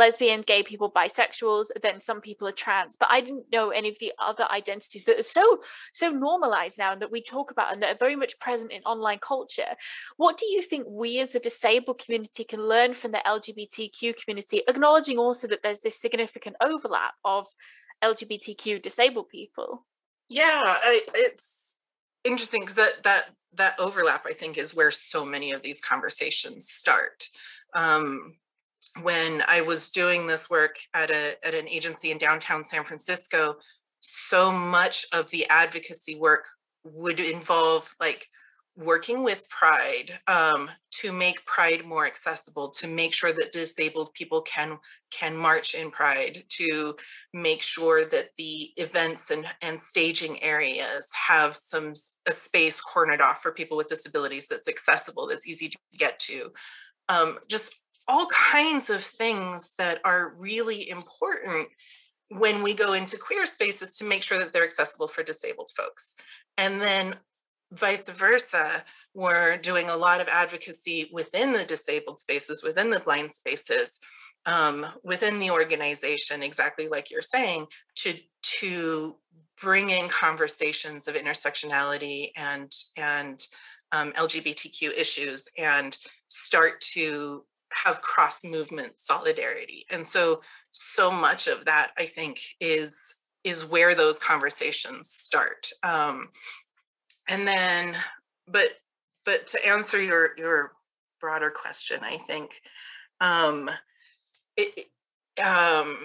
lesbian, 0.00 0.40
gay 0.40 0.62
people, 0.62 0.90
bisexuals, 0.90 1.66
then 1.82 2.00
some 2.00 2.22
people 2.22 2.48
are 2.48 2.52
trans. 2.52 2.96
But 2.96 3.10
I 3.10 3.20
didn't 3.20 3.52
know 3.52 3.68
any 3.68 3.90
of 3.90 3.98
the 4.00 4.12
other 4.18 4.46
identities 4.50 5.04
that 5.04 5.20
are 5.20 5.22
so 5.22 5.62
so 5.92 6.08
normalized 6.10 6.78
now 6.78 6.92
and 6.92 7.02
that 7.02 7.12
we 7.12 7.22
talk 7.22 7.50
about 7.50 7.72
and 7.72 7.82
that 7.82 7.94
are 7.94 7.98
very 7.98 8.16
much 8.16 8.38
present 8.40 8.72
in 8.72 8.82
online 8.84 9.18
culture. 9.18 9.76
What 10.16 10.38
do 10.38 10.46
you 10.46 10.62
think 10.62 10.86
we 10.88 11.20
as 11.20 11.34
a 11.34 11.40
disabled 11.40 11.98
community 12.02 12.44
can 12.44 12.66
learn 12.66 12.94
from 12.94 13.12
the 13.12 13.22
LGBTQ 13.26 14.16
community, 14.16 14.62
acknowledging 14.66 15.18
also 15.18 15.46
that 15.48 15.62
there's 15.62 15.80
this 15.80 16.00
significant 16.00 16.56
overlap 16.62 17.14
of 17.24 17.46
LGBTQ 18.02 18.80
disabled 18.80 19.28
people? 19.28 19.86
Yeah, 20.30 20.62
I, 20.64 21.02
it's 21.14 21.76
interesting 22.24 22.62
because 22.62 22.76
that 22.76 23.02
that 23.02 23.24
that 23.54 23.78
overlap 23.78 24.24
I 24.26 24.32
think 24.32 24.56
is 24.56 24.74
where 24.74 24.90
so 24.90 25.26
many 25.26 25.52
of 25.52 25.62
these 25.62 25.80
conversations 25.80 26.70
start. 26.70 27.28
Um, 27.74 28.34
when 29.02 29.42
I 29.48 29.60
was 29.60 29.90
doing 29.90 30.26
this 30.26 30.50
work 30.50 30.76
at 30.94 31.10
a 31.10 31.36
at 31.46 31.54
an 31.54 31.68
agency 31.68 32.10
in 32.10 32.18
downtown 32.18 32.64
San 32.64 32.84
Francisco, 32.84 33.56
so 34.00 34.52
much 34.52 35.06
of 35.12 35.30
the 35.30 35.46
advocacy 35.48 36.16
work 36.16 36.46
would 36.84 37.20
involve 37.20 37.94
like 38.00 38.26
working 38.76 39.24
with 39.24 39.48
pride 39.50 40.18
um, 40.26 40.70
to 40.90 41.12
make 41.12 41.44
pride 41.44 41.84
more 41.84 42.06
accessible 42.06 42.68
to 42.70 42.86
make 42.86 43.12
sure 43.12 43.32
that 43.32 43.52
disabled 43.52 44.12
people 44.14 44.40
can 44.42 44.78
can 45.10 45.36
march 45.36 45.74
in 45.74 45.90
pride 45.90 46.42
to 46.48 46.94
make 47.34 47.60
sure 47.60 48.04
that 48.04 48.30
the 48.38 48.70
events 48.76 49.30
and, 49.30 49.44
and 49.62 49.78
staging 49.78 50.42
areas 50.42 51.08
have 51.28 51.56
some 51.56 51.92
a 52.26 52.32
space 52.32 52.80
cornered 52.80 53.20
off 53.20 53.42
for 53.42 53.52
people 53.52 53.76
with 53.76 53.88
disabilities 53.88 54.46
that's 54.48 54.68
accessible 54.68 55.26
that's 55.26 55.48
easy 55.48 55.68
to 55.68 55.78
get 55.98 56.18
to. 56.18 56.50
Um, 57.08 57.38
just 57.48 57.74
all 58.08 58.26
kinds 58.26 58.90
of 58.90 59.02
things 59.02 59.74
that 59.78 60.00
are 60.04 60.34
really 60.36 60.88
important 60.88 61.68
when 62.28 62.62
we 62.62 62.74
go 62.74 62.92
into 62.92 63.18
queer 63.18 63.46
spaces 63.46 63.96
to 63.98 64.04
make 64.04 64.22
sure 64.22 64.38
that 64.38 64.52
they're 64.52 64.64
accessible 64.64 65.08
for 65.08 65.22
disabled 65.22 65.70
folks. 65.76 66.14
And 66.56 66.80
then 66.80 67.14
vice 67.72 68.08
versa, 68.08 68.84
we're 69.14 69.56
doing 69.56 69.88
a 69.88 69.96
lot 69.96 70.20
of 70.20 70.28
advocacy 70.28 71.10
within 71.12 71.52
the 71.52 71.64
disabled 71.64 72.20
spaces, 72.20 72.62
within 72.62 72.90
the 72.90 73.00
blind 73.00 73.32
spaces, 73.32 73.98
um, 74.46 74.86
within 75.02 75.38
the 75.38 75.50
organization, 75.50 76.42
exactly 76.42 76.88
like 76.88 77.10
you're 77.10 77.22
saying, 77.22 77.66
to 77.96 78.14
to 78.42 79.16
bring 79.60 79.90
in 79.90 80.08
conversations 80.08 81.06
of 81.06 81.14
intersectionality 81.14 82.30
and 82.36 82.72
and 82.96 83.42
um, 83.92 84.12
LGBTQ 84.12 84.96
issues 84.96 85.48
and 85.58 85.96
start 86.28 86.80
to 86.80 87.44
have 87.72 88.02
cross 88.02 88.44
movement 88.44 88.98
solidarity 88.98 89.86
and 89.90 90.06
so 90.06 90.40
so 90.70 91.10
much 91.10 91.46
of 91.46 91.64
that 91.64 91.92
i 91.98 92.04
think 92.04 92.40
is 92.60 93.26
is 93.44 93.64
where 93.64 93.94
those 93.94 94.18
conversations 94.18 95.10
start 95.10 95.70
um 95.82 96.28
and 97.28 97.46
then 97.46 97.96
but 98.48 98.68
but 99.24 99.46
to 99.46 99.66
answer 99.66 100.02
your 100.02 100.30
your 100.36 100.72
broader 101.20 101.50
question 101.50 102.00
i 102.02 102.16
think 102.16 102.60
um 103.20 103.70
it 104.56 104.86
um 105.42 105.96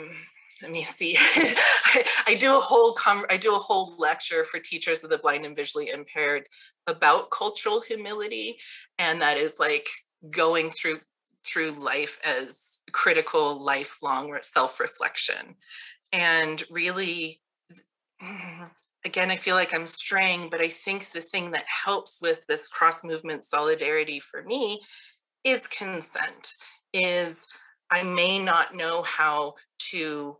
let 0.61 0.71
me 0.71 0.83
see 0.83 1.17
I, 1.19 2.05
I, 2.27 2.35
do 2.35 2.55
a 2.55 2.59
whole 2.59 2.93
com- 2.93 3.25
i 3.29 3.37
do 3.37 3.55
a 3.55 3.59
whole 3.59 3.95
lecture 3.97 4.45
for 4.45 4.59
teachers 4.59 5.03
of 5.03 5.09
the 5.09 5.17
blind 5.17 5.45
and 5.45 5.55
visually 5.55 5.89
impaired 5.89 6.47
about 6.87 7.31
cultural 7.31 7.81
humility 7.81 8.57
and 8.97 9.21
that 9.21 9.37
is 9.37 9.57
like 9.59 9.87
going 10.31 10.71
through 10.71 10.99
through 11.45 11.71
life 11.71 12.19
as 12.23 12.79
critical 12.91 13.59
lifelong 13.59 14.37
self-reflection. 14.41 15.55
And 16.11 16.63
really 16.69 17.41
again 19.05 19.29
i 19.29 19.35
feel 19.35 19.55
like 19.55 19.73
i'm 19.73 19.85
straying 19.85 20.49
but 20.49 20.59
i 20.59 20.67
think 20.67 21.09
the 21.11 21.21
thing 21.21 21.51
that 21.51 21.65
helps 21.65 22.21
with 22.21 22.45
this 22.47 22.67
cross 22.67 23.03
movement 23.03 23.45
solidarity 23.45 24.19
for 24.19 24.43
me 24.43 24.81
is 25.43 25.67
consent 25.67 26.53
is 26.93 27.47
i 27.91 28.03
may 28.03 28.43
not 28.43 28.75
know 28.75 29.03
how 29.03 29.53
to 29.77 30.35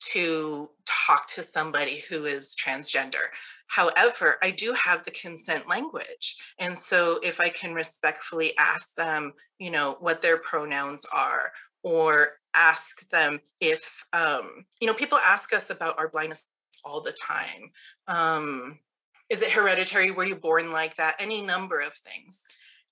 to 0.00 0.68
talk 0.86 1.28
to 1.28 1.42
somebody 1.42 2.02
who 2.08 2.24
is 2.24 2.54
transgender 2.54 3.28
However, 3.70 4.36
I 4.42 4.50
do 4.50 4.74
have 4.84 5.04
the 5.04 5.12
consent 5.12 5.68
language. 5.68 6.36
And 6.58 6.76
so 6.76 7.20
if 7.22 7.40
I 7.40 7.48
can 7.48 7.72
respectfully 7.72 8.52
ask 8.58 8.94
them, 8.96 9.32
you 9.58 9.70
know, 9.70 9.96
what 10.00 10.22
their 10.22 10.38
pronouns 10.38 11.06
are, 11.12 11.52
or 11.82 12.32
ask 12.54 13.08
them 13.10 13.40
if 13.60 14.04
um, 14.12 14.66
you 14.80 14.86
know 14.86 14.94
people 14.94 15.18
ask 15.18 15.52
us 15.54 15.70
about 15.70 15.98
our 15.98 16.08
blindness 16.08 16.44
all 16.84 17.00
the 17.00 17.14
time 17.22 17.70
um, 18.08 18.78
is 19.30 19.42
it 19.42 19.50
hereditary? 19.50 20.10
Were 20.10 20.26
you 20.26 20.34
born 20.34 20.72
like 20.72 20.96
that? 20.96 21.14
Any 21.20 21.40
number 21.40 21.80
of 21.80 21.94
things. 21.94 22.42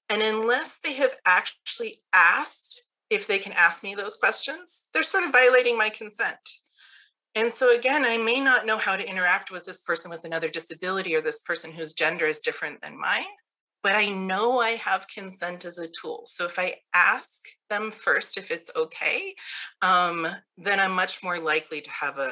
And 0.08 0.22
unless 0.22 0.78
they 0.78 0.92
have 0.92 1.16
actually 1.26 1.96
asked 2.12 2.88
if 3.10 3.26
they 3.26 3.38
can 3.38 3.52
ask 3.52 3.82
me 3.82 3.94
those 3.94 4.16
questions 4.16 4.90
they're 4.92 5.02
sort 5.02 5.24
of 5.24 5.32
violating 5.32 5.76
my 5.76 5.88
consent 5.88 6.38
and 7.38 7.52
so 7.52 7.76
again 7.76 8.04
i 8.04 8.16
may 8.16 8.40
not 8.40 8.66
know 8.66 8.78
how 8.78 8.96
to 8.96 9.08
interact 9.08 9.50
with 9.50 9.64
this 9.64 9.80
person 9.80 10.10
with 10.10 10.24
another 10.24 10.48
disability 10.48 11.14
or 11.14 11.20
this 11.22 11.40
person 11.40 11.72
whose 11.72 11.92
gender 11.92 12.26
is 12.26 12.40
different 12.40 12.80
than 12.82 12.98
mine 12.98 13.24
but 13.82 13.92
I 13.92 14.08
know 14.08 14.58
I 14.58 14.70
have 14.70 15.06
consent 15.08 15.64
as 15.64 15.78
a 15.78 15.88
tool. 15.88 16.24
So 16.26 16.44
if 16.44 16.58
I 16.58 16.74
ask 16.94 17.46
them 17.70 17.90
first 17.90 18.36
if 18.36 18.50
it's 18.50 18.70
okay, 18.76 19.34
um, 19.82 20.26
then 20.56 20.80
I'm 20.80 20.92
much 20.92 21.22
more 21.22 21.38
likely 21.38 21.80
to 21.80 21.90
have 21.90 22.18
a 22.18 22.30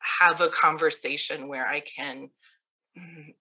have 0.00 0.40
a 0.40 0.48
conversation 0.48 1.46
where 1.46 1.66
I 1.66 1.80
can 1.80 2.30
mm, 2.98 3.34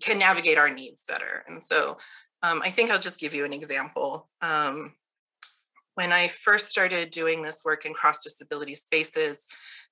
can 0.00 0.18
navigate 0.18 0.58
our 0.58 0.70
needs 0.70 1.04
better. 1.04 1.44
And 1.46 1.62
so 1.62 1.98
um, 2.42 2.60
I 2.64 2.70
think 2.70 2.90
I'll 2.90 2.98
just 2.98 3.20
give 3.20 3.34
you 3.34 3.44
an 3.44 3.52
example. 3.52 4.28
Um, 4.40 4.94
when 5.94 6.10
I 6.10 6.28
first 6.28 6.68
started 6.70 7.10
doing 7.10 7.42
this 7.42 7.62
work 7.64 7.84
in 7.84 7.92
cross 7.92 8.22
disability 8.24 8.74
spaces, 8.74 9.46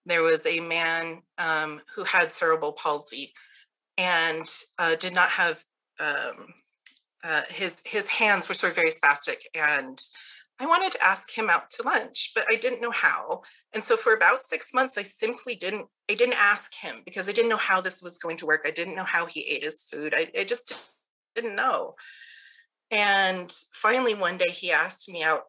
there 0.07 0.23
was 0.23 0.45
a 0.47 0.61
man 0.61 1.23
um, 1.39 1.81
who 1.95 2.05
had 2.05 2.33
cerebral 2.33 2.73
palsy 2.73 3.33
and 3.99 4.51
uh, 4.79 4.97
did 4.97 5.15
not 5.15 5.29
have 5.29 5.63
um, 5.99 6.55
uh, 7.23 7.43
his 7.49 7.77
his 7.85 8.07
hands 8.07 8.49
were 8.49 8.55
sort 8.55 8.71
of 8.71 8.77
very 8.77 8.91
spastic 8.91 9.43
and 9.55 10.01
I 10.61 10.67
wanted 10.67 10.93
to 10.93 11.03
ask 11.03 11.33
him 11.33 11.49
out 11.49 11.71
to 11.71 11.83
lunch, 11.85 12.33
but 12.35 12.45
I 12.51 12.57
didn't 12.57 12.83
know 12.83 12.91
how. 12.91 13.41
And 13.73 13.83
so 13.83 13.97
for 13.97 14.13
about 14.13 14.43
six 14.43 14.75
months, 14.75 14.99
I 14.99 15.03
simply 15.03 15.55
didn't, 15.55 15.87
I 16.11 16.15
didn't 16.15 16.39
ask 16.39 16.75
him 16.75 16.97
because 17.07 17.31
I 17.31 17.33
didn't 17.33 17.49
know 17.49 17.57
how 17.57 17.81
this 17.81 18.03
was 18.03 18.19
going 18.19 18.37
to 18.39 18.47
work. 18.47 18.63
I 18.67 18.71
didn't 18.71 18.95
know 18.95 19.05
how 19.05 19.25
he 19.25 19.41
ate 19.41 19.65
his 19.65 19.83
food. 19.83 20.13
I, 20.15 20.31
I 20.39 20.45
just 20.45 20.79
didn't 21.35 21.57
know. 21.57 21.95
And 22.91 23.51
finally, 23.73 24.15
one 24.15 24.37
day 24.37 24.51
he 24.51 24.71
asked 24.71 25.09
me 25.09 25.23
out, 25.23 25.45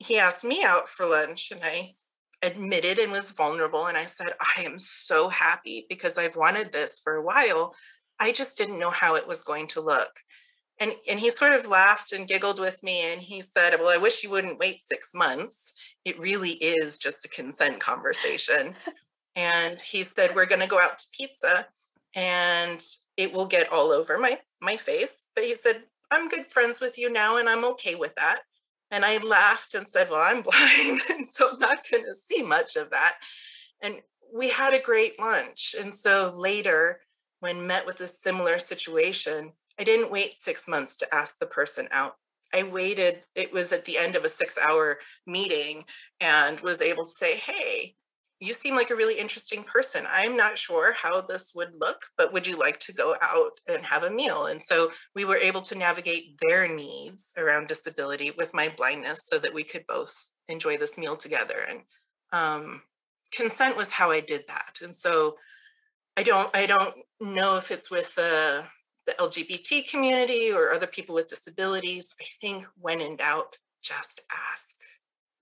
he 0.00 0.18
asked 0.18 0.42
me 0.42 0.64
out 0.64 0.88
for 0.88 1.06
lunch 1.06 1.52
and 1.52 1.60
I 1.62 1.94
admitted 2.42 2.98
and 2.98 3.12
was 3.12 3.30
vulnerable. 3.30 3.86
And 3.86 3.96
I 3.96 4.04
said, 4.04 4.28
I 4.56 4.62
am 4.62 4.78
so 4.78 5.28
happy 5.28 5.86
because 5.88 6.18
I've 6.18 6.36
wanted 6.36 6.72
this 6.72 7.00
for 7.00 7.16
a 7.16 7.22
while. 7.22 7.74
I 8.18 8.32
just 8.32 8.56
didn't 8.56 8.78
know 8.78 8.90
how 8.90 9.14
it 9.16 9.26
was 9.26 9.42
going 9.42 9.66
to 9.68 9.80
look 9.80 10.20
and 10.78 10.92
and 11.08 11.18
he 11.18 11.30
sort 11.30 11.52
of 11.52 11.68
laughed 11.68 12.12
and 12.12 12.28
giggled 12.28 12.60
with 12.60 12.82
me 12.82 13.12
and 13.12 13.20
he 13.20 13.40
said 13.40 13.76
well 13.78 13.88
i 13.88 13.96
wish 13.96 14.22
you 14.22 14.30
wouldn't 14.30 14.58
wait 14.58 14.84
six 14.84 15.14
months 15.14 15.74
it 16.04 16.18
really 16.18 16.50
is 16.50 16.98
just 16.98 17.24
a 17.24 17.28
consent 17.28 17.80
conversation 17.80 18.74
and 19.36 19.80
he 19.80 20.02
said 20.02 20.34
we're 20.34 20.46
going 20.46 20.60
to 20.60 20.66
go 20.66 20.80
out 20.80 20.98
to 20.98 21.04
pizza 21.12 21.66
and 22.14 22.84
it 23.16 23.32
will 23.32 23.46
get 23.46 23.72
all 23.72 23.90
over 23.90 24.18
my 24.18 24.38
my 24.60 24.76
face 24.76 25.30
but 25.34 25.44
he 25.44 25.54
said 25.54 25.82
i'm 26.10 26.28
good 26.28 26.46
friends 26.46 26.80
with 26.80 26.98
you 26.98 27.10
now 27.10 27.38
and 27.38 27.48
i'm 27.48 27.64
okay 27.64 27.94
with 27.94 28.14
that 28.16 28.40
and 28.90 29.04
i 29.04 29.18
laughed 29.18 29.74
and 29.74 29.86
said 29.86 30.08
well 30.10 30.22
i'm 30.22 30.42
blind. 30.48 31.00
And 31.10 31.26
so 31.26 31.52
i'm 31.52 31.58
not 31.58 31.84
going 31.90 32.04
to 32.04 32.14
see 32.14 32.42
much 32.42 32.76
of 32.76 32.90
that. 32.90 33.16
And 33.82 33.96
we 34.34 34.48
had 34.48 34.74
a 34.74 34.80
great 34.80 35.18
lunch. 35.20 35.74
And 35.80 35.94
so 35.94 36.34
later 36.36 37.00
when 37.40 37.66
met 37.66 37.86
with 37.86 38.00
a 38.00 38.08
similar 38.08 38.58
situation 38.58 39.52
I 39.78 39.84
didn't 39.84 40.10
wait 40.10 40.34
six 40.34 40.66
months 40.66 40.96
to 40.98 41.14
ask 41.14 41.38
the 41.38 41.46
person 41.46 41.88
out. 41.90 42.16
I 42.54 42.62
waited, 42.62 43.20
it 43.34 43.52
was 43.52 43.72
at 43.72 43.84
the 43.84 43.98
end 43.98 44.16
of 44.16 44.24
a 44.24 44.28
six 44.28 44.56
hour 44.56 44.98
meeting 45.26 45.84
and 46.20 46.58
was 46.60 46.80
able 46.80 47.04
to 47.04 47.10
say, 47.10 47.36
Hey, 47.36 47.94
you 48.40 48.52
seem 48.52 48.76
like 48.76 48.90
a 48.90 48.96
really 48.96 49.18
interesting 49.18 49.64
person. 49.64 50.06
I'm 50.10 50.36
not 50.36 50.58
sure 50.58 50.92
how 50.92 51.22
this 51.22 51.52
would 51.54 51.74
look, 51.74 52.06
but 52.18 52.32
would 52.32 52.46
you 52.46 52.58
like 52.58 52.78
to 52.80 52.92
go 52.92 53.16
out 53.22 53.52
and 53.66 53.84
have 53.84 54.02
a 54.02 54.10
meal? 54.10 54.46
And 54.46 54.62
so 54.62 54.92
we 55.14 55.24
were 55.24 55.36
able 55.36 55.62
to 55.62 55.74
navigate 55.74 56.38
their 56.40 56.68
needs 56.68 57.32
around 57.38 57.68
disability 57.68 58.32
with 58.36 58.52
my 58.52 58.68
blindness 58.68 59.20
so 59.24 59.38
that 59.38 59.54
we 59.54 59.62
could 59.62 59.86
both 59.86 60.32
enjoy 60.48 60.76
this 60.76 60.98
meal 60.98 61.16
together. 61.16 61.66
And 61.68 61.80
um, 62.32 62.82
consent 63.32 63.76
was 63.76 63.90
how 63.90 64.10
I 64.10 64.20
did 64.20 64.44
that. 64.48 64.78
And 64.82 64.94
so 64.94 65.36
I 66.16 66.22
don't 66.22 66.50
I 66.54 66.66
don't 66.66 66.94
know 67.20 67.56
if 67.56 67.70
it's 67.70 67.90
with 67.90 68.18
uh, 68.18 68.62
the 69.06 69.12
LGBT 69.18 69.90
community 69.90 70.50
or 70.52 70.72
other 70.72 70.86
people 70.86 71.14
with 71.14 71.28
disabilities. 71.28 72.14
I 72.20 72.24
think 72.40 72.66
when 72.80 73.00
in 73.00 73.16
doubt, 73.16 73.58
just 73.82 74.20
ask. 74.52 74.78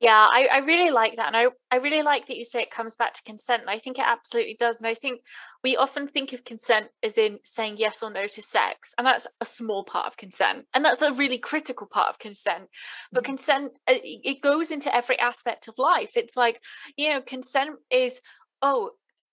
Yeah, 0.00 0.26
I, 0.30 0.48
I 0.52 0.58
really 0.58 0.90
like 0.90 1.16
that. 1.16 1.28
And 1.28 1.36
I, 1.36 1.46
I 1.70 1.76
really 1.76 2.02
like 2.02 2.26
that 2.26 2.36
you 2.36 2.44
say 2.44 2.60
it 2.60 2.70
comes 2.70 2.96
back 2.96 3.14
to 3.14 3.22
consent. 3.22 3.62
And 3.62 3.70
I 3.70 3.78
think 3.78 3.98
it 3.98 4.04
absolutely 4.06 4.56
does. 4.58 4.78
And 4.80 4.86
I 4.88 4.94
think 4.94 5.20
we 5.62 5.76
often 5.76 6.08
think 6.08 6.32
of 6.32 6.44
consent 6.44 6.88
as 7.02 7.16
in 7.16 7.38
saying 7.44 7.76
yes 7.78 8.02
or 8.02 8.10
no 8.10 8.26
to 8.26 8.42
sex. 8.42 8.92
And 8.98 9.06
that's 9.06 9.26
a 9.40 9.46
small 9.46 9.84
part 9.84 10.06
of 10.06 10.16
consent. 10.16 10.66
And 10.74 10.84
that's 10.84 11.00
a 11.00 11.12
really 11.12 11.38
critical 11.38 11.86
part 11.86 12.08
of 12.10 12.18
consent. 12.18 12.64
But 13.12 13.22
mm-hmm. 13.22 13.32
consent, 13.32 13.72
uh, 13.88 13.94
it 14.02 14.42
goes 14.42 14.70
into 14.72 14.94
every 14.94 15.18
aspect 15.18 15.68
of 15.68 15.78
life. 15.78 16.16
It's 16.16 16.36
like, 16.36 16.60
you 16.96 17.10
know, 17.10 17.22
consent 17.22 17.76
is, 17.90 18.20
oh, 18.62 18.90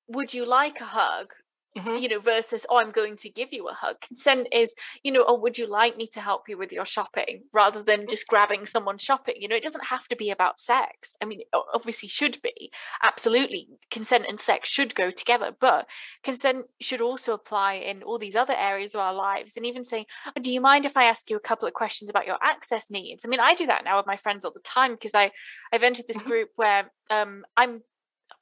would 0.07 0.33
you 0.33 0.45
like 0.45 0.79
a 0.79 0.85
hug? 0.85 1.33
Mm-hmm. 1.77 2.03
you 2.03 2.09
know 2.09 2.19
versus 2.19 2.65
oh 2.69 2.79
i'm 2.79 2.91
going 2.91 3.15
to 3.15 3.29
give 3.29 3.53
you 3.53 3.69
a 3.69 3.73
hug. 3.73 4.01
Consent 4.01 4.49
is 4.51 4.75
you 5.03 5.11
know 5.11 5.23
oh 5.25 5.39
would 5.39 5.57
you 5.57 5.67
like 5.67 5.95
me 5.95 6.05
to 6.07 6.19
help 6.19 6.49
you 6.49 6.57
with 6.57 6.73
your 6.73 6.85
shopping? 6.85 7.43
rather 7.53 7.81
than 7.81 8.07
just 8.07 8.27
grabbing 8.27 8.65
someone 8.65 8.97
shopping 8.97 9.35
you 9.39 9.47
know 9.47 9.55
it 9.55 9.63
doesn't 9.63 9.85
have 9.85 10.05
to 10.09 10.15
be 10.17 10.31
about 10.31 10.59
sex. 10.59 11.15
I 11.21 11.25
mean 11.25 11.41
obviously 11.73 12.09
should 12.09 12.41
be. 12.41 12.71
Absolutely 13.03 13.69
consent 13.89 14.25
and 14.27 14.39
sex 14.39 14.67
should 14.67 14.95
go 14.95 15.11
together 15.11 15.51
but 15.61 15.87
consent 16.23 16.65
should 16.81 16.99
also 16.99 17.33
apply 17.33 17.75
in 17.75 18.03
all 18.03 18.19
these 18.19 18.35
other 18.35 18.55
areas 18.55 18.93
of 18.93 18.99
our 18.99 19.13
lives 19.13 19.55
and 19.55 19.65
even 19.65 19.85
saying 19.85 20.05
oh, 20.27 20.41
do 20.41 20.51
you 20.51 20.59
mind 20.59 20.85
if 20.85 20.97
i 20.97 21.05
ask 21.05 21.29
you 21.29 21.37
a 21.37 21.39
couple 21.39 21.67
of 21.67 21.73
questions 21.73 22.09
about 22.09 22.27
your 22.27 22.37
access 22.43 22.91
needs? 22.91 23.23
I 23.25 23.29
mean 23.29 23.39
i 23.39 23.53
do 23.53 23.67
that 23.67 23.85
now 23.85 23.95
with 23.95 24.07
my 24.07 24.17
friends 24.17 24.43
all 24.43 24.51
the 24.51 24.59
time 24.59 24.91
because 24.91 25.15
i 25.15 25.31
i've 25.71 25.83
entered 25.83 26.07
this 26.07 26.17
mm-hmm. 26.17 26.27
group 26.27 26.49
where 26.55 26.91
um, 27.09 27.45
i'm 27.55 27.81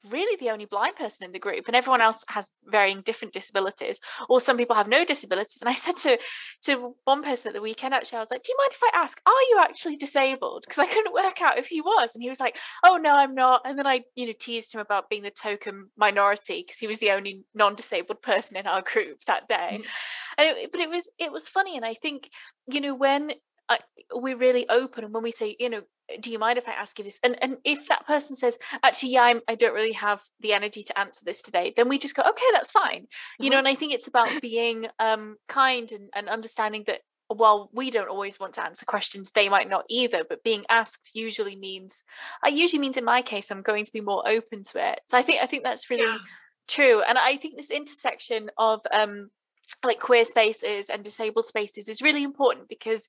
really 0.10 0.36
the 0.38 0.50
only 0.50 0.66
blind 0.66 0.96
person 0.96 1.26
in 1.26 1.32
the 1.32 1.40
group 1.40 1.68
and 1.68 1.76
everyone 1.76 2.02
else 2.02 2.24
has 2.30 2.50
varying 2.66 3.02
different 3.02 3.34
disabilities 3.34 4.00
or 4.30 4.40
some 4.40 4.58
people 4.58 4.76
have 4.76 4.88
no 4.88 5.04
disabilities. 5.04 5.62
And 5.62 5.70
i 5.70 5.74
said 5.74 5.96
to 5.98 6.18
to 6.64 6.96
one 7.04 7.24
person 7.24 7.50
at 7.50 7.54
the 7.54 7.62
weekend 7.62 7.94
actually 7.94 8.18
i 8.18 8.22
was 8.22 8.32
like 8.32 8.44
do 8.44 8.52
you 8.52 8.58
mind 8.58 8.72
if 8.72 8.80
i 8.84 8.92
ask 8.96 9.22
are 9.26 9.32
you 9.50 9.60
actually 9.62 9.98
disabled? 9.98 10.64
Because 10.66 10.80
i 10.80 10.86
couldn't 10.86 11.14
work 11.14 11.42
out 11.42 11.58
if 11.58 11.68
he 11.68 11.82
was 11.82 12.16
and 12.16 12.24
he 12.24 12.30
was 12.30 12.40
like 12.40 12.58
oh 12.86 12.98
no 12.98 13.14
i'm 13.16 13.36
not. 13.36 13.62
And 13.66 13.78
then 13.78 13.88
i 13.88 14.02
you 14.16 14.26
know 14.26 14.34
teased 14.40 14.74
him 14.74 14.82
about 14.82 15.10
being 15.10 15.24
the 15.24 15.32
token 15.32 15.90
minority 15.98 16.64
because 16.66 16.78
he 16.78 16.88
was 16.88 17.00
the 17.00 17.12
only 17.12 17.44
non-disabled 17.54 18.22
person 18.22 18.58
in 18.58 18.68
our 18.68 18.82
group 18.82 19.24
that 19.26 19.48
day. 19.48 19.82
Mm-hmm. 19.82 20.64
it, 20.64 20.72
but 20.72 20.82
it 20.82 20.90
was 20.90 21.10
it 21.18 21.32
was 21.32 21.50
funny 21.50 21.76
and 21.76 21.86
i 21.86 21.94
think 21.94 22.30
you 22.68 22.82
know 22.82 22.96
when 22.96 23.32
I, 23.70 23.80
we're 24.14 24.38
really 24.38 24.68
open 24.68 25.04
and 25.04 25.14
when 25.14 25.24
we 25.24 25.32
say 25.32 25.56
you 25.60 25.70
know 25.70 25.82
do 26.20 26.32
you 26.32 26.40
mind 26.40 26.58
if 26.58 26.68
I 26.68 26.72
ask 26.72 26.98
you 26.98 27.06
this? 27.06 27.20
And 27.24 27.38
and 27.42 27.58
if 27.64 27.88
that 27.88 28.08
person 28.08 28.36
says, 28.36 28.58
actually, 28.84 29.12
yeah, 29.12 29.24
I'm, 29.24 29.42
I 29.48 29.56
don't 29.56 29.74
really 29.74 29.94
have 29.94 30.22
the 30.40 30.54
energy 30.54 30.84
to 30.84 31.00
answer 31.00 31.22
this 31.26 31.42
today, 31.42 31.74
then 31.76 31.90
we 31.90 31.98
just 31.98 32.16
go, 32.16 32.24
okay, 32.24 32.46
that's 32.54 32.72
fine. 32.72 33.08
You 33.40 33.46
mm-hmm. 33.46 33.52
know, 33.52 33.58
and 33.60 33.68
I 33.68 33.76
think 33.76 33.94
it's 33.94 34.08
about 34.08 34.42
being 34.42 34.88
um, 35.00 35.38
kind 35.48 35.92
and, 35.92 36.10
and 36.16 36.30
understanding 36.30 36.84
that 36.88 37.02
while 37.28 37.70
we 37.74 37.92
don't 37.92 38.10
always 38.10 38.40
want 38.40 38.54
to 38.54 38.66
answer 38.66 38.86
questions, 38.86 39.32
they 39.32 39.50
might 39.50 39.70
not 39.70 39.86
either. 39.88 40.24
But 40.28 40.44
being 40.44 40.66
asked 40.70 41.12
usually 41.14 41.56
means, 41.56 42.04
I 42.44 42.50
usually 42.50 42.80
means 42.80 42.98
in 42.98 43.06
my 43.06 43.22
case, 43.22 43.52
I'm 43.52 43.62
going 43.62 43.86
to 43.86 43.92
be 43.92 44.02
more 44.02 44.28
open 44.28 44.64
to 44.64 44.92
it. 44.92 45.02
So 45.08 45.18
I 45.18 45.22
think 45.22 45.42
I 45.42 45.46
think 45.46 45.64
that's 45.64 45.90
really 45.90 46.04
yeah. 46.04 46.18
true. 46.68 47.02
And 47.02 47.18
I 47.18 47.38
think 47.38 47.56
this 47.56 47.72
intersection 47.72 48.50
of 48.58 48.82
um, 48.92 49.30
like 49.84 50.00
queer 50.00 50.26
spaces 50.26 50.90
and 50.90 51.04
disabled 51.04 51.46
spaces 51.46 51.88
is 51.88 52.02
really 52.02 52.24
important 52.24 52.68
because 52.68 53.08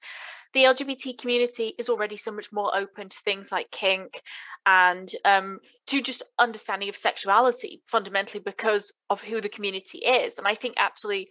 the 0.52 0.64
LGBT 0.64 1.18
community 1.18 1.74
is 1.78 1.88
already 1.88 2.16
so 2.16 2.32
much 2.32 2.52
more 2.52 2.76
open 2.76 3.08
to 3.08 3.16
things 3.24 3.52
like 3.52 3.70
kink 3.70 4.20
and 4.66 5.10
um, 5.24 5.58
to 5.86 6.02
just 6.02 6.22
understanding 6.38 6.88
of 6.88 6.96
sexuality 6.96 7.82
fundamentally 7.86 8.42
because 8.44 8.92
of 9.08 9.20
who 9.20 9.40
the 9.40 9.48
community 9.48 9.98
is. 9.98 10.38
And 10.38 10.46
I 10.46 10.54
think 10.54 10.74
actually 10.76 11.28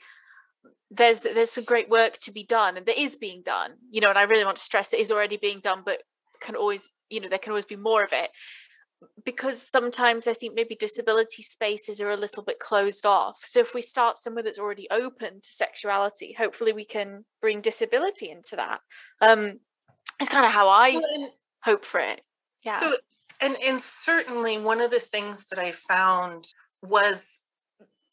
there's 0.92 1.22
there's 1.22 1.52
some 1.52 1.66
great 1.66 1.90
work 1.90 2.18
to 2.20 2.32
be 2.32 2.44
done 2.44 2.78
and 2.78 2.86
there 2.86 2.96
is 2.98 3.16
being 3.16 3.42
done, 3.44 3.72
you 3.92 4.02
know, 4.02 4.10
and 4.10 4.18
I 4.18 4.24
really 4.24 4.46
want 4.46 4.58
to 4.58 4.64
stress 4.64 4.90
that 4.90 5.02
is 5.02 5.12
already 5.12 5.38
being 5.38 5.60
done, 5.60 5.84
but 5.86 6.00
can 6.42 6.56
always, 6.56 6.88
you 7.10 7.20
know, 7.20 7.30
there 7.30 7.40
can 7.40 7.52
always 7.52 7.66
be 7.66 7.76
more 7.76 8.04
of 8.04 8.14
it 8.14 8.30
because 9.24 9.62
sometimes 9.62 10.28
I 10.28 10.34
think 10.34 10.56
maybe 10.56 10.76
disability 10.76 11.44
spaces 11.44 12.02
are 12.02 12.12
a 12.12 12.18
little 12.18 12.44
bit 12.44 12.60
closed 12.60 13.06
off. 13.06 13.40
So 13.46 13.60
if 13.60 13.74
we 13.74 13.82
start 13.82 14.18
somewhere 14.18 14.44
that's 14.44 14.60
already 14.60 14.88
open 14.92 15.42
to 15.42 15.50
sexuality, 15.50 16.36
hopefully 16.38 16.74
we 16.74 16.86
can 16.86 17.26
bring 17.42 17.62
disability 17.62 18.30
into 18.30 18.56
that. 18.56 18.80
Um, 19.22 19.60
it's 20.20 20.30
kind 20.30 20.46
of 20.46 20.52
how 20.52 20.70
I 20.70 20.92
well, 20.92 21.34
hope 21.64 21.86
for 21.86 22.00
it. 22.00 22.22
Yeah. 22.66 22.80
So 22.80 22.96
and 23.42 23.56
and 23.66 23.80
certainly 23.82 24.58
one 24.58 24.82
of 24.82 24.92
the 24.92 25.00
things 25.00 25.46
that 25.48 25.60
I 25.60 25.72
found 25.72 26.46
was 26.82 27.44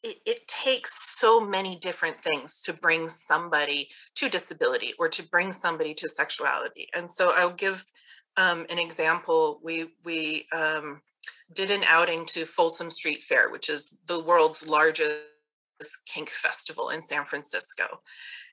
it, 0.03 0.17
it, 0.25 0.47
takes 0.47 1.17
so 1.19 1.39
many 1.39 1.75
different 1.75 2.21
things 2.21 2.61
to 2.61 2.71
bring 2.71 3.09
somebody 3.09 3.89
to 4.15 4.29
disability 4.29 4.93
or 4.99 5.09
to 5.09 5.23
bring 5.29 5.51
somebody 5.51 5.93
to 5.95 6.07
sexuality. 6.07 6.87
And 6.93 7.11
so 7.11 7.31
I'll 7.35 7.49
give 7.49 7.83
um, 8.37 8.65
an 8.69 8.79
example, 8.79 9.59
we 9.63 9.87
we 10.03 10.47
um, 10.53 11.01
did 11.53 11.71
an 11.71 11.83
outing 11.89 12.25
to 12.27 12.45
Folsom 12.45 12.89
Street 12.89 13.23
Fair, 13.23 13.49
which 13.49 13.69
is 13.69 13.99
the 14.07 14.23
world's 14.23 14.67
largest 14.67 15.21
kink 16.05 16.29
festival 16.29 16.89
in 16.89 17.01
San 17.01 17.25
Francisco. 17.25 18.01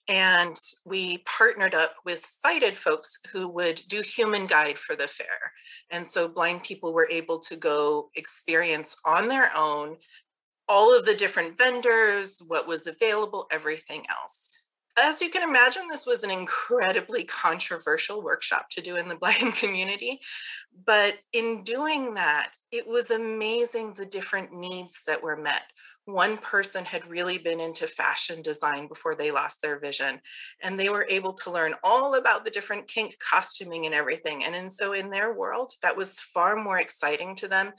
And 0.07 0.57
we 0.85 1.19
partnered 1.19 1.75
up 1.75 1.95
with 2.05 2.25
sighted 2.25 2.77
folks 2.77 3.21
who 3.33 3.49
would 3.49 3.81
do 3.89 4.03
human 4.03 4.47
guide 4.47 4.79
for 4.79 4.95
the 4.97 5.09
fair. 5.09 5.53
And 5.91 6.07
so 6.07 6.29
blind 6.29 6.63
people 6.63 6.93
were 6.93 7.09
able 7.11 7.39
to 7.39 7.57
go 7.57 8.11
experience 8.15 8.97
on 9.07 9.29
their 9.29 9.51
own 9.57 9.97
all 10.69 10.97
of 10.97 11.05
the 11.05 11.15
different 11.15 11.57
vendors, 11.57 12.43
what 12.49 12.67
was 12.67 12.87
available, 12.87 13.47
everything 13.51 14.05
else. 14.11 14.51
As 14.97 15.21
you 15.21 15.29
can 15.29 15.49
imagine, 15.49 15.89
this 15.89 16.07
was 16.07 16.23
an 16.23 16.31
incredibly 16.31 17.25
controversial 17.25 18.23
workshop 18.23 18.71
to 18.71 18.81
do 18.81 18.97
in 18.97 19.09
the 19.09 19.17
blind 19.21 19.55
community. 19.55 20.21
But 20.87 21.19
in 21.33 21.65
doing 21.65 22.15
that, 22.15 22.53
it 22.71 22.87
was 22.87 23.11
amazing 23.11 23.95
the 23.95 24.07
different 24.07 24.53
needs 24.53 25.03
that 25.07 25.23
were 25.23 25.37
met 25.37 25.65
one 26.07 26.37
person 26.37 26.85
had 26.85 27.07
really 27.07 27.39
been 27.39 27.61
into 27.61 27.87
fashion 27.87 28.43
design 28.43 28.87
before 28.89 29.15
they 29.15 29.31
lost 29.31 29.63
their 29.63 29.79
vision 29.79 30.21
and 30.63 30.79
they 30.79 30.91
were 30.91 31.07
able 31.09 31.33
to 31.33 31.51
learn 31.51 31.75
all 31.83 32.15
about 32.15 32.45
the 32.45 32.51
different 32.51 32.87
kink 32.87 33.17
costuming 33.19 33.87
and 33.87 33.95
everything 33.95 34.45
and, 34.45 34.55
and 34.55 34.73
so 34.73 34.93
in 34.93 35.09
their 35.09 35.33
world 35.33 35.73
that 35.83 35.97
was 35.97 36.21
far 36.21 36.57
more 36.57 36.79
exciting 36.79 37.35
to 37.35 37.49
them 37.49 37.73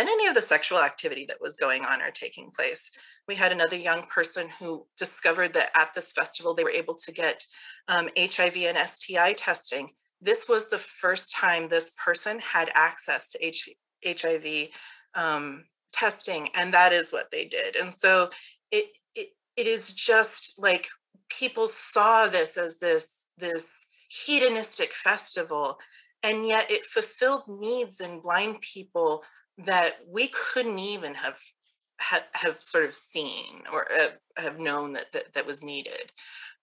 than 0.00 0.08
any 0.08 0.26
of 0.28 0.34
the 0.34 0.40
sexual 0.40 0.78
activity 0.78 1.26
that 1.26 1.42
was 1.42 1.56
going 1.56 1.84
on 1.84 2.00
or 2.00 2.10
taking 2.10 2.50
place. 2.50 2.90
We 3.28 3.34
had 3.34 3.52
another 3.52 3.76
young 3.76 4.04
person 4.04 4.48
who 4.58 4.86
discovered 4.96 5.52
that 5.52 5.72
at 5.76 5.92
this 5.94 6.10
festival 6.10 6.54
they 6.54 6.64
were 6.64 6.70
able 6.70 6.94
to 6.94 7.12
get 7.12 7.44
um, 7.86 8.08
hiv 8.18 8.56
and 8.56 8.88
sti 8.88 9.34
testing. 9.34 9.90
This 10.22 10.48
was 10.48 10.70
the 10.70 10.78
first 10.78 11.32
time 11.32 11.68
this 11.68 11.94
person 12.02 12.38
had 12.38 12.70
access 12.74 13.28
to 13.32 13.44
H- 13.44 13.76
hiv 14.06 14.68
um, 15.14 15.64
testing 15.92 16.48
and 16.54 16.72
that 16.72 16.94
is 16.94 17.12
what 17.12 17.30
they 17.30 17.44
did. 17.44 17.76
And 17.76 17.92
so 17.92 18.30
it 18.70 18.86
it, 19.14 19.28
it 19.58 19.66
is 19.66 19.94
just 19.94 20.54
like 20.58 20.88
people 21.28 21.68
saw 21.68 22.26
this 22.26 22.56
as 22.56 22.78
this 22.78 23.26
this 23.36 23.68
hedonistic 24.08 24.92
festival 24.94 25.78
and 26.22 26.46
yet 26.46 26.70
it 26.70 26.86
fulfilled 26.86 27.44
needs 27.48 28.00
in 28.00 28.20
blind 28.20 28.60
people 28.60 29.22
that 29.64 29.96
we 30.08 30.28
couldn't 30.28 30.78
even 30.78 31.14
have 31.14 31.40
have, 31.98 32.26
have 32.32 32.56
sort 32.56 32.86
of 32.86 32.94
seen 32.94 33.62
or 33.70 33.86
uh, 33.92 34.08
have 34.38 34.58
known 34.58 34.94
that, 34.94 35.12
that 35.12 35.32
that 35.34 35.46
was 35.46 35.62
needed 35.62 36.12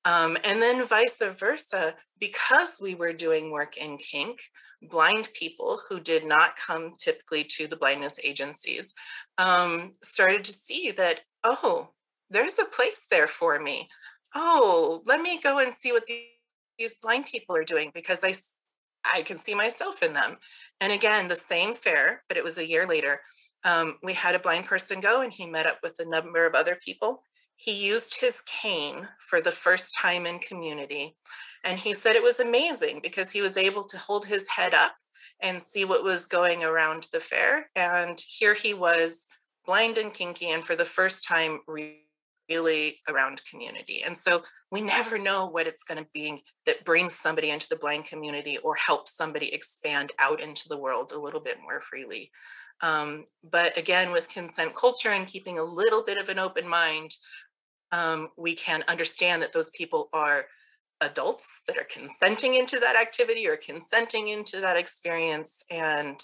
um, 0.08 0.38
and 0.46 0.62
then 0.62 0.86
vice 0.86 1.22
versa, 1.38 1.94
because 2.18 2.80
we 2.82 2.96
were 2.96 3.12
doing 3.12 3.52
work 3.52 3.76
in 3.76 3.98
kink, 3.98 4.40
blind 4.82 5.28
people 5.34 5.82
who 5.90 6.00
did 6.00 6.26
not 6.26 6.56
come 6.56 6.94
typically 6.98 7.44
to 7.44 7.68
the 7.68 7.76
blindness 7.76 8.18
agencies 8.24 8.94
um, 9.38 9.92
started 10.02 10.46
to 10.46 10.54
see 10.54 10.92
that, 10.92 11.20
oh, 11.44 11.90
there's 12.30 12.58
a 12.58 12.64
place 12.64 13.08
there 13.12 13.28
for 13.28 13.60
me. 13.60 13.90
Oh, 14.34 15.02
let 15.06 15.20
me 15.20 15.42
go 15.42 15.60
and 15.60 15.74
see 15.74 15.92
what 15.92 16.06
these, 16.06 16.28
these 16.80 17.00
blind 17.00 17.26
people 17.26 17.58
are 17.58 17.66
doing 17.66 17.92
because 17.94 18.22
I, 18.24 18.34
I 19.14 19.24
can 19.24 19.38
see 19.38 19.56
myself 19.56 20.04
in 20.04 20.14
them. 20.14 20.38
And 20.82 20.94
again, 20.94 21.28
the 21.28 21.36
same 21.36 21.76
fair, 21.76 22.24
but 22.28 22.38
it 22.38 22.44
was 22.44 22.58
a 22.58 22.68
year 22.68 22.88
later. 22.88 23.22
Um, 23.64 23.98
we 24.04 24.14
had 24.14 24.36
a 24.36 24.40
blind 24.40 24.66
person 24.66 25.00
go 25.00 25.22
and 25.22 25.34
he 25.34 25.46
met 25.48 25.66
up 25.66 25.80
with 25.84 26.00
a 26.00 26.06
number 26.06 26.46
of 26.46 26.54
other 26.54 26.78
people 26.84 27.24
he 27.58 27.88
used 27.88 28.22
his 28.22 28.42
cane 28.42 29.08
for 29.20 29.42
the 29.42 29.52
first 29.52 29.96
time 29.98 30.26
in 30.26 30.40
community. 30.40 31.18
And 31.64 31.80
he 31.80 31.94
said 31.94 32.16
it 32.16 32.24
was 32.24 32.40
amazing 32.40 33.00
because 33.02 33.32
he 33.32 33.42
was 33.42 33.58
able 33.58 33.84
to 33.86 33.98
hold 33.98 34.26
his 34.26 34.48
head 34.48 34.74
up 34.74 34.94
and 35.42 35.62
see 35.62 35.84
what 35.84 36.04
was 36.04 36.28
going 36.28 36.64
around 36.64 37.08
the 37.12 37.20
fair. 37.20 37.70
And 37.76 38.20
here 38.20 38.54
he 38.54 38.74
was, 38.74 39.28
blind 39.66 39.98
and 39.98 40.14
kinky, 40.14 40.52
and 40.52 40.64
for 40.64 40.76
the 40.76 40.86
first 40.86 41.26
time, 41.26 41.60
really 41.68 43.00
around 43.10 43.42
community. 43.50 44.04
And 44.06 44.18
so 44.18 44.44
we 44.72 44.82
never 44.82 45.18
know 45.18 45.46
what 45.46 45.68
it's 45.68 45.84
going 45.84 46.00
to 46.04 46.10
be 46.14 46.44
that 46.66 46.84
brings 46.84 47.14
somebody 47.14 47.50
into 47.50 47.70
the 47.70 47.78
blind 47.78 48.06
community 48.06 48.58
or 48.58 48.76
helps 48.76 49.16
somebody 49.16 49.54
expand 49.54 50.12
out 50.20 50.42
into 50.42 50.68
the 50.68 50.78
world 50.78 51.12
a 51.12 51.20
little 51.20 51.40
bit 51.40 51.58
more 51.62 51.80
freely. 51.80 52.32
Um, 52.82 53.26
but 53.50 53.78
again, 53.78 54.12
with 54.12 54.30
consent 54.30 54.76
culture 54.76 55.10
and 55.10 55.28
keeping 55.28 55.58
a 55.58 55.64
little 55.64 56.04
bit 56.04 56.18
of 56.18 56.30
an 56.30 56.38
open 56.38 56.68
mind, 56.68 57.12
um, 57.92 58.30
we 58.38 58.56
can 58.56 58.84
understand 58.88 59.42
that 59.42 59.54
those 59.54 59.72
people 59.72 60.10
are 60.14 60.46
adults 61.02 61.64
that 61.68 61.78
are 61.78 61.88
consenting 61.90 62.56
into 62.56 62.80
that 62.80 62.96
activity 62.96 63.48
or 63.48 63.56
consenting 63.56 64.28
into 64.28 64.60
that 64.60 64.78
experience 64.78 65.64
and 65.72 66.20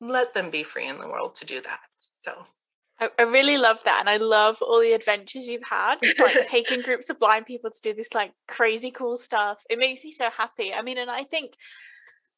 let 0.00 0.34
them 0.34 0.50
be 0.50 0.62
free 0.62 0.86
in 0.86 0.98
the 0.98 1.08
world 1.08 1.34
to 1.36 1.46
do 1.46 1.60
that. 1.60 1.80
So 2.20 2.32
I, 3.00 3.10
I 3.18 3.22
really 3.22 3.58
love 3.58 3.78
that. 3.84 4.00
And 4.00 4.08
I 4.08 4.16
love 4.16 4.58
all 4.62 4.80
the 4.80 4.92
adventures 4.92 5.46
you've 5.46 5.68
had, 5.68 5.96
like 6.18 6.46
taking 6.48 6.82
groups 6.82 7.10
of 7.10 7.18
blind 7.18 7.46
people 7.46 7.70
to 7.70 7.80
do 7.82 7.94
this 7.94 8.14
like 8.14 8.32
crazy 8.46 8.90
cool 8.90 9.16
stuff. 9.16 9.58
It 9.70 9.78
makes 9.78 10.04
me 10.04 10.12
so 10.12 10.30
happy. 10.30 10.72
I 10.72 10.82
mean, 10.82 10.98
and 10.98 11.10
I 11.10 11.24
think 11.24 11.54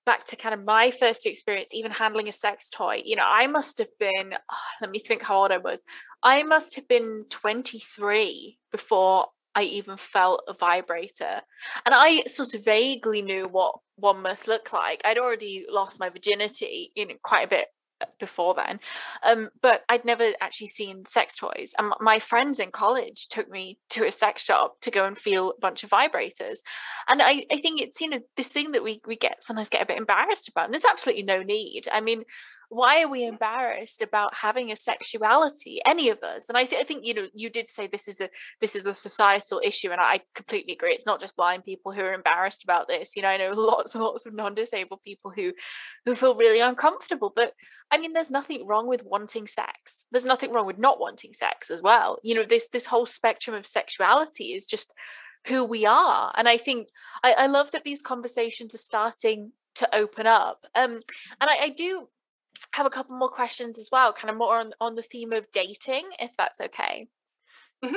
back 0.06 0.24
to 0.24 0.36
kind 0.36 0.54
of 0.54 0.64
my 0.64 0.90
first 0.90 1.26
experience, 1.26 1.74
even 1.74 1.92
handling 1.92 2.28
a 2.28 2.32
sex 2.32 2.70
toy, 2.70 3.02
you 3.04 3.16
know, 3.16 3.26
I 3.26 3.46
must 3.46 3.78
have 3.78 3.96
been, 3.98 4.34
oh, 4.50 4.56
let 4.80 4.90
me 4.90 4.98
think 4.98 5.22
how 5.22 5.42
old 5.42 5.52
I 5.52 5.58
was. 5.58 5.84
I 6.22 6.42
must 6.42 6.74
have 6.76 6.88
been 6.88 7.20
23 7.30 8.58
before 8.72 9.26
I 9.54 9.62
even 9.64 9.96
felt 9.96 10.42
a 10.48 10.54
vibrator. 10.54 11.40
And 11.84 11.94
I 11.94 12.22
sort 12.26 12.54
of 12.54 12.64
vaguely 12.64 13.22
knew 13.22 13.48
what 13.48 13.74
one 13.96 14.22
must 14.22 14.48
look 14.48 14.72
like. 14.72 15.02
I'd 15.04 15.18
already 15.18 15.66
lost 15.68 16.00
my 16.00 16.08
virginity, 16.08 16.92
you 16.94 17.06
know, 17.06 17.14
quite 17.22 17.46
a 17.46 17.50
bit 17.50 17.66
before 18.18 18.54
then. 18.54 18.80
Um, 19.22 19.50
but 19.60 19.82
I'd 19.88 20.04
never 20.04 20.32
actually 20.40 20.68
seen 20.68 21.04
sex 21.04 21.36
toys. 21.36 21.74
And 21.78 21.92
my 22.00 22.18
friends 22.18 22.60
in 22.60 22.70
college 22.70 23.28
took 23.28 23.48
me 23.50 23.78
to 23.90 24.06
a 24.06 24.12
sex 24.12 24.44
shop 24.44 24.80
to 24.82 24.90
go 24.90 25.04
and 25.04 25.18
feel 25.18 25.50
a 25.50 25.60
bunch 25.60 25.84
of 25.84 25.90
vibrators. 25.90 26.58
And 27.08 27.22
I, 27.22 27.44
I 27.50 27.58
think 27.58 27.80
it's, 27.80 28.00
you 28.00 28.08
know, 28.08 28.20
this 28.36 28.48
thing 28.48 28.72
that 28.72 28.82
we 28.82 29.00
we 29.06 29.16
get 29.16 29.42
sometimes 29.42 29.68
get 29.68 29.82
a 29.82 29.86
bit 29.86 29.98
embarrassed 29.98 30.48
about. 30.48 30.66
And 30.66 30.74
there's 30.74 30.84
absolutely 30.84 31.24
no 31.24 31.42
need. 31.42 31.88
I 31.92 32.00
mean, 32.00 32.24
why 32.70 33.02
are 33.02 33.08
we 33.08 33.24
embarrassed 33.24 34.00
about 34.00 34.34
having 34.34 34.70
a 34.70 34.76
sexuality? 34.76 35.80
Any 35.84 36.08
of 36.08 36.22
us 36.22 36.48
and 36.48 36.56
I, 36.56 36.64
th- 36.64 36.80
I, 36.80 36.84
think 36.84 37.04
you 37.04 37.14
know 37.14 37.26
you 37.34 37.50
did 37.50 37.68
say 37.68 37.86
this 37.86 38.08
is 38.08 38.20
a 38.20 38.30
this 38.60 38.76
is 38.76 38.86
a 38.86 38.94
societal 38.94 39.60
issue 39.64 39.90
and 39.90 40.00
i 40.00 40.20
completely 40.34 40.72
agree 40.72 40.92
it's 40.92 41.06
not 41.06 41.20
just 41.20 41.36
blind 41.36 41.64
people 41.64 41.92
who 41.92 42.02
are 42.02 42.14
embarrassed 42.14 42.64
about 42.64 42.88
this 42.88 43.16
you 43.16 43.22
know 43.22 43.28
i 43.28 43.36
know 43.36 43.52
lots 43.56 43.94
and 43.94 44.02
lots 44.02 44.26
of 44.26 44.34
non-disabled 44.34 45.00
people 45.04 45.32
who 45.34 45.52
who 46.04 46.14
feel 46.14 46.34
really 46.34 46.60
uncomfortable 46.60 47.32
but 47.34 47.52
i 47.90 47.98
mean 47.98 48.12
there's 48.12 48.30
nothing 48.30 48.66
wrong 48.66 48.86
with 48.86 49.04
wanting 49.04 49.46
sex 49.46 50.06
there's 50.10 50.26
nothing 50.26 50.52
wrong 50.52 50.66
with 50.66 50.78
not 50.78 51.00
wanting 51.00 51.32
sex 51.32 51.70
as 51.70 51.82
well 51.82 52.18
you 52.22 52.34
know 52.34 52.44
this 52.44 52.68
this 52.68 52.86
whole 52.86 53.06
spectrum 53.06 53.56
of 53.56 53.66
sexuality 53.66 54.52
is 54.52 54.66
just 54.66 54.92
who 55.46 55.64
we 55.64 55.86
are 55.86 56.32
and 56.36 56.48
i 56.48 56.56
think 56.56 56.88
i, 57.24 57.32
I 57.32 57.46
love 57.46 57.70
that 57.72 57.84
these 57.84 58.02
conversations 58.02 58.74
are 58.74 58.78
starting 58.78 59.52
to 59.76 59.94
open 59.94 60.26
up 60.26 60.66
um 60.74 60.98
and 61.40 61.50
I, 61.50 61.64
I 61.64 61.68
do 61.70 62.08
have 62.72 62.86
a 62.86 62.90
couple 62.90 63.16
more 63.16 63.28
questions 63.30 63.78
as 63.78 63.88
well, 63.90 64.12
kind 64.12 64.30
of 64.30 64.36
more 64.36 64.58
on, 64.58 64.72
on 64.80 64.94
the 64.94 65.02
theme 65.02 65.32
of 65.32 65.50
dating, 65.52 66.08
if 66.18 66.30
that's 66.36 66.60
okay. 66.60 67.08
Mm-hmm. 67.84 67.96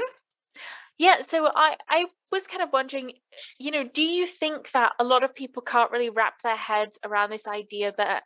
Yeah, 0.98 1.22
so 1.22 1.50
I, 1.54 1.76
I 1.90 2.06
was 2.32 2.48
kind 2.48 2.62
of 2.62 2.70
wondering, 2.72 3.14
you 3.60 3.72
know, 3.72 3.84
do 3.84 4.04
you 4.04 4.28
think 4.28 4.72
that 4.72 4.94
a 5.00 5.04
lot 5.04 5.24
of 5.24 5.34
people 5.36 5.62
can't 5.62 5.92
really 5.92 6.10
wrap 6.10 6.42
their 6.44 6.56
heads 6.56 7.00
around 7.04 7.32
this 7.32 7.48
idea 7.48 7.94
that 7.98 8.24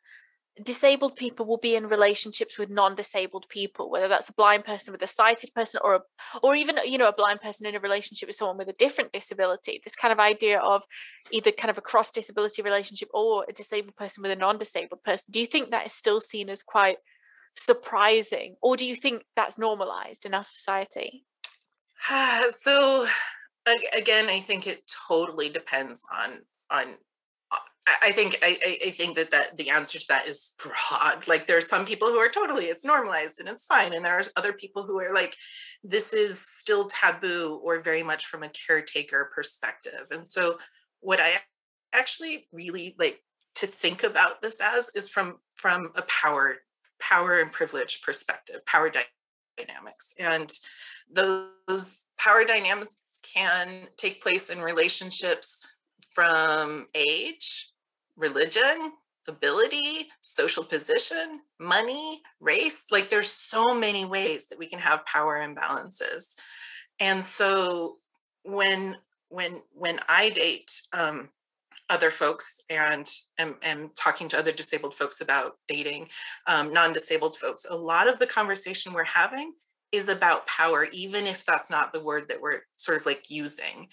disabled 0.63 1.15
people 1.15 1.45
will 1.45 1.57
be 1.57 1.75
in 1.75 1.87
relationships 1.87 2.57
with 2.57 2.69
non-disabled 2.69 3.45
people 3.49 3.91
whether 3.91 4.07
that's 4.07 4.29
a 4.29 4.33
blind 4.33 4.65
person 4.65 4.91
with 4.91 5.01
a 5.03 5.07
sighted 5.07 5.53
person 5.53 5.79
or 5.83 5.95
a, 5.95 6.01
or 6.41 6.55
even 6.55 6.77
you 6.85 6.97
know 6.97 7.07
a 7.07 7.13
blind 7.13 7.41
person 7.41 7.65
in 7.65 7.75
a 7.75 7.79
relationship 7.79 8.27
with 8.27 8.35
someone 8.35 8.57
with 8.57 8.69
a 8.69 8.73
different 8.73 9.11
disability. 9.11 9.79
This 9.83 9.95
kind 9.95 10.11
of 10.11 10.19
idea 10.19 10.59
of 10.59 10.83
either 11.31 11.51
kind 11.51 11.69
of 11.69 11.77
a 11.77 11.81
cross 11.81 12.11
disability 12.11 12.61
relationship 12.61 13.09
or 13.13 13.45
a 13.47 13.53
disabled 13.53 13.95
person 13.95 14.21
with 14.21 14.31
a 14.31 14.35
non-disabled 14.35 15.03
person. 15.03 15.31
Do 15.31 15.39
you 15.39 15.45
think 15.45 15.71
that 15.71 15.87
is 15.87 15.93
still 15.93 16.19
seen 16.19 16.49
as 16.49 16.63
quite 16.63 16.97
surprising 17.55 18.55
or 18.61 18.77
do 18.77 18.85
you 18.85 18.95
think 18.95 19.23
that's 19.35 19.57
normalized 19.57 20.25
in 20.25 20.33
our 20.33 20.43
society? 20.43 21.25
So 22.49 23.07
again 23.95 24.29
i 24.29 24.39
think 24.39 24.67
it 24.67 24.81
totally 25.07 25.49
depends 25.49 26.03
on 26.11 26.39
on 26.69 26.95
I 28.03 28.11
think 28.11 28.37
I, 28.43 28.57
I 28.85 28.89
think 28.89 29.15
that 29.15 29.31
that 29.31 29.57
the 29.57 29.69
answer 29.69 29.97
to 29.97 30.07
that 30.09 30.27
is 30.27 30.55
broad. 30.57 31.27
Like 31.27 31.47
there 31.47 31.57
are 31.57 31.61
some 31.61 31.85
people 31.85 32.09
who 32.09 32.17
are 32.17 32.29
totally 32.29 32.65
it's 32.65 32.83
normalized 32.83 33.39
and 33.39 33.47
it's 33.47 33.65
fine, 33.65 33.93
and 33.93 34.03
there 34.03 34.17
are 34.17 34.23
other 34.35 34.51
people 34.51 34.83
who 34.83 34.99
are 34.99 35.13
like, 35.13 35.35
this 35.83 36.13
is 36.13 36.39
still 36.39 36.85
taboo 36.87 37.61
or 37.63 37.79
very 37.79 38.03
much 38.03 38.25
from 38.25 38.43
a 38.43 38.49
caretaker 38.49 39.31
perspective. 39.33 40.07
And 40.11 40.27
so, 40.27 40.59
what 40.99 41.21
I 41.21 41.39
actually 41.93 42.45
really 42.51 42.95
like 42.99 43.23
to 43.55 43.67
think 43.67 44.03
about 44.03 44.41
this 44.41 44.59
as 44.61 44.89
is 44.95 45.09
from 45.09 45.37
from 45.55 45.91
a 45.95 46.01
power 46.03 46.57
power 46.99 47.39
and 47.39 47.51
privilege 47.51 48.01
perspective, 48.01 48.65
power 48.65 48.91
dynamics, 49.57 50.13
and 50.19 50.51
those 51.09 52.09
power 52.17 52.43
dynamics 52.43 52.97
can 53.23 53.87
take 53.95 54.21
place 54.21 54.49
in 54.49 54.61
relationships 54.61 55.65
from 56.13 56.87
age 56.95 57.71
religion, 58.17 58.93
ability, 59.27 60.07
social 60.21 60.63
position, 60.63 61.41
money, 61.59 62.21
race. 62.39 62.85
Like 62.91 63.09
there's 63.09 63.29
so 63.31 63.63
many 63.75 64.05
ways 64.05 64.47
that 64.47 64.59
we 64.59 64.67
can 64.67 64.79
have 64.79 65.05
power 65.05 65.37
imbalances. 65.37 66.35
And 66.99 67.23
so 67.23 67.95
when 68.43 68.97
when 69.29 69.61
when 69.73 69.99
I 70.07 70.29
date 70.29 70.71
um, 70.93 71.29
other 71.89 72.11
folks 72.11 72.63
and 72.69 73.09
am, 73.37 73.55
am 73.61 73.91
talking 73.95 74.27
to 74.29 74.39
other 74.39 74.51
disabled 74.51 74.95
folks 74.95 75.21
about 75.21 75.57
dating 75.67 76.07
um, 76.47 76.73
non-disabled 76.73 77.35
folks, 77.35 77.65
a 77.69 77.75
lot 77.75 78.07
of 78.07 78.19
the 78.19 78.27
conversation 78.27 78.93
we're 78.93 79.03
having 79.03 79.53
is 79.91 80.09
about 80.09 80.47
power, 80.47 80.87
even 80.91 81.25
if 81.25 81.45
that's 81.45 81.69
not 81.69 81.93
the 81.93 82.03
word 82.03 82.27
that 82.29 82.41
we're 82.41 82.61
sort 82.75 82.99
of 82.99 83.05
like 83.05 83.29
using. 83.29 83.87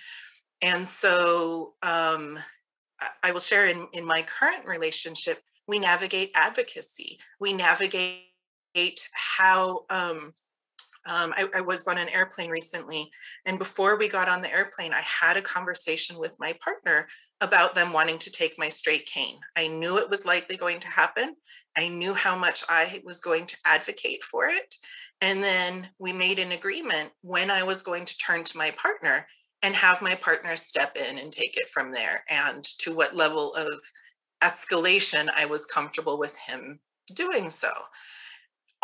And 0.63 0.87
so 0.87 1.75
um, 1.83 2.39
I 3.23 3.33
will 3.33 3.41
share 3.41 3.67
in, 3.67 3.87
in 3.93 4.05
my 4.05 4.23
current 4.23 4.67
relationship, 4.67 5.43
we 5.67 5.79
navigate 5.79 6.31
advocacy. 6.35 7.19
We 7.41 7.53
navigate 7.53 8.29
how 9.13 9.85
um, 9.91 10.35
um, 11.07 11.35
I, 11.37 11.49
I, 11.57 11.61
was 11.61 11.87
on 11.87 11.99
an 11.99 12.09
airplane 12.09 12.51
recently, 12.51 13.11
and 13.45 13.59
before 13.59 13.99
we 13.99 14.09
got 14.09 14.29
on 14.29 14.41
the 14.41 14.53
airplane, 14.53 14.93
I 14.95 15.03
had 15.03 15.37
a 15.37 15.43
conversation 15.43 16.19
with 16.19 16.35
my 16.41 16.55
partner 16.65 17.07
about 17.41 17.75
them 17.75 17.93
wanting 17.93 18.19
to 18.19 18.31
take 18.31 18.59
my 18.59 18.71
straight 18.71 19.05
cane. 19.05 19.39
I 19.55 19.67
knew 19.67 19.99
it 19.99 20.09
was 20.09 20.25
likely 20.25 20.57
going 20.57 20.81
to 20.81 20.89
happen. 20.89 21.37
I 21.77 21.89
knew 21.89 22.15
how 22.15 22.37
much 22.37 22.65
I 22.69 23.03
was 23.05 23.21
going 23.21 23.45
to 23.47 23.57
advocate 23.67 24.25
for 24.25 24.47
it. 24.47 24.75
And 25.21 25.43
then 25.43 25.91
we 25.99 26.13
made 26.13 26.39
an 26.39 26.53
agreement 26.53 27.11
when 27.21 27.51
I 27.51 27.63
was 27.63 27.83
going 27.83 28.07
to 28.07 28.19
turn 28.19 28.45
to 28.45 28.57
my 28.57 28.71
partner 28.73 29.27
and 29.65 29.75
have 29.75 30.01
my 30.01 30.15
partner 30.15 30.55
step 30.55 30.97
in 30.97 31.19
and 31.19 31.33
take 31.33 31.57
it 31.57 31.69
from 31.69 31.91
there 31.91 32.23
and 32.29 32.63
to 32.63 32.95
what 32.95 33.17
level 33.17 33.53
of 33.55 33.81
escalation 34.43 35.29
I 35.35 35.47
was 35.47 35.67
comfortable 35.67 36.19
with 36.19 36.37
him 36.37 36.79
doing 37.15 37.51
so 37.51 37.71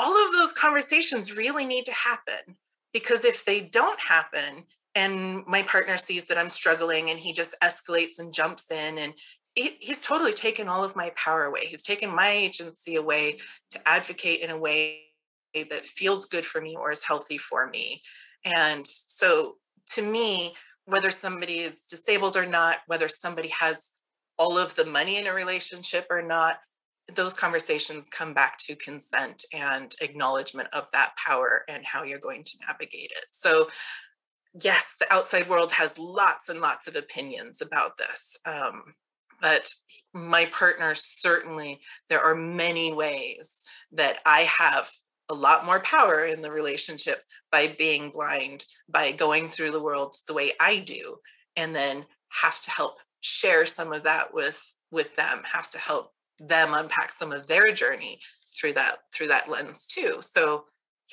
all 0.01 0.25
of 0.25 0.33
those 0.33 0.53
conversations 0.53 1.37
really 1.37 1.67
need 1.67 1.85
to 1.85 1.93
happen 1.93 2.57
because 2.95 3.25
if 3.25 3.45
they 3.45 3.61
don't 3.61 4.01
happen 4.01 4.65
and 4.95 5.47
my 5.47 5.63
partner 5.63 5.99
sees 5.99 6.25
that 6.25 6.39
I'm 6.39 6.49
struggling 6.49 7.11
and 7.11 7.21
he 7.21 7.35
just 7.35 7.55
escalates 7.63 8.19
and 8.19 8.33
jumps 8.33 8.71
in 8.71 8.97
and 8.97 9.13
he, 9.55 9.77
he's 9.81 10.03
totally 10.03 10.33
taken 10.33 10.69
all 10.69 10.83
of 10.83 10.97
my 10.97 11.13
power 11.17 11.45
away. 11.45 11.67
He's 11.67 11.83
taken 11.83 12.15
my 12.15 12.31
agency 12.31 12.97
away 12.97 13.39
to 13.73 13.81
advocate 13.87 14.41
in 14.41 14.51
a 14.51 14.59
way 14.59 15.03
that 15.55 15.85
feels 15.85 16.25
good 16.25 16.47
for 16.47 16.63
me 16.63 16.77
or 16.77 16.91
is 16.91 17.05
healthy 17.05 17.37
for 17.37 17.69
me. 17.69 18.01
And 18.45 18.87
so 18.87 19.57
to 19.95 20.03
me, 20.03 20.55
whether 20.91 21.11
somebody 21.11 21.61
is 21.61 21.83
disabled 21.83 22.37
or 22.37 22.47
not, 22.47 22.79
whether 22.87 23.09
somebody 23.09 23.49
has 23.49 23.91
all 24.39 24.59
of 24.59 24.75
the 24.75 24.85
money 24.85 25.19
in 25.19 25.27
a 25.27 25.33
relationship 25.33 26.07
or 26.11 26.23
not, 26.23 26.59
those 27.15 27.35
conversations 27.35 28.09
come 28.09 28.35
back 28.35 28.59
to 28.59 28.77
consent 28.77 29.45
and 29.53 29.95
acknowledgement 30.01 30.69
of 30.73 30.91
that 30.93 31.13
power 31.17 31.65
and 31.69 31.85
how 31.85 32.03
you're 32.03 32.19
going 32.19 32.45
to 32.45 32.59
navigate 32.67 33.11
it. 33.17 33.25
So, 33.33 33.69
yes, 34.63 34.95
the 34.99 35.13
outside 35.13 35.49
world 35.49 35.73
has 35.73 35.99
lots 35.99 36.49
and 36.49 36.61
lots 36.61 36.89
of 36.89 36.97
opinions 36.97 37.63
about 37.63 37.99
this. 37.99 38.37
Um, 38.47 38.83
but 39.41 39.71
my 40.13 40.47
partner 40.47 40.95
certainly, 40.95 41.81
there 42.09 42.23
are 42.23 42.35
many 42.35 42.93
ways 42.93 43.65
that 43.93 44.19
I 44.27 44.41
have 44.41 44.91
a 45.31 45.35
lot 45.35 45.65
more 45.65 45.81
power 45.81 46.27
in 46.27 46.43
the 46.43 46.51
relationship 46.51 47.23
by 47.51 47.75
being 47.79 48.11
blind, 48.11 48.65
by 48.89 49.13
going 49.13 49.49
through 49.49 49.71
the 49.71 49.83
world 49.83 50.15
the 50.27 50.35
way 50.35 50.53
I 50.61 50.81
do, 50.81 51.17
and 51.57 51.75
then 51.75 52.05
have 52.43 52.61
to 52.63 52.71
help 52.71 52.99
share 53.21 53.67
some 53.67 53.93
of 53.93 54.03
that 54.05 54.33
with 54.33 54.75
with 54.91 55.15
them 55.17 55.43
have 55.53 55.69
to 55.71 55.79
help 55.79 56.13
them 56.39 56.73
unpack 56.73 57.13
some 57.13 57.33
of 57.33 57.47
their 57.47 57.73
journey 57.73 58.19
through 58.59 58.73
that 58.73 58.99
through 59.13 59.29
that 59.29 59.49
lens 59.49 59.87
too 59.87 60.17
so 60.21 60.65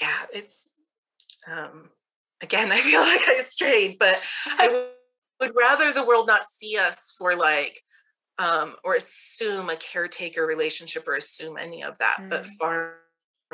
yeah 0.01 0.25
it's 0.33 0.71
um 1.51 1.89
again 2.41 2.71
i 2.71 2.79
feel 2.79 3.01
like 3.01 3.27
i 3.27 3.39
strayed 3.39 3.97
but 3.99 4.21
i 4.47 4.87
would 5.39 5.51
rather 5.57 5.91
the 5.91 6.05
world 6.05 6.27
not 6.27 6.43
see 6.45 6.77
us 6.77 7.13
for 7.17 7.35
like 7.35 7.81
um 8.39 8.75
or 8.83 8.95
assume 8.95 9.69
a 9.69 9.75
caretaker 9.75 10.45
relationship 10.45 11.07
or 11.07 11.15
assume 11.15 11.57
any 11.57 11.83
of 11.83 11.97
that 11.97 12.17
mm. 12.21 12.29
but 12.29 12.47
far 12.59 12.95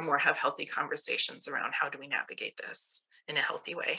more 0.01 0.17
have 0.17 0.37
healthy 0.37 0.65
conversations 0.65 1.47
around 1.47 1.73
how 1.73 1.89
do 1.89 1.99
we 1.99 2.07
navigate 2.07 2.57
this 2.57 3.01
in 3.27 3.37
a 3.37 3.41
healthy 3.41 3.75
way. 3.75 3.97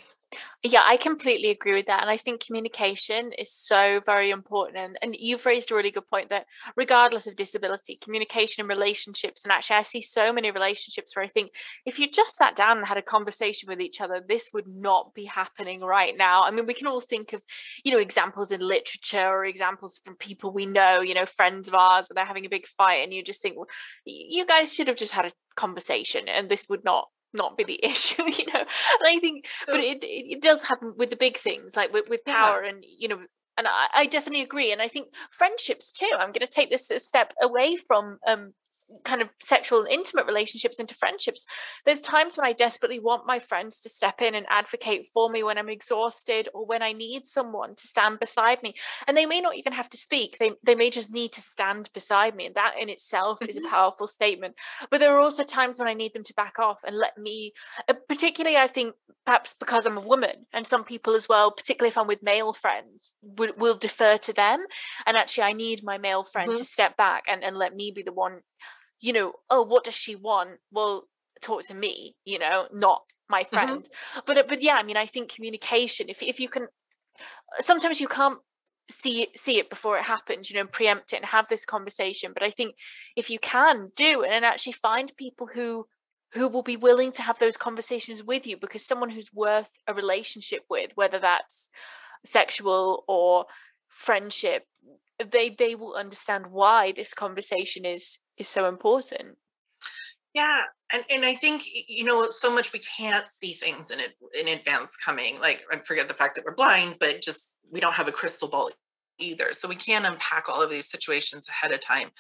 Yeah, 0.67 0.81
I 0.83 0.97
completely 0.97 1.51
agree 1.51 1.75
with 1.75 1.87
that. 1.89 2.01
And 2.01 2.09
I 2.09 2.17
think 2.17 2.43
communication 2.43 3.33
is 3.33 3.53
so 3.53 4.01
very 4.07 4.31
important. 4.31 4.97
And, 5.03 5.15
you've 5.15 5.45
raised 5.45 5.71
a 5.71 5.75
really 5.75 5.91
good 5.91 6.09
point 6.09 6.31
that 6.31 6.47
regardless 6.75 7.27
of 7.27 7.37
disability, 7.37 7.99
communication 8.03 8.63
and 8.63 8.69
relationships, 8.71 9.45
and 9.45 9.53
actually, 9.53 9.77
I 9.77 9.83
see 9.83 10.01
so 10.01 10.33
many 10.33 10.51
relationships 10.51 11.15
where 11.15 11.25
I 11.25 11.29
think 11.29 11.51
if 11.85 11.99
you 11.99 12.11
just 12.11 12.35
sat 12.35 12.57
down 12.57 12.79
and 12.79 12.87
had 12.87 12.97
a 12.97 13.03
conversation 13.03 13.69
with 13.69 13.79
each 13.83 14.01
other, 14.01 14.23
this 14.27 14.51
would 14.55 14.67
not 14.67 15.13
be 15.13 15.27
happening 15.27 15.81
right 15.83 16.17
now. 16.17 16.45
I 16.45 16.51
mean, 16.51 16.65
we 16.65 16.73
can 16.75 16.87
all 16.87 17.03
think 17.03 17.35
of, 17.35 17.43
you 17.85 17.93
know, 17.93 17.99
examples 17.99 18.51
in 18.51 18.61
literature 18.67 19.29
or 19.29 19.45
examples 19.45 20.01
from 20.03 20.17
people 20.17 20.51
we 20.51 20.65
know, 20.65 21.01
you 21.03 21.13
know, 21.13 21.27
friends 21.27 21.69
of 21.69 21.75
ours, 21.75 22.07
where 22.09 22.15
they're 22.15 22.25
having 22.25 22.47
a 22.47 22.49
big 22.49 22.67
fight, 22.67 23.05
and 23.05 23.13
you 23.13 23.23
just 23.23 23.43
think, 23.43 23.57
well, 23.57 23.69
you 24.07 24.47
guys 24.47 24.73
should 24.75 24.89
have 24.89 24.97
just 24.97 25.13
had 25.13 25.27
a 25.27 25.33
conversation 25.57 26.27
and 26.29 26.49
this 26.49 26.67
would 26.71 26.85
not 26.85 27.07
not 27.35 27.57
be 27.57 27.65
the 27.65 27.81
issue 27.85 28.23
you 28.25 28.47
know 28.53 28.61
and 28.61 29.07
i 29.07 29.19
think 29.19 29.47
so, 29.65 29.73
but 29.73 29.81
it, 29.81 30.05
it 30.05 30.43
does 30.43 30.63
happen 30.63 30.95
with 30.97 31.11
the 31.11 31.17
big 31.17 31.37
things 31.37 31.77
like 31.77 31.93
with, 31.93 32.09
with 32.09 32.25
power 32.25 32.63
yeah. 32.63 32.71
and 32.71 32.85
you 32.99 33.09
know 33.09 33.19
and 33.57 33.69
I, 33.69 33.87
I, 33.95 34.07
definitely 34.07 34.43
agree 34.43 34.73
and 34.73 34.83
i 34.83 34.89
think 34.89 35.09
friendships 35.31 35.93
too 35.93 36.11
i'm 36.15 36.33
going 36.33 36.47
to 36.47 36.47
take 36.47 36.71
this 36.71 36.91
a 36.91 36.99
step 36.99 37.33
away 37.43 37.77
from 37.77 38.19
um 38.27 38.53
kind 39.05 39.23
of 39.23 39.29
sexual 39.41 39.81
and 39.81 39.89
intimate 39.89 40.27
relationships 40.27 40.79
into 40.79 40.95
friendships. 40.95 41.45
There's 41.85 42.01
times 42.01 42.37
when 42.37 42.47
i 42.47 42.53
desperately 42.53 42.99
want 42.99 43.27
my 43.27 43.39
friends 43.39 43.81
to 43.81 43.89
step 43.89 44.21
in 44.21 44.35
and 44.35 44.47
advocate 44.49 45.07
for 45.13 45.31
me 45.31 45.43
when 45.43 45.59
i'm 45.59 45.69
exhausted 45.69 46.49
or 46.55 46.67
when 46.67 46.83
i 46.83 46.93
need 46.93 47.27
someone 47.27 47.75
to 47.77 47.87
stand 47.87 48.21
beside 48.21 48.63
me. 48.63 48.75
And 49.07 49.17
they 49.17 49.27
may 49.27 49.41
not 49.41 49.57
even 49.57 49.73
have 49.73 49.91
to 49.91 49.97
speak. 49.97 50.39
They, 50.39 50.53
they 50.63 50.75
may 50.75 50.91
just 50.91 51.13
need 51.13 51.33
to 51.33 51.41
stand 51.41 51.91
beside 51.93 52.35
me 52.35 52.47
and 52.47 52.55
that 52.55 52.75
in 52.79 52.89
itself 52.89 53.39
is 53.43 53.57
a 53.57 53.61
mm-hmm. 53.61 53.71
powerful 53.71 54.07
statement. 54.07 54.55
But 54.91 55.01
there 55.01 55.15
are 55.17 55.21
also 55.21 55.45
times 55.45 55.79
when 55.79 55.89
i 55.89 55.95
need 55.95 56.13
them 56.13 56.25
to 56.25 56.35
back 56.35 56.59
off 56.59 56.81
and 56.87 56.97
let 56.97 57.17
me 57.19 57.53
uh, 57.89 57.95
particularly 58.09 58.57
i 58.57 58.67
think 58.67 58.95
perhaps 59.25 59.55
because 59.59 59.87
i'm 59.87 59.97
a 59.97 60.01
woman 60.01 60.47
and 60.53 60.67
some 60.67 60.85
people 60.85 61.15
as 61.15 61.29
well 61.29 61.51
particularly 61.51 61.89
if 61.89 61.99
i'm 61.99 62.07
with 62.07 62.23
male 62.23 62.53
friends 62.53 63.15
will, 63.23 63.53
will 63.57 63.77
defer 63.77 64.17
to 64.19 64.33
them. 64.33 64.65
And 65.07 65.17
actually 65.17 65.45
i 65.45 65.53
need 65.53 65.83
my 65.83 65.99
male 65.99 66.25
friend 66.25 66.51
mm-hmm. 66.51 66.59
to 66.59 66.65
step 66.65 66.97
back 66.97 67.25
and, 67.29 67.43
and 67.43 67.57
let 67.57 67.75
me 67.75 67.91
be 67.91 68.03
the 68.03 68.13
one 68.13 68.41
you 69.01 69.13
know, 69.13 69.33
oh, 69.51 69.63
what 69.63 69.85
does 69.85 69.95
she 69.95 70.17
want? 70.17 70.59
Well, 70.71 71.09
talk 71.43 71.67
to 71.69 71.75
me, 71.75 72.17
you 72.25 72.39
know, 72.39 72.67
not 72.73 73.03
my 73.29 73.43
mm-hmm. 73.43 73.55
friend. 73.55 73.83
Mm-hmm. 73.83 74.21
But 74.27 74.49
but 74.49 74.63
yeah, 74.63 74.75
I 74.75 74.83
mean, 74.83 74.97
I 74.97 75.07
think 75.07 75.35
communication. 75.35 76.09
If 76.09 76.23
if 76.23 76.41
you 76.41 76.49
can, 76.49 76.69
sometimes 77.61 78.01
you 78.01 78.09
can't 78.09 78.39
see 78.91 79.29
see 79.35 79.59
it 79.59 79.71
before 79.71 79.97
it 79.97 80.05
happens, 80.05 80.51
you 80.51 80.57
know, 80.57 80.67
preempt 80.67 81.13
it 81.13 81.17
and 81.17 81.27
have 81.27 81.49
this 81.49 81.65
conversation. 81.65 82.33
But 82.33 82.43
I 82.43 82.51
think 82.51 82.75
if 83.17 83.31
you 83.31 83.39
can 83.39 83.91
do 83.97 84.23
it 84.23 84.31
and 84.31 84.45
actually 84.45 84.73
find 84.73 85.13
people 85.17 85.49
who 85.53 85.87
who 86.33 86.49
will 86.49 86.63
be 86.63 86.77
willing 86.77 87.13
to 87.13 87.23
have 87.23 87.39
those 87.39 87.57
conversations 87.57 88.23
with 88.23 88.47
you 88.47 88.57
because 88.57 88.85
someone 88.85 89.11
who's 89.11 89.33
worth 89.33 89.69
a 89.87 89.95
relationship 89.95 90.63
with 90.69 90.91
whether 90.97 91.21
that's 91.21 91.71
sexual 92.27 93.05
or 93.07 93.47
friendship 93.89 94.65
they 95.31 95.49
they 95.51 95.77
will 95.77 95.95
understand 95.95 96.47
why 96.49 96.93
this 96.93 97.15
conversation 97.15 97.85
is 97.85 98.19
is 98.39 98.49
so 98.49 98.67
important. 98.69 99.37
Yeah 100.33 100.65
and 100.95 101.05
and 101.11 101.25
i 101.25 101.35
think 101.35 101.63
you 101.89 102.05
know 102.05 102.29
so 102.31 102.55
much 102.55 102.73
we 102.73 102.79
can't 102.79 103.27
see 103.27 103.53
things 103.53 103.91
in 103.91 104.01
it 104.01 104.13
in 104.39 104.49
advance 104.49 104.97
coming 104.97 105.39
like 105.41 105.63
i 105.71 105.79
forget 105.79 106.09
the 106.09 106.15
fact 106.15 106.35
that 106.35 106.45
we're 106.45 106.55
blind 106.55 106.97
but 107.01 107.21
just 107.21 107.59
we 107.71 107.81
don't 107.81 107.95
have 107.95 108.09
a 108.09 108.13
crystal 108.13 108.49
ball 108.49 108.71
either 109.19 109.53
so 109.53 109.69
we 109.69 109.77
can't 109.77 110.07
unpack 110.07 110.49
all 110.49 110.63
of 110.63 110.71
these 110.71 110.91
situations 110.91 111.49
ahead 111.49 111.73
of 111.73 111.81
time. 111.81 112.11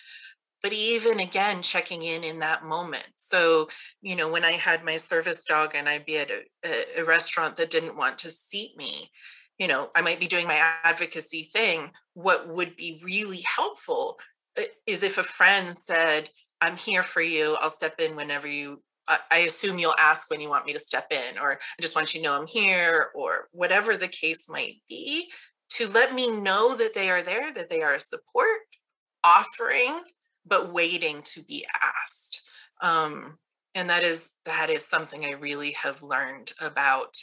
But 0.62 0.72
even 0.72 1.20
again 1.20 1.60
checking 1.60 2.02
in 2.02 2.24
in 2.24 2.38
that 2.38 2.64
moment 2.64 3.06
so 3.16 3.68
you 4.00 4.16
know 4.16 4.30
when 4.30 4.46
i 4.46 4.52
had 4.52 4.82
my 4.82 4.96
service 4.96 5.44
dog 5.44 5.74
and 5.74 5.86
i'd 5.90 6.06
be 6.06 6.16
at 6.16 6.30
a, 6.30 7.00
a 7.00 7.04
restaurant 7.04 7.58
that 7.58 7.68
didn't 7.68 7.98
want 7.98 8.18
to 8.20 8.30
seat 8.30 8.74
me 8.74 9.10
you 9.58 9.68
know 9.68 9.90
i 9.94 10.00
might 10.00 10.18
be 10.18 10.26
doing 10.26 10.46
my 10.46 10.58
advocacy 10.82 11.42
thing 11.52 11.90
what 12.14 12.48
would 12.48 12.76
be 12.76 12.98
really 13.04 13.42
helpful 13.44 14.18
is 14.86 15.02
if 15.02 15.18
a 15.18 15.22
friend 15.22 15.74
said 15.74 16.30
i'm 16.60 16.76
here 16.76 17.02
for 17.02 17.22
you 17.22 17.56
i'll 17.60 17.70
step 17.70 17.98
in 17.98 18.16
whenever 18.16 18.48
you 18.48 18.82
I 19.30 19.38
assume 19.40 19.78
you'll 19.78 19.94
ask 19.98 20.30
when 20.30 20.40
you 20.40 20.48
want 20.48 20.64
me 20.64 20.72
to 20.72 20.78
step 20.78 21.08
in, 21.10 21.38
or 21.38 21.52
I 21.52 21.82
just 21.82 21.94
want 21.94 22.14
you 22.14 22.20
to 22.20 22.24
know 22.24 22.40
I'm 22.40 22.46
here, 22.46 23.10
or 23.14 23.48
whatever 23.52 23.96
the 23.96 24.08
case 24.08 24.48
might 24.48 24.76
be, 24.88 25.30
to 25.70 25.88
let 25.88 26.14
me 26.14 26.40
know 26.40 26.74
that 26.76 26.94
they 26.94 27.10
are 27.10 27.22
there, 27.22 27.52
that 27.52 27.68
they 27.68 27.82
are 27.82 27.94
a 27.94 28.00
support, 28.00 28.60
offering, 29.22 30.00
but 30.46 30.72
waiting 30.72 31.22
to 31.22 31.42
be 31.42 31.66
asked. 31.82 32.42
Um, 32.80 33.38
and 33.74 33.90
that 33.90 34.04
is 34.04 34.36
that 34.46 34.70
is 34.70 34.86
something 34.86 35.24
I 35.24 35.32
really 35.32 35.72
have 35.72 36.02
learned 36.02 36.52
about 36.60 37.16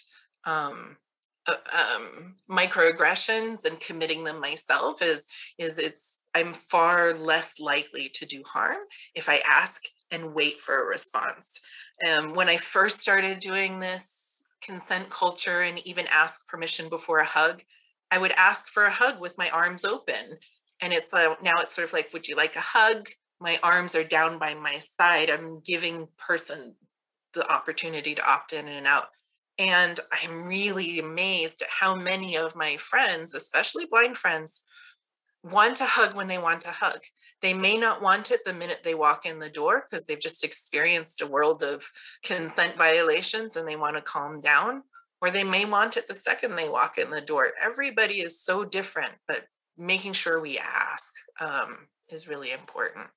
um, 0.45 0.97
uh, 0.97 1.00
um, 1.47 2.35
microaggressions 2.49 3.65
and 3.65 3.79
committing 3.79 4.23
them 4.23 4.39
myself 4.39 5.01
is 5.01 5.27
is 5.57 5.79
it's 5.79 6.25
i'm 6.35 6.53
far 6.53 7.13
less 7.13 7.59
likely 7.59 8.09
to 8.09 8.25
do 8.25 8.43
harm 8.45 8.77
if 9.15 9.27
i 9.27 9.41
ask 9.49 9.83
and 10.13 10.33
wait 10.33 10.59
for 10.59 10.81
a 10.81 10.85
response. 10.85 11.59
Um, 12.07 12.33
when 12.33 12.47
i 12.47 12.57
first 12.57 12.99
started 12.99 13.39
doing 13.39 13.79
this 13.79 14.43
consent 14.61 15.09
culture 15.09 15.61
and 15.61 15.85
even 15.87 16.05
ask 16.11 16.47
permission 16.47 16.89
before 16.89 17.19
a 17.19 17.25
hug 17.25 17.63
i 18.11 18.17
would 18.17 18.33
ask 18.33 18.71
for 18.71 18.85
a 18.85 18.91
hug 18.91 19.19
with 19.19 19.37
my 19.37 19.49
arms 19.49 19.85
open. 19.85 20.37
And 20.81 20.93
it's 20.93 21.13
uh, 21.13 21.35
now 21.41 21.59
it's 21.59 21.73
sort 21.73 21.87
of 21.87 21.93
like 21.93 22.11
would 22.11 22.27
you 22.27 22.35
like 22.35 22.55
a 22.55 22.61
hug? 22.61 23.07
My 23.39 23.57
arms 23.63 23.95
are 23.95 24.03
down 24.03 24.37
by 24.37 24.53
my 24.53 24.79
side. 24.79 25.29
I'm 25.29 25.61
giving 25.61 26.07
person 26.17 26.75
the 27.33 27.49
opportunity 27.51 28.13
to 28.15 28.29
opt 28.29 28.53
in 28.53 28.67
and 28.67 28.85
out 28.85 29.09
and 29.61 29.99
I'm 30.11 30.45
really 30.45 30.97
amazed 30.97 31.61
at 31.61 31.69
how 31.69 31.95
many 31.95 32.35
of 32.35 32.55
my 32.55 32.77
friends, 32.77 33.35
especially 33.35 33.85
blind 33.85 34.17
friends, 34.17 34.65
want 35.43 35.75
to 35.77 35.85
hug 35.85 36.15
when 36.15 36.27
they 36.27 36.39
want 36.39 36.61
to 36.61 36.71
hug. 36.71 36.99
They 37.41 37.53
may 37.53 37.77
not 37.77 38.01
want 38.01 38.31
it 38.31 38.43
the 38.43 38.53
minute 38.53 38.81
they 38.83 38.95
walk 38.95 39.25
in 39.25 39.37
the 39.37 39.49
door 39.49 39.85
because 39.89 40.05
they've 40.05 40.19
just 40.19 40.43
experienced 40.43 41.21
a 41.21 41.27
world 41.27 41.61
of 41.61 41.87
consent 42.23 42.75
violations 42.75 43.55
and 43.55 43.67
they 43.67 43.75
want 43.75 43.95
to 43.95 44.01
calm 44.01 44.39
down, 44.39 44.81
or 45.21 45.29
they 45.29 45.43
may 45.43 45.65
want 45.65 45.95
it 45.95 46.07
the 46.07 46.15
second 46.15 46.55
they 46.55 46.69
walk 46.69 46.97
in 46.97 47.11
the 47.11 47.21
door. 47.21 47.51
Everybody 47.61 48.21
is 48.21 48.41
so 48.41 48.63
different, 48.63 49.13
but 49.27 49.45
making 49.77 50.13
sure 50.13 50.41
we 50.41 50.59
ask 50.59 51.13
um, 51.39 51.87
is 52.09 52.27
really 52.27 52.51
important. 52.51 53.07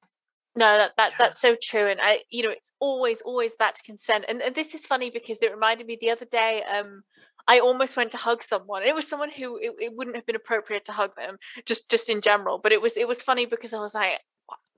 No, 0.57 0.76
that, 0.78 0.92
that 0.96 1.12
that's 1.18 1.40
so 1.40 1.57
true. 1.61 1.88
And 1.88 2.00
I, 2.00 2.20
you 2.30 2.42
know, 2.44 2.50
it's 2.50 2.70
always, 2.78 3.20
always 3.22 3.57
back 3.57 3.74
to 3.74 3.82
consent. 3.82 4.24
And, 4.28 4.40
and 4.40 4.55
this 4.55 4.74
is 4.74 4.86
funny 4.86 5.11
because 5.11 5.42
it 5.42 5.52
reminded 5.52 5.86
me 5.86 5.98
the 6.00 6.11
other 6.11 6.26
day, 6.26 6.62
um, 6.62 7.02
I 7.48 7.59
almost 7.59 7.96
went 7.96 8.12
to 8.12 8.16
hug 8.16 8.42
someone. 8.42 8.84
It 8.84 8.94
was 8.94 9.09
someone 9.09 9.30
who 9.30 9.57
it, 9.59 9.72
it 9.80 9.92
wouldn't 9.94 10.16
have 10.16 10.26
been 10.26 10.36
appropriate 10.36 10.84
to 10.86 10.92
hug 10.92 11.14
them, 11.16 11.36
just 11.66 11.90
just 11.90 12.09
in 12.09 12.20
general. 12.20 12.59
But 12.59 12.72
it 12.72 12.80
was 12.80 12.96
it 12.96 13.09
was 13.09 13.20
funny 13.20 13.46
because 13.46 13.74
I 13.74 13.80
was 13.80 13.94
like, 13.94 14.20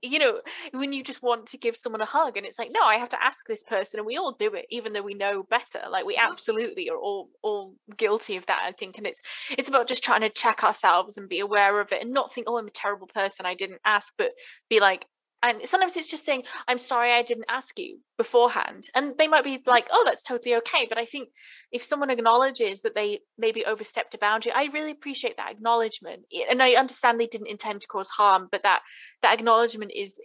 you 0.01 0.19
know, 0.19 0.41
when 0.73 0.93
you 0.93 1.03
just 1.03 1.23
want 1.23 1.45
to 1.47 1.57
give 1.57 1.75
someone 1.77 2.01
a 2.01 2.05
hug, 2.05 2.37
and 2.37 2.45
it's 2.45 2.59
like, 2.59 2.71
no, 2.73 2.81
I 2.83 2.95
have 2.95 3.09
to 3.09 3.23
ask 3.23 3.45
this 3.47 3.63
person, 3.63 3.99
and 3.99 4.05
we 4.07 4.17
all 4.17 4.33
do 4.33 4.53
it, 4.53 4.65
even 4.69 4.93
though 4.93 5.01
we 5.01 5.13
know 5.13 5.43
better. 5.43 5.79
Like 5.89 6.05
we 6.05 6.17
absolutely 6.17 6.89
are 6.89 6.97
all 6.97 7.29
all 7.41 7.75
guilty 7.95 8.35
of 8.35 8.45
that. 8.47 8.63
I 8.65 8.73
think, 8.73 8.97
and 8.97 9.07
it's 9.07 9.21
it's 9.57 9.69
about 9.69 9.87
just 9.87 10.03
trying 10.03 10.21
to 10.21 10.29
check 10.29 10.63
ourselves 10.63 11.17
and 11.17 11.29
be 11.29 11.39
aware 11.39 11.79
of 11.79 11.91
it, 11.93 12.01
and 12.01 12.11
not 12.11 12.33
think, 12.33 12.47
oh, 12.49 12.57
I'm 12.57 12.67
a 12.67 12.71
terrible 12.71 13.07
person, 13.07 13.45
I 13.45 13.53
didn't 13.55 13.81
ask, 13.85 14.13
but 14.17 14.31
be 14.69 14.79
like, 14.81 15.05
and 15.43 15.61
sometimes 15.65 15.95
it's 15.95 16.09
just 16.09 16.25
saying 16.25 16.43
i'm 16.67 16.77
sorry 16.77 17.11
i 17.11 17.21
didn't 17.21 17.45
ask 17.49 17.77
you 17.77 17.99
beforehand 18.17 18.87
and 18.95 19.17
they 19.17 19.27
might 19.27 19.43
be 19.43 19.61
like 19.65 19.87
oh 19.91 20.03
that's 20.05 20.23
totally 20.23 20.55
okay 20.55 20.85
but 20.89 20.97
i 20.97 21.05
think 21.05 21.29
if 21.71 21.83
someone 21.83 22.09
acknowledges 22.09 22.81
that 22.81 22.95
they 22.95 23.19
maybe 23.37 23.65
overstepped 23.65 24.13
a 24.13 24.17
boundary 24.17 24.51
i 24.53 24.65
really 24.73 24.91
appreciate 24.91 25.37
that 25.37 25.51
acknowledgement 25.51 26.23
and 26.49 26.61
i 26.61 26.71
understand 26.71 27.19
they 27.19 27.27
didn't 27.27 27.47
intend 27.47 27.81
to 27.81 27.87
cause 27.87 28.09
harm 28.09 28.47
but 28.51 28.63
that 28.63 28.81
that 29.21 29.33
acknowledgement 29.33 29.91
is 29.95 30.19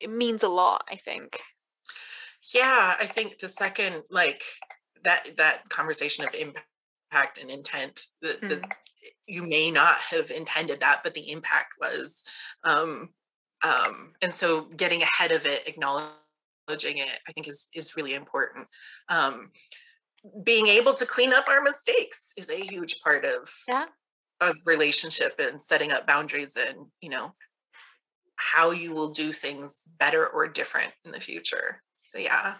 it 0.00 0.10
means 0.10 0.42
a 0.42 0.48
lot 0.48 0.84
i 0.90 0.96
think 0.96 1.40
yeah 2.54 2.94
i 3.00 3.06
think 3.06 3.38
the 3.38 3.48
second 3.48 4.02
like 4.10 4.42
that 5.02 5.36
that 5.36 5.68
conversation 5.68 6.24
of 6.24 6.34
impact 6.34 7.38
and 7.40 7.50
intent 7.50 8.06
the, 8.22 8.28
mm. 8.28 8.48
the 8.48 8.62
you 9.26 9.46
may 9.46 9.70
not 9.70 9.96
have 9.96 10.30
intended 10.30 10.80
that 10.80 11.00
but 11.02 11.14
the 11.14 11.30
impact 11.30 11.74
was 11.80 12.22
um 12.64 13.10
um, 13.64 14.12
and 14.22 14.32
so 14.32 14.62
getting 14.76 15.02
ahead 15.02 15.32
of 15.32 15.46
it 15.46 15.66
acknowledging 15.66 16.98
it 16.98 17.18
i 17.28 17.32
think 17.32 17.48
is 17.48 17.68
is 17.74 17.96
really 17.96 18.14
important. 18.14 18.66
Um, 19.08 19.50
being 20.42 20.66
able 20.68 20.94
to 20.94 21.04
clean 21.04 21.32
up 21.32 21.48
our 21.48 21.60
mistakes 21.60 22.32
is 22.36 22.50
a 22.50 22.56
huge 22.56 23.00
part 23.00 23.24
of 23.24 23.50
yeah. 23.68 23.86
of 24.40 24.56
relationship 24.64 25.34
and 25.38 25.60
setting 25.60 25.92
up 25.92 26.06
boundaries 26.06 26.56
and 26.56 26.86
you 27.00 27.10
know 27.10 27.34
how 28.36 28.70
you 28.70 28.92
will 28.92 29.10
do 29.10 29.32
things 29.32 29.82
better 29.98 30.26
or 30.26 30.48
different 30.48 30.92
in 31.04 31.12
the 31.12 31.20
future. 31.20 31.82
So 32.02 32.18
yeah. 32.18 32.54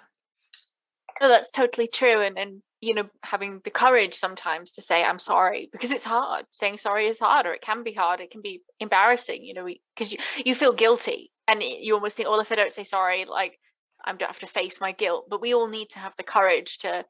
No 1.21 1.29
that's 1.29 1.51
totally 1.51 1.89
true 1.89 2.21
and 2.21 2.39
and 2.39 2.63
you 2.85 2.95
know 2.95 3.09
having 3.23 3.61
the 3.65 3.71
courage 3.71 4.15
sometimes 4.15 4.73
to 4.73 4.83
say 4.83 5.03
i'm 5.03 5.19
sorry 5.19 5.69
because 5.73 5.91
it's 5.91 6.05
hard. 6.05 6.45
Saying 6.53 6.79
sorry 6.79 7.07
is 7.07 7.21
hard 7.21 7.47
or 7.47 7.53
it 7.55 7.63
can 7.63 7.83
be 7.83 7.93
hard 7.93 8.21
it 8.21 8.31
can 8.31 8.43
be 8.43 8.63
embarrassing 8.81 9.45
you 9.45 9.55
know 9.55 9.67
because 9.95 10.13
you, 10.13 10.19
you 10.45 10.55
feel 10.55 10.73
guilty 10.73 11.31
and 11.49 11.63
you 11.63 11.95
almost 11.95 12.17
think 12.17 12.29
well 12.29 12.41
if 12.41 12.53
i 12.53 12.55
don't 12.55 12.73
say 12.73 12.85
sorry 12.85 13.25
like 13.25 13.59
i 14.05 14.13
don't 14.13 14.29
have 14.29 14.39
to 14.41 14.47
face 14.47 14.81
my 14.81 14.93
guilt. 14.93 15.27
But 15.31 15.41
we 15.41 15.55
all 15.55 15.69
need 15.69 15.91
to 15.91 15.99
have 15.99 16.15
the 16.17 16.23
courage 16.23 16.79
to 16.79 17.05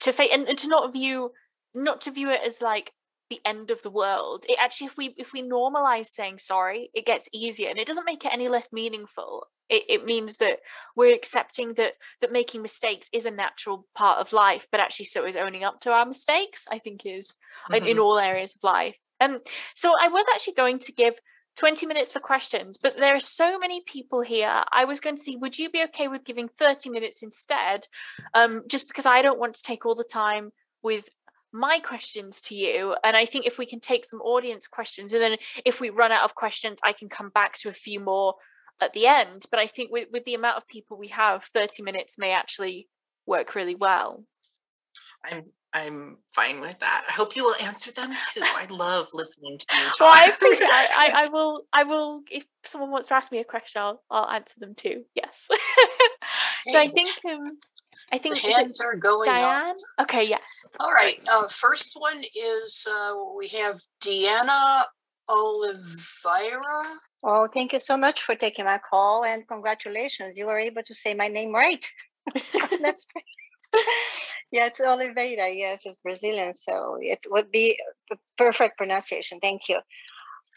to 0.00 0.12
face 0.12 0.30
and, 0.32 0.48
and 0.48 0.58
to 0.58 0.68
not 0.68 0.92
view 0.92 1.30
not 1.74 2.00
to 2.02 2.10
view 2.10 2.30
it 2.30 2.40
as 2.44 2.60
like 2.60 2.92
the 3.30 3.40
end 3.44 3.70
of 3.70 3.80
the 3.82 3.90
world 3.90 4.44
it 4.48 4.58
actually 4.60 4.86
if 4.86 4.96
we 4.96 5.14
if 5.16 5.32
we 5.32 5.42
normalize 5.42 6.06
saying 6.06 6.38
sorry 6.38 6.90
it 6.94 7.06
gets 7.06 7.28
easier 7.32 7.70
and 7.70 7.78
it 7.78 7.86
doesn't 7.86 8.04
make 8.04 8.24
it 8.24 8.32
any 8.32 8.48
less 8.48 8.72
meaningful 8.72 9.46
it, 9.68 9.84
it 9.88 10.04
means 10.04 10.38
that 10.38 10.58
we're 10.96 11.14
accepting 11.14 11.74
that 11.74 11.94
that 12.20 12.32
making 12.32 12.60
mistakes 12.60 13.08
is 13.12 13.24
a 13.24 13.30
natural 13.30 13.86
part 13.94 14.18
of 14.18 14.32
life 14.32 14.66
but 14.70 14.80
actually 14.80 15.06
so 15.06 15.24
is 15.24 15.36
owning 15.36 15.64
up 15.64 15.80
to 15.80 15.90
our 15.90 16.04
mistakes 16.04 16.66
i 16.70 16.78
think 16.78 17.06
is 17.06 17.34
mm-hmm. 17.70 17.74
in, 17.74 17.86
in 17.86 17.98
all 17.98 18.18
areas 18.18 18.54
of 18.54 18.64
life 18.64 18.98
um 19.20 19.38
so 19.74 19.92
i 20.00 20.08
was 20.08 20.26
actually 20.34 20.54
going 20.54 20.78
to 20.78 20.92
give 20.92 21.14
20 21.56 21.84
minutes 21.86 22.12
for 22.12 22.20
questions, 22.20 22.78
but 22.82 22.96
there 22.96 23.14
are 23.14 23.20
so 23.20 23.58
many 23.58 23.82
people 23.86 24.22
here. 24.22 24.62
I 24.72 24.84
was 24.84 25.00
going 25.00 25.16
to 25.16 25.22
see, 25.22 25.36
would 25.36 25.58
you 25.58 25.68
be 25.68 25.82
okay 25.84 26.08
with 26.08 26.24
giving 26.24 26.48
30 26.48 26.90
minutes 26.90 27.22
instead? 27.22 27.86
Um, 28.34 28.62
just 28.68 28.88
because 28.88 29.04
I 29.04 29.20
don't 29.20 29.38
want 29.38 29.54
to 29.54 29.62
take 29.62 29.84
all 29.84 29.94
the 29.94 30.04
time 30.04 30.52
with 30.82 31.08
my 31.52 31.78
questions 31.80 32.40
to 32.42 32.54
you. 32.54 32.94
And 33.04 33.16
I 33.16 33.24
think 33.24 33.46
if 33.46 33.58
we 33.58 33.66
can 33.66 33.80
take 33.80 34.04
some 34.04 34.20
audience 34.20 34.66
questions, 34.66 35.12
and 35.12 35.22
then 35.22 35.36
if 35.64 35.80
we 35.80 35.90
run 35.90 36.12
out 36.12 36.24
of 36.24 36.34
questions, 36.34 36.78
I 36.82 36.92
can 36.92 37.08
come 37.08 37.30
back 37.30 37.58
to 37.58 37.68
a 37.68 37.74
few 37.74 38.00
more 38.00 38.34
at 38.80 38.92
the 38.92 39.06
end. 39.06 39.44
But 39.50 39.60
I 39.60 39.66
think 39.66 39.90
with, 39.90 40.08
with 40.12 40.24
the 40.24 40.34
amount 40.34 40.56
of 40.56 40.68
people 40.68 40.98
we 40.98 41.08
have, 41.08 41.44
30 41.44 41.82
minutes 41.82 42.18
may 42.18 42.32
actually 42.32 42.88
work 43.26 43.54
really 43.54 43.74
well. 43.74 44.24
I'm 45.24 45.44
I'm 45.72 46.16
fine 46.34 46.60
with 46.60 46.80
that. 46.80 47.04
I 47.08 47.12
hope 47.12 47.36
you 47.36 47.44
will 47.44 47.54
answer 47.62 47.92
them 47.92 48.10
too. 48.34 48.40
I 48.42 48.66
love 48.70 49.06
listening 49.14 49.58
to 49.58 49.66
you. 49.76 49.84
Talk. 49.84 50.00
Well, 50.00 50.12
I 50.12 50.24
appreciate. 50.26 50.68
I, 50.68 51.12
I 51.14 51.28
will. 51.32 51.62
I 51.72 51.84
will. 51.84 52.22
If 52.30 52.44
someone 52.64 52.90
wants 52.90 53.08
to 53.08 53.14
ask 53.14 53.30
me 53.30 53.38
a 53.38 53.44
question, 53.44 53.80
I'll 53.80 54.02
I'll 54.10 54.28
answer 54.28 54.54
them 54.58 54.74
too. 54.74 55.04
Yes. 55.14 55.48
so 56.68 56.78
I 56.78 56.88
think 56.88 57.10
um, 57.28 57.58
I 58.12 58.18
think 58.18 58.40
the 58.40 58.52
hands 58.52 58.80
are 58.80 58.96
going 58.96 59.30
Diane. 59.30 59.74
Up. 59.98 60.04
Okay. 60.04 60.24
Yes. 60.24 60.40
All 60.78 60.92
right. 60.92 61.20
Uh, 61.30 61.46
first 61.48 61.96
one 61.98 62.22
is 62.34 62.86
uh, 62.90 63.14
we 63.36 63.48
have 63.48 63.80
Deanna 64.02 64.84
Oliveira. 65.28 66.84
Oh, 67.22 67.46
thank 67.46 67.72
you 67.72 67.78
so 67.78 67.96
much 67.96 68.22
for 68.22 68.34
taking 68.34 68.64
my 68.64 68.78
call 68.78 69.24
and 69.24 69.46
congratulations. 69.46 70.38
You 70.38 70.46
were 70.46 70.58
able 70.58 70.82
to 70.82 70.94
say 70.94 71.14
my 71.14 71.28
name 71.28 71.52
right. 71.52 71.86
That's 72.34 73.06
great. 73.06 73.24
yeah, 74.50 74.66
it's 74.66 74.80
Oliveira. 74.80 75.52
Yes, 75.52 75.82
it's 75.84 75.98
Brazilian, 75.98 76.54
so 76.54 76.96
it 77.00 77.20
would 77.28 77.50
be 77.50 77.78
the 78.08 78.16
perfect 78.36 78.78
pronunciation. 78.78 79.38
Thank 79.40 79.68
you. 79.68 79.80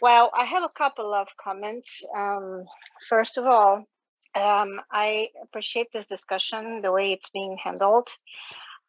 Well, 0.02 0.32
I 0.36 0.46
have 0.46 0.64
a 0.64 0.70
couple 0.70 1.14
of 1.14 1.28
comments. 1.38 2.04
Um, 2.18 2.64
first 3.10 3.38
of 3.38 3.46
all, 3.46 3.84
um, 4.36 4.80
I 4.92 5.30
appreciate 5.42 5.88
this 5.92 6.06
discussion, 6.08 6.82
the 6.82 6.92
way 6.92 7.12
it's 7.12 7.30
being 7.30 7.58
handled. 7.64 8.10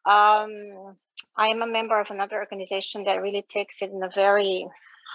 Um, 0.05 0.97
I 1.37 1.49
am 1.49 1.61
a 1.61 1.67
member 1.67 1.99
of 1.99 2.11
another 2.11 2.37
organization 2.37 3.03
that 3.05 3.21
really 3.21 3.45
takes 3.49 3.81
it 3.81 3.91
in 3.91 4.03
a 4.03 4.11
very 4.15 4.67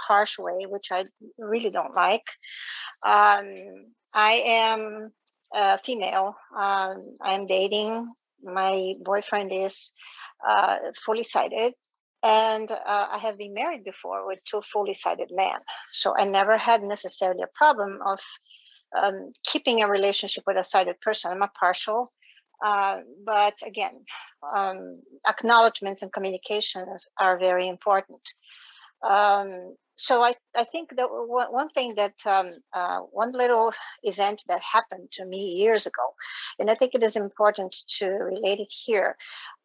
harsh 0.07 0.39
way, 0.39 0.67
which 0.67 0.89
I 0.91 1.05
really 1.39 1.71
don't 1.71 1.95
like. 1.95 2.27
Um, 3.05 3.47
I 4.13 4.43
am 4.45 5.13
a 5.55 5.79
female. 5.79 6.37
Um, 6.57 7.17
I'm 7.21 7.47
dating. 7.47 8.13
My 8.43 8.95
boyfriend 9.03 9.53
is 9.53 9.93
uh, 10.47 10.77
fully 11.05 11.25
sighted. 11.25 11.75
And 12.23 12.71
uh, 12.71 13.07
I 13.13 13.19
have 13.19 13.39
been 13.39 13.55
married 13.55 13.83
before 13.83 14.27
with 14.27 14.41
two 14.45 14.61
fully 14.61 14.95
sighted 14.95 15.31
men. 15.33 15.59
So 15.93 16.15
I 16.17 16.25
never 16.25 16.59
had 16.59 16.83
necessarily 16.83 17.43
a 17.43 17.57
problem 17.57 17.99
of 18.05 18.21
um, 18.97 19.33
keeping 19.45 19.83
a 19.83 19.89
relationship 19.89 20.45
with 20.47 20.57
a 20.57 20.65
sighted 20.65 21.01
person. 21.01 21.31
I'm 21.31 21.43
a 21.43 21.49
partial. 21.49 22.13
Uh, 22.65 22.99
but 23.25 23.55
again, 23.67 24.05
um, 24.55 25.01
acknowledgments 25.27 26.03
and 26.03 26.13
communications 26.13 27.09
are 27.19 27.39
very 27.39 27.69
important. 27.69 28.21
Um, 29.03 29.75
so 30.01 30.23
I, 30.23 30.35
I 30.57 30.65
think 30.65 30.97
that 30.97 31.09
one 31.11 31.69
thing 31.69 31.95
that 31.97 32.15
um, 32.25 32.53
uh, 32.73 33.01
one 33.13 33.33
little 33.33 33.71
event 34.03 34.43
that 34.49 34.63
happened 34.63 35.11
to 35.13 35.27
me 35.27 35.57
years 35.57 35.85
ago, 35.85 36.15
and 36.59 36.71
I 36.71 36.75
think 36.75 36.95
it 36.95 37.03
is 37.03 37.17
important 37.17 37.77
to 37.99 38.09
relate 38.09 38.61
it 38.61 38.73
here. 38.73 39.17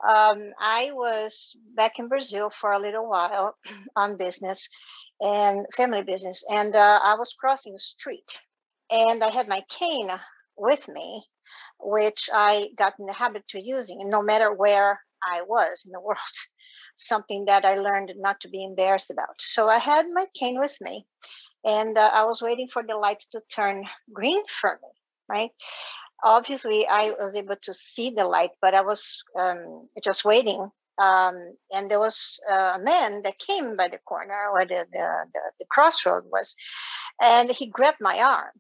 Um, 0.05 0.51
I 0.59 0.91
was 0.91 1.55
back 1.73 1.99
in 1.99 2.09
Brazil 2.09 2.49
for 2.49 2.73
a 2.73 2.79
little 2.79 3.07
while 3.07 3.55
on 3.95 4.17
business 4.17 4.67
and 5.21 5.65
family 5.73 6.03
business, 6.03 6.43
and 6.51 6.75
uh, 6.75 6.99
I 7.01 7.15
was 7.15 7.33
crossing 7.33 7.71
the 7.71 7.79
street, 7.79 8.29
and 8.91 9.23
I 9.23 9.29
had 9.29 9.47
my 9.47 9.61
cane 9.69 10.09
with 10.57 10.87
me, 10.87 11.23
which 11.79 12.29
I 12.33 12.69
got 12.77 12.93
in 12.99 13.05
the 13.05 13.13
habit 13.13 13.47
to 13.49 13.63
using, 13.63 14.09
no 14.09 14.21
matter 14.21 14.53
where 14.53 14.99
I 15.23 15.41
was 15.41 15.83
in 15.85 15.91
the 15.91 16.01
world, 16.01 16.19
something 16.95 17.45
that 17.45 17.65
I 17.65 17.75
learned 17.75 18.13
not 18.17 18.39
to 18.41 18.49
be 18.49 18.63
embarrassed 18.63 19.09
about. 19.09 19.39
So 19.39 19.69
I 19.69 19.77
had 19.77 20.05
my 20.13 20.25
cane 20.33 20.59
with 20.59 20.77
me, 20.81 21.05
and 21.65 21.97
uh, 21.97 22.11
I 22.13 22.25
was 22.25 22.41
waiting 22.41 22.67
for 22.67 22.83
the 22.83 22.95
light 22.95 23.23
to 23.31 23.41
turn 23.53 23.85
green 24.13 24.45
for 24.45 24.79
me, 24.81 24.89
right? 25.27 25.51
Obviously, 26.23 26.87
I 26.87 27.13
was 27.19 27.35
able 27.35 27.57
to 27.63 27.73
see 27.73 28.09
the 28.09 28.25
light, 28.25 28.51
but 28.61 28.73
I 28.73 28.81
was 28.81 29.23
um, 29.37 29.89
just 30.03 30.25
waiting. 30.25 30.69
Um, 30.97 31.35
and 31.73 31.91
there 31.91 31.99
was 31.99 32.39
a 32.49 32.79
man 32.79 33.21
that 33.23 33.39
came 33.39 33.75
by 33.75 33.89
the 33.89 33.99
corner 34.05 34.51
where 34.53 34.65
the, 34.65 34.85
the, 34.91 35.25
the, 35.33 35.39
the 35.59 35.65
crossroad 35.69 36.23
was, 36.31 36.55
and 37.21 37.49
he 37.49 37.67
grabbed 37.67 37.99
my 37.99 38.17
arm 38.19 38.51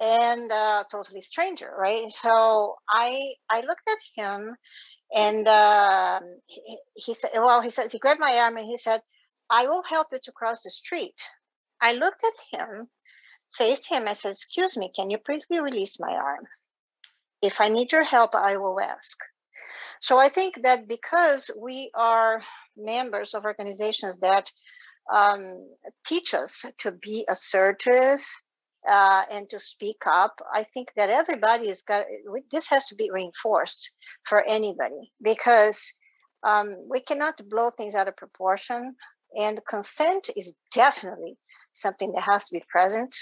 and 0.00 0.50
uh, 0.50 0.84
totally 0.90 1.20
stranger, 1.20 1.70
right? 1.78 2.10
So 2.10 2.76
I 2.88 3.34
I 3.50 3.60
looked 3.60 3.88
at 3.88 3.98
him, 4.16 4.56
and 5.14 5.46
uh, 5.46 6.20
he, 6.46 6.78
he, 6.94 7.14
said, 7.14 7.30
well, 7.34 7.60
he 7.60 7.70
said 7.70 7.92
he 7.92 7.98
grabbed 7.98 8.20
my 8.20 8.38
arm 8.38 8.56
and 8.56 8.66
he 8.66 8.76
said, 8.76 9.02
"I 9.50 9.66
will 9.66 9.82
help 9.82 10.08
you 10.12 10.18
to 10.22 10.32
cross 10.32 10.62
the 10.62 10.70
street." 10.70 11.20
I 11.82 11.92
looked 11.92 12.24
at 12.24 12.58
him, 12.58 12.88
faced 13.52 13.88
him, 13.88 14.06
and 14.06 14.16
said, 14.16 14.32
"Excuse 14.32 14.76
me, 14.76 14.90
can 14.94 15.10
you 15.10 15.18
please 15.18 15.44
release 15.50 16.00
my 16.00 16.12
arm? 16.12 16.46
If 17.42 17.60
I 17.60 17.68
need 17.68 17.92
your 17.92 18.04
help, 18.04 18.34
I 18.34 18.56
will 18.56 18.80
ask." 18.80 19.18
So 20.00 20.18
I 20.18 20.28
think 20.28 20.62
that 20.62 20.88
because 20.88 21.50
we 21.56 21.90
are 21.94 22.42
members 22.76 23.34
of 23.34 23.44
organizations 23.44 24.18
that 24.20 24.50
um, 25.12 25.68
teach 26.06 26.34
us 26.34 26.64
to 26.78 26.92
be 26.92 27.24
assertive 27.28 28.20
uh, 28.88 29.24
and 29.30 29.48
to 29.50 29.58
speak 29.58 30.02
up. 30.06 30.40
I 30.54 30.64
think 30.64 30.88
that 30.96 31.10
everybody 31.10 31.68
has 31.68 31.82
got 31.82 32.04
this 32.50 32.68
has 32.68 32.86
to 32.86 32.94
be 32.94 33.10
reinforced 33.12 33.92
for 34.24 34.44
anybody 34.48 35.12
because 35.22 35.92
um, 36.42 36.76
we 36.88 37.00
cannot 37.00 37.40
blow 37.48 37.70
things 37.70 37.94
out 37.94 38.08
of 38.08 38.16
proportion. 38.16 38.94
And 39.38 39.60
consent 39.68 40.30
is 40.36 40.54
definitely 40.74 41.36
something 41.72 42.12
that 42.12 42.22
has 42.22 42.46
to 42.46 42.54
be 42.54 42.64
present 42.68 43.14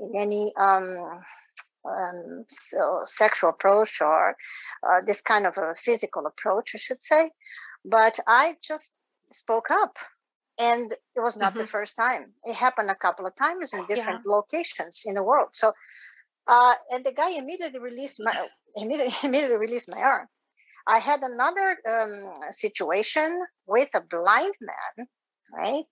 in 0.00 0.12
any 0.14 0.52
um, 0.60 0.96
um, 1.84 2.44
so 2.48 3.02
sexual 3.04 3.50
approach 3.50 4.00
or 4.00 4.36
uh, 4.88 5.00
this 5.06 5.20
kind 5.20 5.46
of 5.46 5.56
a 5.58 5.74
physical 5.74 6.26
approach, 6.26 6.72
I 6.74 6.78
should 6.78 7.02
say. 7.02 7.30
But 7.84 8.18
I 8.26 8.56
just 8.62 8.92
spoke 9.30 9.70
up 9.70 9.96
and 10.58 10.92
it 10.92 11.20
was 11.20 11.36
not 11.36 11.50
mm-hmm. 11.50 11.60
the 11.60 11.66
first 11.66 11.96
time 11.96 12.32
it 12.44 12.54
happened 12.54 12.90
a 12.90 12.94
couple 12.94 13.26
of 13.26 13.34
times 13.34 13.72
in 13.72 13.80
different 13.86 14.20
yeah. 14.24 14.32
locations 14.32 15.02
in 15.04 15.14
the 15.14 15.22
world 15.22 15.48
so 15.52 15.72
uh, 16.46 16.74
and 16.90 17.04
the 17.04 17.12
guy 17.12 17.30
immediately 17.30 17.80
released 17.80 18.20
my 18.22 18.38
immediately, 18.76 19.14
immediately 19.22 19.56
released 19.56 19.88
my 19.88 20.00
arm 20.00 20.26
i 20.86 20.98
had 20.98 21.20
another 21.22 21.76
um, 21.88 22.32
situation 22.50 23.42
with 23.66 23.90
a 23.94 24.00
blind 24.00 24.54
man 24.60 25.06
right? 25.56 25.84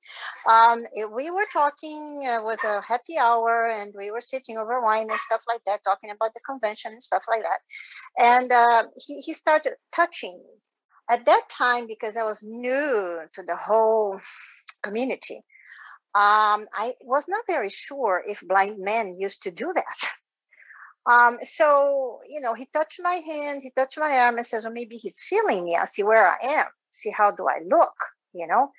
Um, 0.49 0.85
we 1.15 1.31
were 1.31 1.47
talking 1.53 2.27
uh, 2.29 2.43
was 2.43 2.63
a 2.65 2.81
happy 2.81 3.19
hour 3.19 3.71
and 3.71 3.93
we 3.97 4.11
were 4.11 4.21
sitting 4.21 4.59
over 4.59 4.81
wine 4.83 5.11
and 5.11 5.21
stuff 5.21 5.43
like 5.49 5.63
that 5.67 5.85
talking 5.85 6.11
about 6.11 6.35
the 6.35 6.41
convention 6.41 6.93
and 6.93 7.03
stuff 7.03 7.25
like 7.29 7.43
that. 7.43 7.61
And 8.19 8.53
uh, 8.53 8.85
he, 8.97 9.21
he 9.21 9.33
started 9.33 9.75
touching 9.93 10.33
me 10.33 10.63
at 11.11 11.27
that 11.27 11.43
time 11.51 11.87
because 11.87 12.17
i 12.17 12.23
was 12.23 12.43
new 12.43 13.21
to 13.35 13.43
the 13.43 13.57
whole 13.57 14.21
community. 14.83 15.43
Um, 16.15 16.67
i 16.75 16.95
was 17.01 17.27
not 17.29 17.45
very 17.47 17.71
sure 17.71 18.23
if 18.27 18.41
blind 18.47 18.79
men 18.79 19.17
used 19.19 19.43
to 19.45 19.51
do 19.51 19.71
that. 19.75 19.99
Um, 21.05 21.39
so 21.43 22.21
you 22.29 22.41
know 22.41 22.55
he 22.55 22.69
touched 22.73 23.01
my 23.03 23.15
hand 23.15 23.61
he 23.61 23.73
touched 23.73 23.99
my 23.99 24.21
arm 24.21 24.37
and 24.37 24.47
says 24.47 24.63
well 24.63 24.73
maybe 24.73 24.95
he's 24.95 25.19
feeling 25.29 25.65
me. 25.65 25.75
I 25.75 25.87
see 25.87 26.05
where 26.05 26.29
i 26.29 26.37
am. 26.41 26.67
See 26.91 27.11
how 27.11 27.33
do 27.33 27.49
i 27.49 27.59
look? 27.69 27.97
You 28.33 28.47
know 28.47 28.71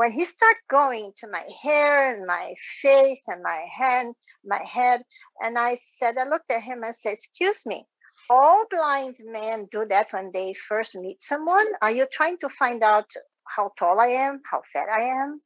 when 0.00 0.12
he 0.12 0.24
started 0.24 0.62
going 0.68 1.12
to 1.18 1.28
my 1.28 1.44
hair 1.62 2.08
and 2.10 2.26
my 2.26 2.54
face 2.82 3.24
and 3.28 3.42
my 3.42 3.62
hand 3.78 4.14
my 4.44 4.62
head 4.64 5.02
and 5.42 5.58
i 5.58 5.74
said 5.74 6.16
i 6.16 6.24
looked 6.24 6.50
at 6.50 6.62
him 6.62 6.82
and 6.82 6.94
said 6.94 7.12
excuse 7.12 7.66
me 7.66 7.86
all 8.30 8.64
blind 8.70 9.16
men 9.24 9.66
do 9.72 9.84
that 9.86 10.12
when 10.12 10.30
they 10.32 10.52
first 10.52 10.94
meet 10.94 11.20
someone. 11.20 11.66
Are 11.82 11.90
you 11.90 12.06
trying 12.12 12.38
to 12.38 12.48
find 12.48 12.82
out 12.82 13.10
how 13.48 13.72
tall 13.76 13.98
I 13.98 14.06
am, 14.06 14.40
how 14.48 14.62
fat 14.72 14.86
I 14.88 15.02
am, 15.02 15.40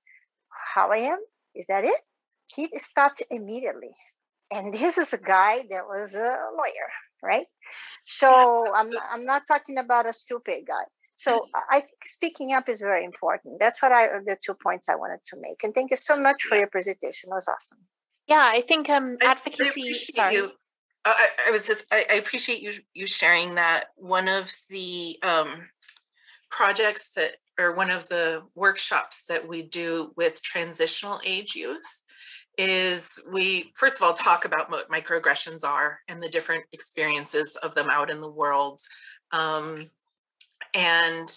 how 0.74 0.90
I 0.92 0.98
am? 0.98 1.18
Is 1.54 1.66
that 1.68 1.84
it? 1.84 2.00
He 2.54 2.68
stopped 2.76 3.22
immediately. 3.30 3.94
And 4.52 4.74
this 4.74 4.98
is 4.98 5.14
a 5.14 5.18
guy 5.18 5.64
that 5.70 5.86
was 5.88 6.14
a 6.14 6.36
lawyer, 6.58 6.90
right? 7.22 7.46
So 8.02 8.66
I'm, 8.76 8.90
I'm 9.10 9.24
not 9.24 9.44
talking 9.48 9.78
about 9.78 10.06
a 10.06 10.12
stupid 10.12 10.64
guy. 10.68 10.84
So 11.16 11.46
I 11.70 11.80
think 11.80 12.04
speaking 12.04 12.52
up 12.52 12.68
is 12.68 12.80
very 12.80 13.04
important. 13.04 13.60
That's 13.60 13.80
what 13.80 13.92
I 13.92 14.08
the 14.26 14.36
two 14.44 14.54
points 14.54 14.88
I 14.88 14.96
wanted 14.96 15.20
to 15.26 15.36
make. 15.40 15.62
And 15.62 15.74
thank 15.74 15.90
you 15.90 15.96
so 15.96 16.16
much 16.16 16.42
for 16.44 16.56
your 16.56 16.66
presentation. 16.66 17.30
It 17.30 17.34
was 17.34 17.48
awesome. 17.48 17.78
Yeah, 18.26 18.50
I 18.52 18.60
think 18.60 18.88
um 18.90 19.16
advocacy. 19.22 19.92
sorry. 19.92 20.34
You 20.34 20.52
I, 21.04 21.28
I 21.48 21.50
was 21.50 21.66
just 21.66 21.84
I, 21.92 22.06
I, 22.10 22.14
appreciate 22.14 22.62
you 22.62 22.72
you 22.94 23.06
sharing 23.06 23.56
that. 23.56 23.86
One 23.96 24.26
of 24.26 24.50
the 24.70 25.18
um, 25.22 25.68
projects 26.50 27.12
that 27.14 27.32
or 27.58 27.74
one 27.74 27.90
of 27.90 28.08
the 28.08 28.42
workshops 28.54 29.24
that 29.28 29.46
we 29.46 29.62
do 29.62 30.12
with 30.16 30.42
transitional 30.42 31.20
age 31.24 31.54
youth 31.54 32.02
is 32.56 33.28
we 33.32 33.72
first 33.76 33.96
of 33.96 34.02
all 34.02 34.14
talk 34.14 34.44
about 34.44 34.70
what 34.70 34.90
microaggressions 34.90 35.64
are 35.64 36.00
and 36.08 36.22
the 36.22 36.28
different 36.28 36.64
experiences 36.72 37.56
of 37.56 37.74
them 37.74 37.88
out 37.90 38.10
in 38.10 38.20
the 38.20 38.30
world 38.30 38.80
um, 39.32 39.90
and 40.74 41.36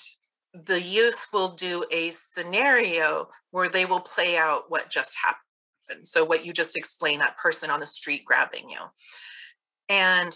the 0.65 0.81
youth 0.81 1.27
will 1.31 1.49
do 1.49 1.85
a 1.91 2.09
scenario 2.11 3.29
where 3.51 3.69
they 3.69 3.85
will 3.85 3.99
play 3.99 4.37
out 4.37 4.69
what 4.69 4.89
just 4.89 5.15
happened 5.23 6.07
so 6.07 6.23
what 6.23 6.45
you 6.45 6.51
just 6.51 6.75
explained 6.75 7.21
that 7.21 7.37
person 7.37 7.69
on 7.69 7.79
the 7.79 7.85
street 7.85 8.25
grabbing 8.25 8.69
you 8.69 8.79
and 9.89 10.35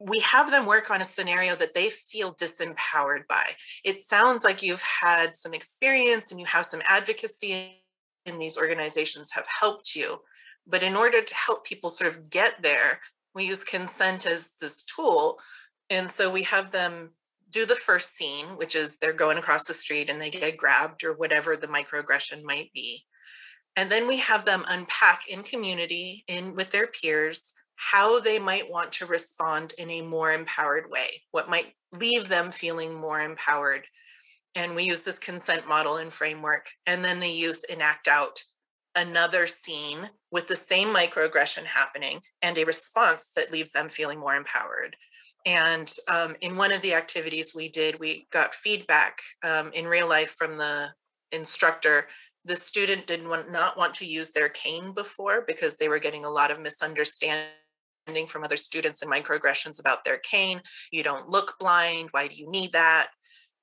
we 0.00 0.20
have 0.20 0.50
them 0.50 0.66
work 0.66 0.90
on 0.90 1.00
a 1.00 1.04
scenario 1.04 1.56
that 1.56 1.74
they 1.74 1.90
feel 1.90 2.34
disempowered 2.34 3.26
by. 3.28 3.44
It 3.84 3.98
sounds 3.98 4.44
like 4.44 4.62
you've 4.62 4.82
had 4.82 5.34
some 5.34 5.54
experience 5.54 6.30
and 6.30 6.38
you 6.38 6.46
have 6.46 6.66
some 6.66 6.82
advocacy 6.86 7.82
and 8.24 8.40
these 8.40 8.56
organizations 8.56 9.32
have 9.32 9.46
helped 9.46 9.96
you. 9.96 10.20
But 10.66 10.82
in 10.82 10.94
order 10.94 11.22
to 11.22 11.34
help 11.34 11.64
people 11.64 11.90
sort 11.90 12.14
of 12.14 12.30
get 12.30 12.62
there, 12.62 13.00
we 13.34 13.46
use 13.46 13.64
consent 13.64 14.26
as 14.26 14.56
this 14.60 14.84
tool. 14.84 15.38
And 15.90 16.08
so 16.08 16.30
we 16.30 16.42
have 16.44 16.70
them 16.70 17.10
do 17.50 17.64
the 17.66 17.74
first 17.74 18.16
scene, 18.16 18.46
which 18.56 18.74
is 18.74 18.98
they're 18.98 19.12
going 19.12 19.38
across 19.38 19.64
the 19.66 19.74
street 19.74 20.10
and 20.10 20.20
they 20.20 20.30
get 20.30 20.56
grabbed 20.56 21.04
or 21.04 21.14
whatever 21.14 21.56
the 21.56 21.66
microaggression 21.66 22.42
might 22.42 22.72
be. 22.72 23.04
And 23.76 23.90
then 23.90 24.08
we 24.08 24.18
have 24.18 24.44
them 24.44 24.64
unpack 24.68 25.28
in 25.28 25.42
community, 25.42 26.24
in 26.26 26.54
with 26.54 26.70
their 26.70 26.88
peers, 26.88 27.54
how 27.76 28.18
they 28.18 28.38
might 28.38 28.70
want 28.70 28.92
to 28.92 29.06
respond 29.06 29.72
in 29.78 29.88
a 29.90 30.02
more 30.02 30.32
empowered 30.32 30.90
way, 30.90 31.22
what 31.30 31.48
might 31.48 31.74
leave 31.92 32.28
them 32.28 32.50
feeling 32.50 32.94
more 32.94 33.20
empowered. 33.20 33.86
And 34.54 34.74
we 34.74 34.82
use 34.82 35.02
this 35.02 35.18
consent 35.18 35.68
model 35.68 35.98
and 35.98 36.12
framework. 36.12 36.70
And 36.86 37.04
then 37.04 37.20
the 37.20 37.28
youth 37.28 37.64
enact 37.68 38.08
out 38.08 38.42
another 38.96 39.46
scene 39.46 40.10
with 40.32 40.48
the 40.48 40.56
same 40.56 40.88
microaggression 40.88 41.64
happening 41.64 42.20
and 42.42 42.58
a 42.58 42.64
response 42.64 43.30
that 43.36 43.52
leaves 43.52 43.70
them 43.70 43.88
feeling 43.88 44.18
more 44.18 44.34
empowered. 44.34 44.96
And 45.48 45.90
um, 46.08 46.36
in 46.42 46.56
one 46.56 46.72
of 46.72 46.82
the 46.82 46.92
activities 46.92 47.54
we 47.54 47.70
did, 47.70 47.98
we 47.98 48.26
got 48.30 48.54
feedback 48.54 49.18
um, 49.42 49.72
in 49.72 49.86
real 49.86 50.06
life 50.06 50.34
from 50.38 50.58
the 50.58 50.88
instructor 51.32 52.06
the 52.48 52.56
student 52.56 53.06
did 53.06 53.22
not 53.22 53.28
want, 53.28 53.52
not 53.52 53.76
want 53.76 53.94
to 53.94 54.06
use 54.06 54.30
their 54.30 54.48
cane 54.48 54.92
before 54.92 55.44
because 55.46 55.76
they 55.76 55.88
were 55.88 55.98
getting 55.98 56.24
a 56.24 56.30
lot 56.30 56.50
of 56.50 56.60
misunderstanding 56.60 57.46
from 58.26 58.42
other 58.42 58.56
students 58.56 59.02
and 59.02 59.12
microaggressions 59.12 59.78
about 59.78 60.02
their 60.02 60.18
cane. 60.18 60.62
You 60.90 61.02
don't 61.02 61.28
look 61.28 61.56
blind. 61.60 62.08
Why 62.12 62.26
do 62.26 62.36
you 62.36 62.50
need 62.50 62.72
that? 62.72 63.08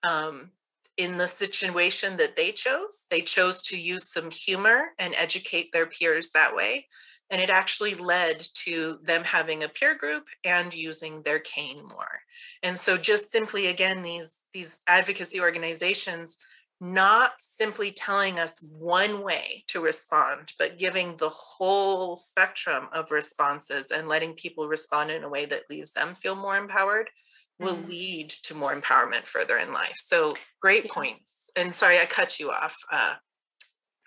Um, 0.04 0.52
in 0.98 1.16
the 1.16 1.28
situation 1.28 2.16
that 2.18 2.36
they 2.36 2.52
chose, 2.52 3.06
they 3.10 3.22
chose 3.22 3.64
to 3.64 3.78
use 3.78 4.14
some 4.14 4.30
humor 4.30 4.92
and 5.00 5.16
educate 5.18 5.72
their 5.74 5.88
peers 5.88 6.30
that 6.30 6.56
way. 6.56 6.88
And 7.32 7.42
it 7.42 7.50
actually 7.50 7.96
led 7.96 8.46
to 8.66 9.00
them 9.04 9.24
having 9.24 9.64
a 9.64 9.70
peer 9.70 9.96
group 9.98 10.28
and 10.44 10.74
using 10.74 11.22
their 11.24 11.40
cane 11.40 11.84
more. 11.84 12.20
And 12.62 12.78
so 12.78 12.98
just 12.98 13.32
simply 13.32 13.68
again, 13.68 14.02
these 14.02 14.36
these 14.54 14.82
advocacy 14.88 15.42
organizations 15.42 16.38
not 16.82 17.32
simply 17.40 17.92
telling 17.92 18.38
us 18.38 18.62
one 18.72 19.24
way 19.24 19.64
to 19.68 19.80
respond, 19.80 20.52
but 20.60 20.78
giving 20.78 21.16
the 21.18 21.30
whole 21.30 22.16
spectrum 22.16 22.88
of 22.92 23.12
responses 23.12 23.92
and 23.92 24.08
letting 24.08 24.34
people 24.34 24.68
respond 24.68 25.10
in 25.10 25.24
a 25.24 25.30
way 25.30 25.46
that 25.46 25.70
leaves 25.70 25.92
them 25.92 26.14
feel 26.14 26.36
more 26.36 26.58
empowered 26.58 27.10
mm-hmm. 27.62 27.66
will 27.66 27.88
lead 27.88 28.30
to 28.30 28.56
more 28.56 28.76
empowerment 28.76 29.26
further 29.26 29.58
in 29.58 29.74
life. 29.74 29.96
So 29.98 30.34
great 30.62 30.86
yeah. 30.86 30.94
points. 30.94 31.50
And 31.56 31.74
sorry, 31.74 32.00
I 32.00 32.06
cut 32.06 32.40
you 32.40 32.52
off. 32.52 32.78
Uh, 32.92 33.16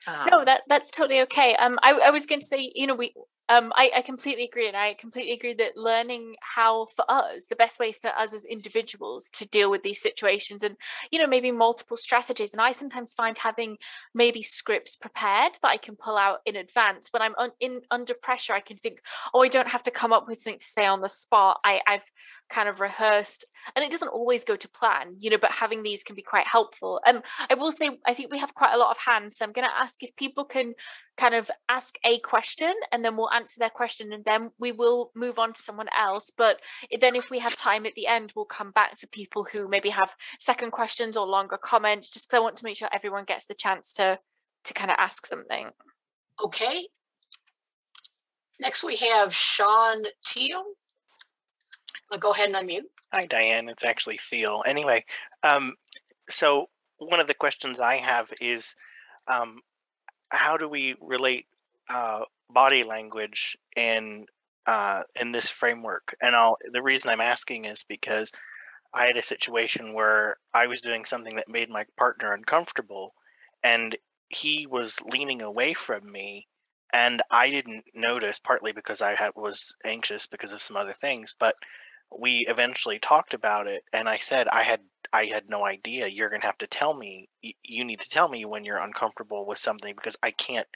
um, 0.08 0.28
no, 0.30 0.44
that 0.44 0.62
that's 0.68 0.90
totally 0.90 1.20
okay. 1.22 1.54
Um, 1.56 1.78
I, 1.82 1.92
I 1.92 2.10
was 2.10 2.26
going 2.26 2.40
to 2.40 2.46
say, 2.46 2.72
you 2.74 2.86
know, 2.86 2.94
we 2.94 3.12
um, 3.48 3.72
I, 3.74 3.90
I 3.96 4.02
completely 4.02 4.44
agree. 4.44 4.68
And 4.68 4.76
I 4.76 4.94
completely 4.94 5.32
agree 5.32 5.54
that 5.54 5.76
learning 5.76 6.36
how, 6.40 6.86
for 6.86 7.04
us, 7.08 7.46
the 7.46 7.56
best 7.56 7.78
way 7.78 7.92
for 7.92 8.08
us 8.08 8.34
as 8.34 8.44
individuals 8.44 9.30
to 9.30 9.46
deal 9.46 9.70
with 9.70 9.82
these 9.82 10.00
situations 10.00 10.62
and, 10.62 10.76
you 11.10 11.18
know, 11.18 11.26
maybe 11.26 11.50
multiple 11.50 11.96
strategies. 11.96 12.52
And 12.52 12.60
I 12.60 12.72
sometimes 12.72 13.12
find 13.12 13.38
having 13.38 13.78
maybe 14.14 14.42
scripts 14.42 14.96
prepared 14.96 15.52
that 15.62 15.68
I 15.68 15.76
can 15.78 15.96
pull 15.96 16.16
out 16.16 16.40
in 16.44 16.56
advance. 16.56 17.08
When 17.10 17.22
I'm 17.22 17.34
un- 17.38 17.52
in 17.60 17.80
under 17.90 18.14
pressure, 18.14 18.52
I 18.52 18.60
can 18.60 18.76
think, 18.76 19.00
oh, 19.32 19.42
I 19.42 19.48
don't 19.48 19.68
have 19.68 19.84
to 19.84 19.90
come 19.90 20.12
up 20.12 20.28
with 20.28 20.40
something 20.40 20.58
to 20.58 20.64
say 20.64 20.86
on 20.86 21.00
the 21.00 21.08
spot. 21.08 21.60
I, 21.64 21.80
I've 21.86 22.10
kind 22.48 22.68
of 22.68 22.80
rehearsed 22.80 23.44
and 23.76 23.84
it 23.84 23.90
doesn't 23.90 24.08
always 24.08 24.44
go 24.44 24.56
to 24.56 24.68
plan 24.68 25.14
you 25.18 25.30
know 25.30 25.38
but 25.38 25.50
having 25.50 25.82
these 25.82 26.02
can 26.02 26.16
be 26.16 26.22
quite 26.22 26.46
helpful 26.46 27.00
um 27.06 27.20
i 27.50 27.54
will 27.54 27.72
say 27.72 27.90
i 28.06 28.14
think 28.14 28.30
we 28.30 28.38
have 28.38 28.54
quite 28.54 28.74
a 28.74 28.78
lot 28.78 28.90
of 28.90 28.96
hands 28.98 29.36
so 29.36 29.44
i'm 29.44 29.52
going 29.52 29.66
to 29.66 29.76
ask 29.76 30.02
if 30.02 30.14
people 30.16 30.44
can 30.44 30.74
kind 31.18 31.34
of 31.34 31.50
ask 31.68 31.96
a 32.04 32.18
question 32.20 32.72
and 32.92 33.04
then 33.04 33.16
we'll 33.16 33.30
answer 33.30 33.58
their 33.58 33.70
question 33.70 34.12
and 34.12 34.24
then 34.24 34.50
we 34.58 34.72
will 34.72 35.10
move 35.14 35.38
on 35.38 35.52
to 35.52 35.60
someone 35.60 35.88
else 35.98 36.30
but 36.30 36.60
then 37.00 37.16
if 37.16 37.30
we 37.30 37.38
have 37.38 37.56
time 37.56 37.84
at 37.84 37.94
the 37.96 38.06
end 38.06 38.32
we'll 38.34 38.44
come 38.44 38.70
back 38.70 38.96
to 38.96 39.06
people 39.08 39.44
who 39.52 39.68
maybe 39.68 39.88
have 39.88 40.14
second 40.38 40.70
questions 40.70 41.16
or 41.16 41.26
longer 41.26 41.58
comments 41.62 42.08
just 42.08 42.28
because 42.28 42.38
i 42.38 42.40
want 42.40 42.56
to 42.56 42.64
make 42.64 42.76
sure 42.76 42.88
everyone 42.92 43.24
gets 43.24 43.46
the 43.46 43.54
chance 43.54 43.92
to 43.92 44.18
to 44.64 44.72
kind 44.72 44.90
of 44.90 44.96
ask 44.98 45.26
something 45.26 45.70
okay 46.42 46.86
next 48.60 48.84
we 48.84 48.96
have 48.96 49.34
sean 49.34 50.04
teal 50.24 50.62
I'll 52.10 52.18
go 52.18 52.30
ahead 52.30 52.50
and 52.50 52.56
unmute. 52.56 52.84
Hi, 53.12 53.26
Diane. 53.26 53.68
It's 53.68 53.84
actually 53.84 54.18
Theo. 54.18 54.60
Anyway, 54.60 55.04
um, 55.42 55.74
so 56.28 56.66
one 56.98 57.20
of 57.20 57.26
the 57.26 57.34
questions 57.34 57.80
I 57.80 57.96
have 57.96 58.32
is 58.40 58.74
um, 59.26 59.60
how 60.30 60.56
do 60.56 60.68
we 60.68 60.94
relate 61.00 61.46
uh, 61.88 62.20
body 62.50 62.84
language 62.84 63.56
in 63.76 64.26
uh, 64.66 65.02
in 65.20 65.32
this 65.32 65.48
framework? 65.48 66.14
And 66.22 66.34
I'll, 66.34 66.58
the 66.72 66.82
reason 66.82 67.10
I'm 67.10 67.20
asking 67.20 67.64
is 67.64 67.84
because 67.88 68.32
I 68.92 69.06
had 69.06 69.16
a 69.16 69.22
situation 69.22 69.94
where 69.94 70.36
I 70.52 70.66
was 70.66 70.80
doing 70.80 71.04
something 71.04 71.36
that 71.36 71.48
made 71.48 71.70
my 71.70 71.84
partner 71.96 72.32
uncomfortable, 72.32 73.14
and 73.62 73.96
he 74.28 74.66
was 74.66 75.00
leaning 75.10 75.40
away 75.40 75.72
from 75.74 76.10
me 76.10 76.46
and 76.92 77.22
I 77.30 77.50
didn't 77.50 77.84
notice 77.94 78.38
partly 78.38 78.72
because 78.72 79.00
I 79.00 79.14
had, 79.14 79.32
was 79.36 79.74
anxious 79.84 80.26
because 80.26 80.52
of 80.52 80.62
some 80.62 80.76
other 80.76 80.92
things, 80.92 81.34
but 81.38 81.54
we 82.16 82.46
eventually 82.48 82.98
talked 82.98 83.34
about 83.34 83.66
it 83.66 83.84
and 83.92 84.08
i 84.08 84.18
said 84.18 84.48
i 84.48 84.62
had 84.62 84.80
i 85.12 85.26
had 85.26 85.48
no 85.48 85.64
idea 85.64 86.06
you're 86.06 86.30
going 86.30 86.40
to 86.40 86.46
have 86.46 86.58
to 86.58 86.66
tell 86.66 86.94
me 86.94 87.28
you 87.62 87.84
need 87.84 88.00
to 88.00 88.08
tell 88.08 88.28
me 88.28 88.44
when 88.44 88.64
you're 88.64 88.78
uncomfortable 88.78 89.46
with 89.46 89.58
something 89.58 89.94
because 89.94 90.16
i 90.22 90.30
can't 90.30 90.66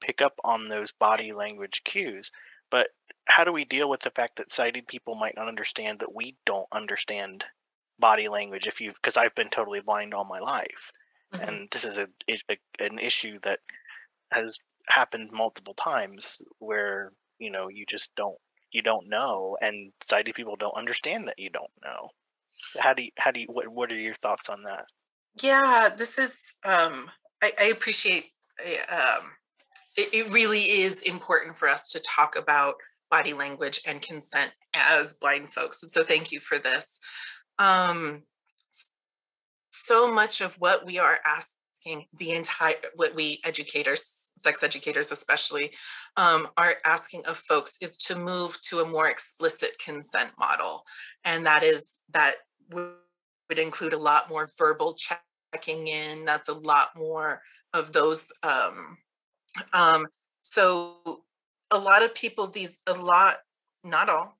pick 0.00 0.22
up 0.22 0.34
on 0.44 0.68
those 0.68 0.92
body 0.92 1.32
language 1.32 1.82
cues 1.84 2.30
but 2.70 2.88
how 3.26 3.44
do 3.44 3.52
we 3.52 3.64
deal 3.64 3.88
with 3.88 4.00
the 4.00 4.10
fact 4.10 4.36
that 4.36 4.52
sighted 4.52 4.86
people 4.86 5.14
might 5.14 5.36
not 5.36 5.48
understand 5.48 5.98
that 5.98 6.14
we 6.14 6.36
don't 6.46 6.68
understand 6.72 7.44
body 7.98 8.28
language 8.28 8.66
if 8.66 8.80
you 8.80 8.92
because 8.92 9.16
i've 9.16 9.34
been 9.34 9.50
totally 9.50 9.80
blind 9.80 10.14
all 10.14 10.24
my 10.24 10.38
life 10.38 10.92
mm-hmm. 11.34 11.48
and 11.48 11.68
this 11.72 11.84
is 11.84 11.98
a, 11.98 12.08
a 12.28 12.56
an 12.80 12.98
issue 12.98 13.38
that 13.42 13.58
has 14.30 14.58
happened 14.88 15.30
multiple 15.32 15.74
times 15.74 16.40
where 16.58 17.12
you 17.38 17.50
know 17.50 17.68
you 17.68 17.84
just 17.88 18.14
don't 18.14 18.38
you 18.72 18.82
don't 18.82 19.08
know, 19.08 19.56
and 19.60 19.92
sighted 20.02 20.34
people 20.34 20.56
don't 20.56 20.76
understand 20.76 21.26
that 21.28 21.38
you 21.38 21.50
don't 21.50 21.70
know. 21.82 22.10
How 22.78 22.92
do 22.92 23.02
you, 23.02 23.10
how 23.18 23.30
do 23.30 23.40
you, 23.40 23.46
what, 23.46 23.68
what 23.68 23.90
are 23.92 23.96
your 23.96 24.14
thoughts 24.14 24.48
on 24.48 24.62
that? 24.64 24.86
Yeah, 25.42 25.90
this 25.96 26.18
is, 26.18 26.38
um, 26.64 27.10
I, 27.42 27.52
I 27.60 27.64
appreciate, 27.66 28.26
eh, 28.64 28.94
um, 28.94 29.30
it, 29.96 30.12
it 30.12 30.32
really 30.32 30.62
is 30.62 31.02
important 31.02 31.56
for 31.56 31.68
us 31.68 31.88
to 31.92 32.00
talk 32.00 32.36
about 32.36 32.74
body 33.10 33.32
language 33.32 33.80
and 33.86 34.02
consent 34.02 34.52
as 34.74 35.18
blind 35.18 35.52
folks. 35.52 35.82
And 35.82 35.90
so 35.90 36.02
thank 36.02 36.32
you 36.32 36.40
for 36.40 36.58
this. 36.58 36.98
Um, 37.58 38.22
so 39.72 40.12
much 40.12 40.40
of 40.40 40.54
what 40.56 40.84
we 40.84 40.98
are 40.98 41.18
asking 41.24 42.06
the 42.18 42.32
entire, 42.32 42.74
what 42.96 43.14
we 43.14 43.40
educators 43.44 44.27
sex 44.40 44.62
educators 44.62 45.12
especially, 45.12 45.72
um, 46.16 46.48
are 46.56 46.76
asking 46.84 47.24
of 47.26 47.38
folks 47.38 47.76
is 47.80 47.96
to 47.96 48.16
move 48.16 48.60
to 48.62 48.80
a 48.80 48.88
more 48.88 49.08
explicit 49.08 49.72
consent 49.84 50.30
model. 50.38 50.84
And 51.24 51.46
that 51.46 51.62
is, 51.62 52.00
that 52.10 52.36
would 52.70 53.58
include 53.58 53.92
a 53.92 53.98
lot 53.98 54.28
more 54.28 54.48
verbal 54.58 54.96
checking 55.52 55.88
in. 55.88 56.24
That's 56.24 56.48
a 56.48 56.54
lot 56.54 56.88
more 56.96 57.42
of 57.72 57.92
those. 57.92 58.26
Um, 58.42 58.98
um, 59.72 60.06
so 60.42 61.22
a 61.70 61.78
lot 61.78 62.02
of 62.02 62.14
people, 62.14 62.46
these, 62.46 62.80
a 62.86 62.94
lot, 62.94 63.36
not 63.84 64.08
all, 64.08 64.38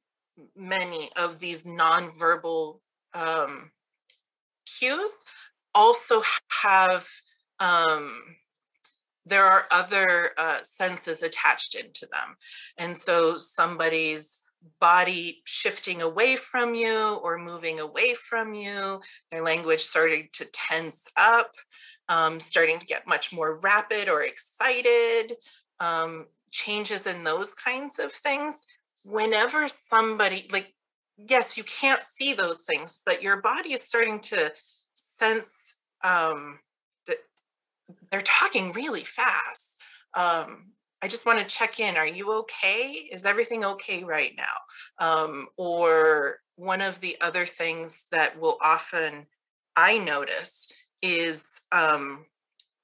many 0.57 1.11
of 1.17 1.39
these 1.39 1.65
nonverbal 1.65 2.81
um, 3.15 3.71
cues 4.67 5.25
also 5.75 6.23
have 6.63 7.07
um, 7.61 8.13
there 9.29 9.45
are 9.45 9.65
other 9.71 10.31
uh, 10.39 10.59
senses 10.63 11.23
attached 11.23 11.75
into 11.75 12.07
them. 12.07 12.37
And 12.77 12.97
so 12.97 13.39
somebody's 13.39 14.45
body 14.81 15.43
shifting 15.45 16.03
away 16.03 16.37
from 16.37 16.75
you 16.75 17.21
or 17.23 17.39
moving 17.39 17.81
away 17.81 18.15
from 18.15 18.55
you, 18.55 19.01
their 19.31 19.43
language 19.43 19.81
starting 19.81 20.29
to 20.33 20.45
tense 20.47 21.07
up, 21.17 21.53
um, 22.09 22.41
starting 22.41 22.79
to 22.79 22.87
get 22.87 23.07
much 23.07 23.33
more 23.33 23.59
rapid 23.61 24.09
or 24.09 24.23
excited, 24.23 25.37
um, 25.81 26.27
changes 26.51 27.07
in 27.07 27.25
those 27.25 27.55
kinds 27.55 27.99
of 27.99 28.13
things. 28.13 28.67
Whenever 29.05 29.69
somebody, 29.69 30.49
like, 30.51 30.75
yes, 31.17 31.57
you 31.57 31.65
can't 31.65 32.03
see 32.05 32.35
those 32.35 32.61
things, 32.63 33.03
but 33.05 33.23
your 33.23 33.41
body 33.41 33.73
is 33.73 33.83
starting 33.83 34.21
to 34.21 34.53
sense 34.95 35.79
um, 36.03 36.59
they're 38.11 38.21
talking 38.21 38.73
really 38.73 39.03
fast. 39.03 39.81
Um, 40.15 40.73
I 41.01 41.09
just 41.09 41.27
want 41.27 41.39
to 41.39 41.45
check 41.45 41.79
in. 41.79 41.97
Are 41.97 42.07
you 42.07 42.33
okay? 42.41 43.09
Is 43.13 43.25
everything 43.25 43.65
okay 43.65 44.03
right 44.03 44.33
now? 44.37 45.05
Um, 45.07 45.49
or 45.57 46.39
one 46.57 46.81
of 46.81 47.01
the 47.01 47.17
other 47.21 47.47
things 47.47 48.09
that 48.11 48.39
will 48.39 48.59
often 48.61 49.27
I 49.77 49.99
notice 49.99 50.73
is 51.03 51.67
um, 51.71 52.27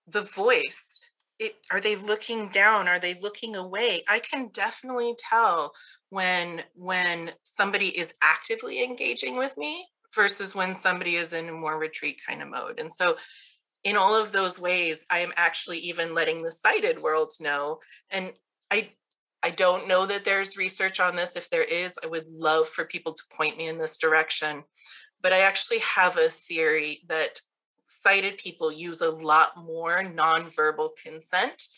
the 0.06 0.20
voice. 0.22 1.00
It, 1.40 1.56
are 1.72 1.80
they 1.80 1.96
looking 1.96 2.48
down? 2.48 2.86
Are 2.86 3.00
they 3.00 3.18
looking 3.20 3.56
away? 3.56 4.02
I 4.08 4.20
can 4.20 4.48
definitely 4.52 5.16
tell 5.18 5.72
when 6.10 6.62
when 6.76 7.32
somebody 7.42 7.88
is 7.88 8.14
actively 8.22 8.84
engaging 8.84 9.36
with 9.36 9.58
me 9.58 9.88
versus 10.14 10.54
when 10.54 10.76
somebody 10.76 11.16
is 11.16 11.32
in 11.32 11.48
a 11.48 11.52
more 11.52 11.76
retreat 11.76 12.20
kind 12.24 12.40
of 12.40 12.48
mode. 12.48 12.78
And 12.78 12.92
so 12.92 13.16
in 13.84 13.96
all 13.96 14.14
of 14.14 14.32
those 14.32 14.58
ways 14.58 15.04
i 15.10 15.18
am 15.18 15.32
actually 15.36 15.78
even 15.78 16.14
letting 16.14 16.42
the 16.42 16.50
sighted 16.50 17.00
world 17.00 17.32
know 17.40 17.78
and 18.10 18.32
i 18.70 18.88
i 19.42 19.50
don't 19.50 19.86
know 19.86 20.06
that 20.06 20.24
there's 20.24 20.56
research 20.56 21.00
on 21.00 21.14
this. 21.14 21.36
If 21.36 21.50
there 21.50 21.64
is 21.64 21.94
i 22.02 22.06
would 22.06 22.28
love 22.28 22.68
for 22.68 22.84
people 22.84 23.12
to 23.12 23.22
point 23.36 23.56
me 23.56 23.68
in 23.68 23.78
this 23.78 23.98
direction 23.98 24.64
but 25.22 25.32
i 25.32 25.40
actually 25.40 25.80
have 25.80 26.16
a 26.16 26.28
theory 26.28 27.02
that 27.08 27.40
sighted 27.94 28.38
people 28.38 28.72
use 28.72 29.00
a 29.00 29.10
lot 29.10 29.56
more 29.56 30.02
nonverbal 30.02 30.90
consent. 31.02 31.68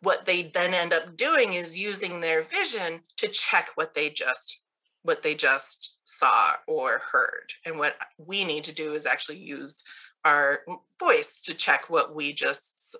What 0.00 0.24
they 0.24 0.44
then 0.44 0.74
end 0.74 0.92
up 0.92 1.16
doing 1.16 1.52
is 1.52 1.78
using 1.78 2.20
their 2.20 2.42
vision 2.42 3.00
to 3.18 3.28
check 3.28 3.70
what 3.74 3.94
they 3.94 4.10
just 4.10 4.64
what 5.04 5.22
they 5.22 5.34
just 5.34 5.98
saw 6.04 6.52
or 6.68 7.00
heard 7.10 7.52
and 7.66 7.76
what 7.76 7.96
we 8.18 8.44
need 8.44 8.62
to 8.62 8.72
do 8.72 8.94
is 8.94 9.04
actually 9.04 9.38
use 9.38 9.82
our 10.24 10.60
voice 10.98 11.42
to 11.42 11.54
check 11.54 11.90
what 11.90 12.14
we 12.14 12.32
just 12.32 12.96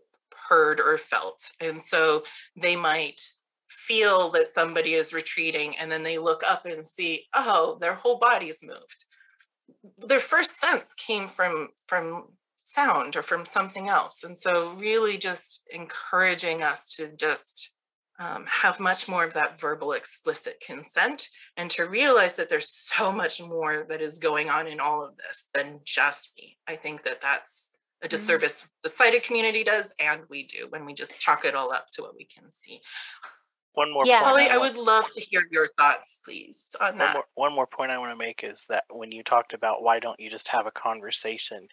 heard 0.49 0.81
or 0.81 0.99
felt. 0.99 1.51
And 1.61 1.81
so 1.81 2.25
they 2.57 2.77
might 2.77 3.21
feel 3.69 4.31
that 4.31 4.49
somebody 4.49 4.95
is 4.95 5.15
retreating 5.15 5.77
and 5.79 5.91
then 5.91 6.03
they 6.03 6.19
look 6.19 6.43
up 6.49 6.67
and 6.67 6.87
see, 6.87 7.25
oh, 7.35 7.79
their 7.81 7.95
whole 7.95 8.19
body's 8.19 8.63
moved. 8.63 9.05
Their 9.99 10.21
first 10.21 10.61
sense 10.61 10.95
came 10.95 11.27
from 11.27 11.69
from 11.87 12.29
sound 12.65 13.17
or 13.17 13.23
from 13.23 13.45
something 13.45 13.89
else. 13.89 14.25
And 14.25 14.39
so 14.39 14.73
really 14.75 15.19
just 15.19 15.67
encouraging 15.73 16.63
us 16.63 16.95
to 16.97 17.09
just 17.17 17.73
um, 18.19 18.45
have 18.47 18.79
much 18.79 19.09
more 19.09 19.25
of 19.25 19.35
that 19.35 19.59
verbal 19.59 19.93
explicit 19.93 20.63
consent 20.65 21.29
and 21.57 21.71
to 21.71 21.89
realize 21.89 22.37
that 22.37 22.49
there's 22.49 22.69
so 22.69 23.13
much 23.13 23.41
more 23.41 23.87
that 23.89 24.01
is 24.01 24.19
going 24.19 24.49
on 24.49 24.67
in 24.67 24.81
all 24.81 25.05
of 25.05 25.17
this 25.17 25.49
than 25.55 25.81
just 25.85 26.33
me. 26.37 26.57
I 26.67 26.77
think 26.77 27.03
that 27.03 27.21
that's 27.21 27.77
a 28.03 28.05
mm-hmm. 28.05 28.11
disservice 28.11 28.61
mm-hmm. 28.61 28.69
the 28.83 28.89
sighted 28.89 29.23
community 29.23 29.65
does 29.65 29.95
and 29.99 30.23
we 30.29 30.47
do 30.47 30.67
when 30.71 30.85
we 30.85 30.95
just 30.95 31.19
chalk 31.19 31.45
it 31.45 31.55
all 31.55 31.73
up 31.73 31.87
to 31.93 32.03
what 32.03 32.15
we 32.17 32.25
can 32.25 32.51
see. 32.53 32.81
One 33.75 33.93
more 33.93 34.05
yeah. 34.05 34.23
Holly, 34.23 34.49
I, 34.51 34.57
I 34.57 34.59
would 34.59 34.77
love 34.77 35.09
to 35.13 35.21
hear 35.21 35.45
your 35.51 35.67
thoughts, 35.79 36.21
please, 36.23 36.67
on 36.79 36.89
one 36.89 36.99
that. 36.99 37.15
More, 37.15 37.25
one 37.35 37.53
more 37.55 37.67
point 37.67 37.91
I 37.91 37.99
want 37.99 38.13
to 38.13 38.23
make 38.23 38.45
is 38.45 38.65
that 38.69 38.85
when 38.91 39.11
you 39.11 39.23
talked 39.23 39.55
about 39.55 39.83
why 39.83 39.99
don't 39.99 40.21
you 40.21 40.29
just 40.29 40.49
have 40.49 40.67
a 40.67 40.71
conversation, 40.73 41.67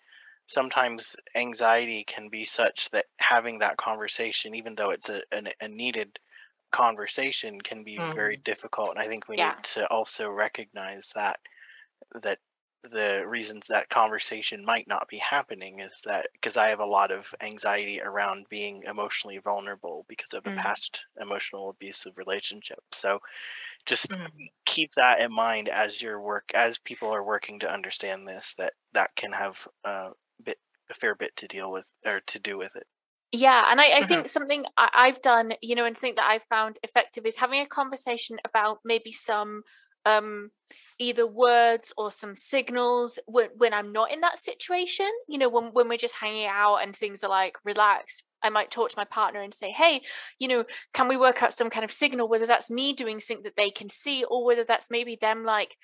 sometimes 0.48 1.16
anxiety 1.36 2.06
can 2.06 2.30
be 2.30 2.46
such 2.46 2.90
that 2.92 3.06
having 3.18 3.60
that 3.60 3.76
conversation, 3.76 4.56
even 4.56 4.76
though 4.76 4.92
it's 4.92 5.10
a, 5.10 5.22
a, 5.34 5.44
a 5.60 5.68
needed 5.68 6.18
conversation 6.72 7.60
can 7.62 7.84
be 7.84 7.98
mm-hmm. 7.98 8.14
very 8.14 8.38
difficult 8.38 8.92
and 8.92 9.00
i 9.00 9.08
think 9.08 9.28
we 9.28 9.38
yeah. 9.38 9.56
need 9.56 9.70
to 9.70 9.88
also 9.88 10.30
recognize 10.30 11.12
that 11.16 11.40
that 12.22 12.40
the 12.84 13.24
reasons 13.28 13.68
that 13.68 13.90
conversation 13.90 14.64
might 14.64 14.88
not 14.88 15.08
be 15.10 15.18
happening 15.18 15.80
is 15.80 16.02
that 16.06 16.28
because 16.34 16.56
I 16.56 16.70
have 16.70 16.80
a 16.80 16.86
lot 16.86 17.12
of 17.12 17.34
anxiety 17.42 18.02
around 18.02 18.46
being 18.50 18.84
emotionally 18.88 19.38
vulnerable 19.40 20.06
because 20.08 20.34
of 20.34 20.46
a 20.46 20.50
mm-hmm. 20.50 20.60
past 20.60 21.02
emotional 21.20 21.70
abusive 21.70 22.18
relationship. 22.18 22.80
So 22.92 23.20
just 23.86 24.10
mm-hmm. 24.10 24.26
keep 24.66 24.94
that 24.94 25.20
in 25.20 25.34
mind 25.34 25.68
as 25.68 26.02
your 26.02 26.22
work 26.22 26.50
as 26.54 26.78
people 26.78 27.10
are 27.10 27.24
working 27.24 27.60
to 27.60 27.74
understand 27.74 28.28
this 28.28 28.54
that 28.58 28.74
that 28.94 29.12
can 29.16 29.32
have 29.32 29.68
a 29.84 30.12
bit 30.44 30.58
a 30.90 30.94
fair 30.94 31.16
bit 31.16 31.36
to 31.38 31.48
deal 31.48 31.72
with 31.72 31.92
or 32.06 32.22
to 32.28 32.40
do 32.40 32.58
with 32.58 32.76
it. 32.76 32.88
Yeah, 33.32 33.72
and 33.72 33.80
I, 33.80 33.84
I 33.84 34.00
mm-hmm. 34.00 34.08
think 34.08 34.30
something 34.30 34.66
I, 34.78 35.08
have 35.08 35.22
done, 35.22 35.54
you 35.62 35.76
know, 35.76 35.86
and 35.86 35.96
something 35.96 36.16
that 36.16 36.28
I've 36.28 36.44
found 36.44 36.80
effective 36.82 37.26
is 37.26 37.36
having 37.36 37.62
a 37.62 37.68
conversation 37.68 38.38
about 38.44 38.80
maybe 38.84 39.12
some 39.12 39.64
um 40.06 40.50
either 40.98 41.28
words 41.28 41.92
or 41.98 42.12
some 42.12 42.34
signals 42.34 43.20
when, 43.26 43.50
when 43.58 43.74
i'm 43.74 43.92
not 43.92 44.12
in 44.12 44.22
that 44.22 44.40
situation 44.40 45.10
you 45.28 45.38
know 45.38 45.50
when, 45.50 45.66
when 45.74 45.90
we're 45.90 45.98
just 45.98 46.16
hanging 46.16 46.48
out 46.48 46.78
and 46.78 46.96
things 46.96 47.22
are 47.22 47.30
like 47.30 47.58
relaxed 47.66 48.24
i 48.42 48.50
might 48.50 48.72
talk 48.72 48.90
to 48.90 48.98
my 48.98 49.04
partner 49.04 49.42
and 49.42 49.54
say 49.54 49.72
hey 49.72 50.02
you 50.40 50.48
know 50.48 50.64
can 50.94 51.08
we 51.08 51.18
work 51.18 51.44
out 51.44 51.54
some 51.54 51.70
kind 51.70 51.84
of 51.84 51.92
signal 51.92 52.30
whether 52.30 52.46
that's 52.46 52.72
me 52.72 52.94
doing 52.94 53.20
something 53.20 53.44
that 53.44 53.58
they 53.58 53.70
can 53.70 53.90
see 53.90 54.24
or 54.24 54.46
whether 54.46 54.64
that's 54.64 54.90
maybe 54.90 55.18
them 55.20 55.44
like 55.44 55.76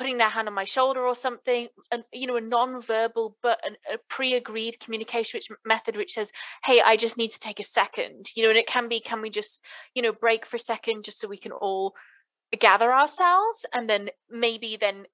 putting 0.00 0.16
their 0.16 0.30
hand 0.30 0.48
on 0.48 0.54
my 0.54 0.64
shoulder 0.64 1.06
or 1.06 1.14
something 1.14 1.68
and 1.92 2.04
you 2.10 2.26
know 2.26 2.36
a 2.36 2.40
non-verbal 2.40 3.36
but 3.42 3.60
an, 3.66 3.76
a 3.92 3.98
pre-agreed 4.08 4.80
communication 4.80 5.36
which 5.36 5.50
method 5.66 5.94
which 5.94 6.14
says 6.14 6.32
hey 6.64 6.80
i 6.80 6.96
just 6.96 7.18
need 7.18 7.30
to 7.30 7.38
take 7.38 7.60
a 7.60 7.62
second 7.64 8.30
you 8.34 8.42
know 8.42 8.48
and 8.48 8.56
it 8.56 8.66
can 8.66 8.88
be 8.88 8.98
can 8.98 9.20
we 9.20 9.28
just 9.28 9.60
you 9.94 10.00
know 10.00 10.10
break 10.10 10.46
for 10.46 10.56
a 10.56 10.58
second 10.60 11.04
just 11.04 11.20
so 11.20 11.28
we 11.28 11.36
can 11.36 11.52
all 11.52 11.94
gather 12.58 12.94
ourselves 12.94 13.66
and 13.74 13.90
then 13.90 14.08
maybe 14.30 14.78
then 14.80 15.04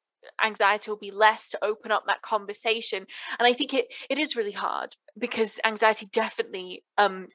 anxiety 0.45 0.89
will 0.89 0.97
be 0.97 1.11
less 1.11 1.51
to 1.51 1.59
open 1.64 1.91
up 1.91 2.05
that 2.07 2.22
conversation 2.22 3.05
and 3.41 3.49
i 3.49 3.53
think 3.53 3.74
it 3.74 3.93
it 4.09 4.20
is 4.20 4.37
really 4.37 4.53
hard 4.53 4.95
because 5.18 5.59
anxiety 5.64 6.07
definitely 6.12 6.84
um 6.97 7.26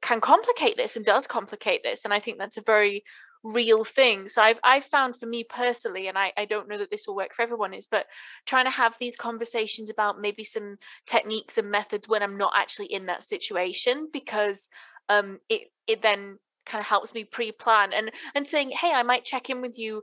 can 0.00 0.20
complicate 0.20 0.76
this 0.76 0.94
and 0.94 1.04
does 1.04 1.26
complicate 1.26 1.82
this 1.82 2.04
and 2.04 2.14
i 2.14 2.20
think 2.20 2.38
that's 2.38 2.56
a 2.56 2.62
very 2.62 3.02
real 3.42 3.84
thing 3.84 4.28
so 4.28 4.42
i've 4.42 4.58
i've 4.64 4.84
found 4.84 5.16
for 5.16 5.26
me 5.26 5.44
personally 5.44 6.08
and 6.08 6.18
i 6.18 6.32
i 6.36 6.44
don't 6.44 6.68
know 6.68 6.78
that 6.78 6.90
this 6.90 7.06
will 7.06 7.16
work 7.16 7.34
for 7.34 7.42
everyone 7.42 7.72
is 7.72 7.86
but 7.86 8.06
trying 8.44 8.64
to 8.64 8.70
have 8.70 8.94
these 8.98 9.16
conversations 9.16 9.90
about 9.90 10.20
maybe 10.20 10.44
some 10.44 10.76
techniques 11.06 11.58
and 11.58 11.70
methods 11.70 12.08
when 12.08 12.22
i'm 12.22 12.36
not 12.36 12.52
actually 12.56 12.86
in 12.86 13.06
that 13.06 13.22
situation 13.22 14.08
because 14.12 14.68
um 15.08 15.38
it 15.48 15.70
it 15.86 16.02
then 16.02 16.38
kind 16.64 16.80
of 16.80 16.86
helps 16.86 17.14
me 17.14 17.24
pre-plan 17.24 17.92
and 17.92 18.10
and 18.34 18.46
saying 18.46 18.70
hey 18.70 18.92
i 18.92 19.02
might 19.02 19.24
check 19.24 19.48
in 19.50 19.60
with 19.60 19.78
you 19.78 20.02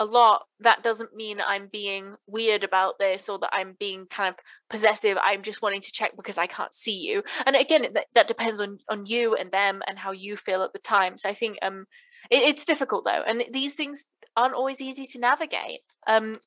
a 0.00 0.04
lot. 0.04 0.42
That 0.60 0.82
doesn't 0.82 1.14
mean 1.14 1.40
i'm 1.40 1.68
being 1.70 2.14
weird 2.26 2.64
about 2.64 2.98
this 2.98 3.28
or 3.28 3.38
that 3.38 3.50
i'm 3.52 3.76
being 3.78 4.06
kind 4.06 4.28
of 4.28 4.40
possessive. 4.68 5.16
I'm 5.22 5.42
just 5.42 5.62
wanting 5.62 5.82
to 5.82 5.92
check 5.92 6.16
because 6.16 6.38
i 6.38 6.46
can't 6.46 6.74
see 6.74 6.98
you. 6.98 7.22
And 7.46 7.56
again 7.56 7.86
that, 7.94 8.06
that 8.14 8.28
depends 8.28 8.60
on 8.60 8.78
on 8.88 9.06
you 9.06 9.34
and 9.34 9.50
them 9.50 9.82
and 9.86 9.98
how 9.98 10.12
you 10.12 10.36
feel 10.36 10.62
at 10.62 10.72
the 10.72 10.78
time. 10.78 11.16
So 11.16 11.28
i 11.28 11.34
think 11.34 11.58
um 11.62 11.86
it, 12.30 12.42
it's 12.42 12.64
difficult 12.64 13.04
though 13.04 13.22
and 13.26 13.44
these 13.52 13.74
things 13.74 14.06
aren't 14.36 14.54
always 14.54 14.80
easy 14.80 15.04
to 15.06 15.18
navigate 15.18 15.80
um 16.06 16.38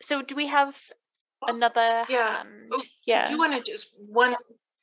so 0.00 0.22
do 0.22 0.34
we 0.34 0.46
have 0.46 0.78
another 1.46 2.04
yeah 2.08 2.38
hand? 2.38 2.48
oh, 2.72 2.82
yeah 3.06 3.30
you 3.30 3.38
want 3.38 3.52
to 3.52 3.70
just 3.70 3.88
one 3.96 4.34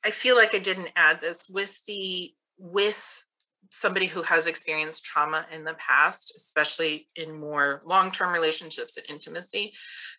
i 0.04 0.10
feel 0.10 0.36
like 0.36 0.54
i 0.54 0.58
didn't 0.58 0.90
add 0.96 1.20
this 1.20 1.48
with 1.48 1.84
the 1.86 2.32
with 2.58 3.24
somebody 3.72 4.06
who 4.06 4.22
has 4.22 4.46
experienced 4.46 5.04
trauma 5.04 5.46
in 5.52 5.64
the 5.64 5.74
past, 5.74 6.34
especially 6.36 7.08
in 7.16 7.38
more 7.38 7.82
long 7.84 8.10
term 8.10 8.32
relationships 8.32 8.96
and 8.96 9.06
intimacy, 9.08 9.72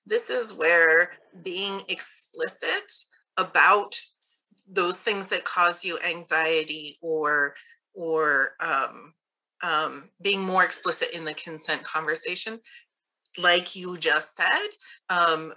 this 0.06 0.30
is 0.30 0.54
where 0.54 1.12
being 1.44 1.82
explicit 1.90 2.92
about 3.38 3.96
those 4.70 5.00
things 5.00 5.28
that 5.28 5.44
cause 5.44 5.84
you 5.84 6.00
anxiety 6.00 6.98
or 7.02 7.54
or 7.94 8.54
um, 8.62 9.14
um, 9.64 10.10
being 10.22 10.42
more 10.42 10.64
explicit 10.64 11.10
in 11.14 11.26
the 11.26 11.34
consent 11.34 11.84
conversation 11.84 12.60
like 13.38 13.76
you 13.76 13.98
just 13.98 14.36
said 14.36 14.70
um, 15.10 15.54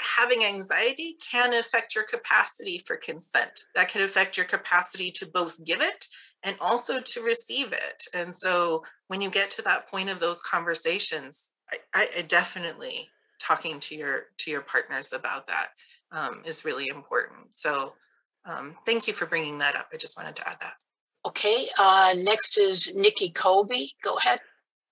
having 0.00 0.44
anxiety 0.44 1.16
can 1.30 1.54
affect 1.54 1.94
your 1.94 2.04
capacity 2.04 2.82
for 2.86 2.96
consent 2.96 3.64
that 3.74 3.88
can 3.88 4.02
affect 4.02 4.36
your 4.36 4.46
capacity 4.46 5.10
to 5.10 5.26
both 5.26 5.64
give 5.64 5.80
it 5.80 6.06
and 6.42 6.56
also 6.60 7.00
to 7.00 7.22
receive 7.22 7.72
it. 7.72 8.04
And 8.14 8.34
so 8.34 8.84
when 9.08 9.22
you 9.22 9.30
get 9.30 9.50
to 9.52 9.62
that 9.62 9.88
point 9.88 10.10
of 10.10 10.18
those 10.18 10.40
conversations, 10.42 11.54
I, 11.94 12.08
I 12.16 12.22
definitely 12.22 13.08
talking 13.40 13.80
to 13.80 13.94
your 13.94 14.26
to 14.38 14.50
your 14.50 14.62
partners 14.62 15.12
about 15.12 15.46
that 15.48 15.68
um, 16.10 16.42
is 16.44 16.64
really 16.64 16.88
important. 16.88 17.54
So 17.56 17.94
um, 18.44 18.76
thank 18.84 19.06
you 19.06 19.14
for 19.14 19.26
bringing 19.26 19.58
that 19.58 19.76
up. 19.76 19.88
I 19.92 19.96
just 19.96 20.16
wanted 20.16 20.36
to 20.36 20.48
add 20.48 20.56
that. 20.60 20.74
Okay. 21.26 21.66
Uh, 21.78 22.14
next 22.18 22.58
is 22.58 22.92
Nikki 22.94 23.30
Colby. 23.30 23.92
Go 24.02 24.16
ahead. 24.16 24.40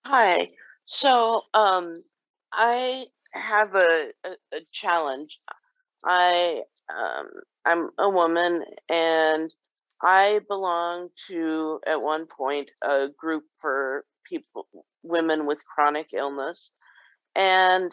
Hi. 0.07 0.51
So 0.87 1.41
um, 1.55 2.03
I 2.53 3.07
have 3.33 3.75
a, 3.75 4.11
a, 4.25 4.31
a 4.53 4.61
challenge. 4.73 5.39
I 6.05 6.63
um, 6.97 7.29
I'm 7.65 7.91
a 7.99 8.09
woman 8.09 8.65
and 8.89 9.53
I 10.03 10.41
belong 10.49 11.09
to, 11.29 11.81
at 11.87 12.01
one 12.01 12.27
point, 12.27 12.71
a 12.83 13.09
group 13.17 13.45
for 13.61 14.05
people, 14.29 14.67
women 15.03 15.47
with 15.47 15.59
chronic 15.67 16.09
illness. 16.15 16.71
And 17.37 17.93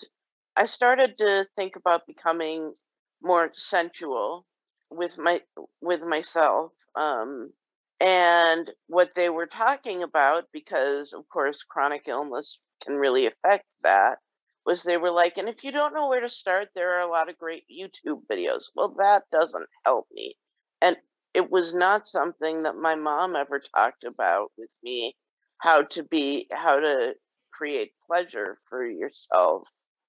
I 0.56 0.66
started 0.66 1.18
to 1.18 1.46
think 1.56 1.76
about 1.76 2.08
becoming 2.08 2.74
more 3.22 3.52
sensual 3.56 4.46
with 4.90 5.18
my 5.18 5.42
with 5.82 6.02
myself 6.02 6.72
um, 6.96 7.52
and 8.00 8.70
what 8.88 9.16
they 9.16 9.30
were 9.30 9.48
talking 9.48 10.04
about 10.04 10.46
because 10.54 11.14
of 11.14 11.28
course 11.30 11.64
chronic 11.64 12.04
illness 12.08 12.60
can 12.84 12.96
really 12.96 13.26
affect 13.26 13.66
that 13.84 14.20
was 14.66 14.84
they 14.84 14.98
were 14.98 15.12
like 15.12 15.38
and 15.38 15.50
if 15.50 15.64
you 15.64 15.72
don't 15.72 15.94
know 15.94 16.08
where 16.10 16.22
to 16.22 16.30
start 16.30 16.68
there 16.76 16.94
are 16.94 17.02
a 17.02 17.12
lot 17.12 17.30
of 17.30 17.38
great 17.38 17.64
youtube 17.72 18.22
videos. 18.32 18.66
Well 18.76 18.96
that 19.00 19.24
doesn't 19.32 19.68
help 19.86 20.08
me. 20.12 20.36
And 20.82 20.98
it 21.34 21.50
was 21.50 21.74
not 21.74 22.06
something 22.08 22.64
that 22.64 22.76
my 22.76 22.96
mom 22.96 23.36
ever 23.36 23.60
talked 23.60 24.04
about 24.04 24.52
with 24.58 24.70
me 24.84 25.16
how 25.60 25.84
to 25.84 26.04
be 26.04 26.48
how 26.52 26.80
to 26.80 27.16
create 27.54 27.94
pleasure 28.08 28.60
for 28.70 28.86
yourself. 28.86 29.64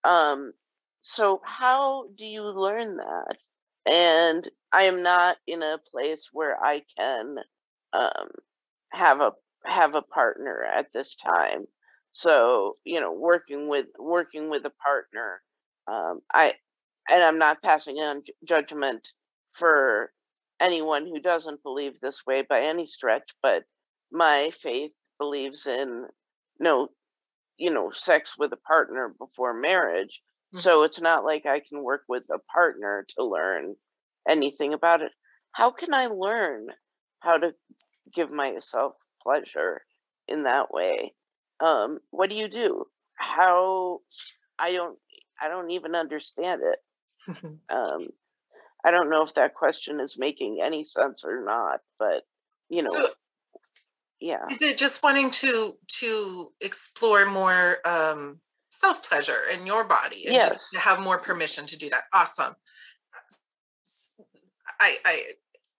Um 0.05 0.53
so 1.03 1.41
how 1.45 2.09
do 2.17 2.27
you 2.27 2.43
learn 2.43 2.97
that? 2.99 3.37
And 3.87 4.49
i 4.73 4.83
am 4.83 5.03
not 5.03 5.39
in 5.47 5.63
a 5.63 5.79
place 5.91 6.29
where 6.33 6.63
i 6.63 6.83
can 6.99 7.37
um 7.93 8.29
have 8.93 9.21
a 9.21 9.33
have 9.65 9.95
a 9.95 10.03
partner 10.03 10.65
at 10.65 10.87
this 10.93 11.15
time 11.17 11.65
so 12.13 12.77
you 12.85 13.01
know 13.01 13.13
working 13.13 13.69
with 13.69 13.87
working 13.99 14.51
with 14.51 14.65
a 14.65 14.73
partner 14.85 15.41
um 15.91 16.21
i 16.33 16.55
and 17.11 17.23
i'm 17.23 17.39
not 17.39 17.63
passing 17.63 17.97
on 17.97 18.23
judgment 18.45 19.09
for 19.53 20.13
anyone 20.61 21.07
who 21.07 21.21
doesn't 21.21 21.63
believe 21.63 22.01
this 22.01 22.25
way 22.27 22.43
by 22.43 22.63
any 22.63 22.87
stretch, 22.87 23.31
but 23.43 23.65
my 24.11 24.51
faith 24.61 24.93
believes 25.19 25.67
in 25.67 26.07
no, 26.61 26.89
you 27.57 27.71
know, 27.71 27.91
sex 27.93 28.35
with 28.39 28.53
a 28.53 28.57
partner 28.57 29.15
before 29.19 29.55
marriage. 29.55 30.21
Mm-hmm. 30.55 30.59
So 30.61 30.83
it's 30.83 31.01
not 31.01 31.25
like 31.25 31.47
I 31.47 31.61
can 31.61 31.83
work 31.83 32.03
with 32.09 32.25
a 32.33 32.39
partner 32.53 33.07
to 33.17 33.25
learn 33.25 33.77
anything 34.29 34.75
about 34.75 35.03
it. 35.03 35.13
How 35.53 35.71
can 35.71 35.95
I 35.95 36.07
learn 36.07 36.69
how 37.21 37.39
to 37.39 37.53
give 38.15 38.31
myself 38.31 38.95
pleasure 39.23 39.83
in 40.27 40.45
that 40.45 40.73
way? 40.73 41.15
Um, 41.61 41.99
what 42.11 42.31
do 42.31 42.37
you 42.37 42.49
do? 42.49 42.85
How 43.17 44.01
I 44.59 44.73
don't 44.73 44.99
I 45.41 45.49
don't 45.49 45.71
even 45.71 45.95
understand 45.95 46.63
it. 46.65 46.79
um, 47.71 48.09
I 48.85 48.91
don't 48.91 49.11
know 49.11 49.23
if 49.23 49.35
that 49.35 49.55
question 49.55 50.01
is 50.01 50.17
making 50.19 50.61
any 50.63 50.85
sense 50.85 51.23
or 51.25 51.45
not, 51.45 51.81
but 51.99 52.23
you 52.71 52.83
know, 52.83 52.91
so, 52.91 53.09
yeah. 54.21 54.47
Is 54.51 54.59
it 54.61 54.79
just 54.79 55.03
wanting 55.03 55.31
to 55.31 55.77
to 56.01 56.53
explore 56.61 57.27
more 57.27 57.79
um, 57.85 58.41
self 58.71 59.09
pleasure 59.09 59.43
in 59.53 59.67
your 59.67 59.85
body 59.85 60.27
and 60.27 60.35
yes. 60.35 60.53
just 60.53 60.77
have 60.77 61.01
more 61.01 61.19
permission 61.19 61.67
to 61.67 61.77
do 61.77 61.89
that? 61.91 62.03
Awesome. 62.13 62.55
I 64.81 64.97
I 65.05 65.25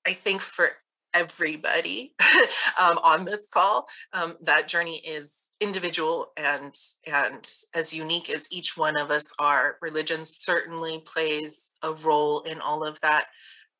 I 0.05 0.13
think 0.13 0.41
for 0.41 0.71
everybody 1.13 2.13
um, 2.79 2.99
on 3.03 3.25
this 3.25 3.47
call, 3.49 3.87
um, 4.13 4.35
that 4.41 4.67
journey 4.67 4.97
is 4.97 5.47
individual 5.61 6.31
and 6.37 6.73
and 7.05 7.49
as 7.75 7.93
unique 7.93 8.29
as 8.29 8.47
each 8.51 8.77
one 8.77 8.97
of 8.97 9.11
us 9.11 9.33
are. 9.39 9.77
Religion 9.81 10.23
certainly 10.23 10.99
plays 11.05 11.71
a 11.83 11.91
role 11.91 12.41
in 12.41 12.61
all 12.61 12.85
of 12.85 12.99
that. 13.01 13.25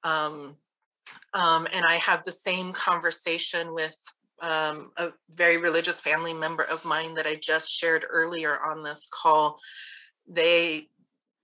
Um, 0.04 0.56
um, 1.34 1.68
and 1.74 1.86
i 1.86 1.96
have 1.96 2.24
the 2.24 2.32
same 2.32 2.72
conversation 2.72 3.74
with 3.74 3.98
um, 4.42 4.92
a 4.98 5.12
very 5.32 5.58
religious 5.58 6.00
family 6.00 6.34
member 6.34 6.64
of 6.64 6.86
mine 6.86 7.16
that 7.16 7.26
I 7.26 7.36
just 7.36 7.72
shared 7.72 8.06
earlier 8.10 8.60
on 8.64 8.84
this 8.84 9.10
call, 9.12 9.60
they 10.28 10.88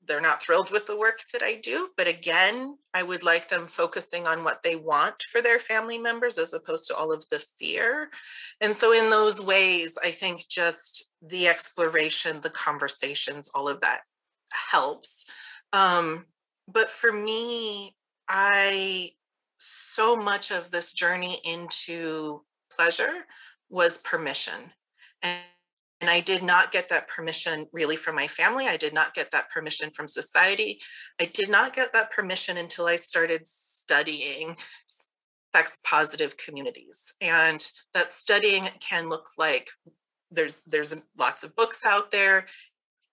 they're 0.07 0.21
not 0.21 0.41
thrilled 0.41 0.71
with 0.71 0.85
the 0.85 0.97
work 0.97 1.19
that 1.33 1.41
I 1.41 1.55
do, 1.55 1.89
but 1.97 2.07
again, 2.07 2.77
I 2.93 3.03
would 3.03 3.23
like 3.23 3.49
them 3.49 3.67
focusing 3.67 4.27
on 4.27 4.43
what 4.43 4.63
they 4.63 4.75
want 4.75 5.23
for 5.23 5.41
their 5.41 5.59
family 5.59 5.97
members 5.97 6.37
as 6.37 6.53
opposed 6.53 6.87
to 6.87 6.95
all 6.95 7.11
of 7.11 7.27
the 7.29 7.39
fear. 7.39 8.09
And 8.61 8.75
so, 8.75 8.93
in 8.93 9.09
those 9.09 9.41
ways, 9.41 9.97
I 10.03 10.11
think 10.11 10.47
just 10.47 11.11
the 11.21 11.47
exploration, 11.47 12.41
the 12.41 12.49
conversations, 12.49 13.49
all 13.53 13.67
of 13.67 13.81
that 13.81 14.01
helps. 14.51 15.25
Um, 15.73 16.25
but 16.67 16.89
for 16.89 17.11
me, 17.11 17.95
I 18.27 19.11
so 19.57 20.15
much 20.15 20.51
of 20.51 20.71
this 20.71 20.93
journey 20.93 21.39
into 21.43 22.41
pleasure 22.69 23.25
was 23.69 24.01
permission. 24.03 24.71
And 25.21 25.41
and 26.01 26.09
I 26.09 26.19
did 26.19 26.43
not 26.43 26.71
get 26.71 26.89
that 26.89 27.07
permission 27.07 27.67
really 27.71 27.95
from 27.95 28.15
my 28.15 28.27
family. 28.27 28.67
I 28.67 28.77
did 28.77 28.93
not 28.93 29.13
get 29.13 29.31
that 29.31 29.49
permission 29.49 29.91
from 29.91 30.07
society. 30.07 30.81
I 31.19 31.25
did 31.25 31.49
not 31.49 31.73
get 31.73 31.93
that 31.93 32.11
permission 32.11 32.57
until 32.57 32.85
I 32.85 32.97
started 32.97 33.47
studying 33.47 34.57
sex 35.55 35.81
positive 35.85 36.35
communities. 36.37 37.13
And 37.21 37.65
that 37.93 38.11
studying 38.11 38.67
can 38.79 39.07
look 39.07 39.29
like 39.37 39.69
there's 40.31 40.61
there's 40.67 40.93
lots 41.17 41.43
of 41.43 41.55
books 41.55 41.85
out 41.85 42.11
there. 42.11 42.47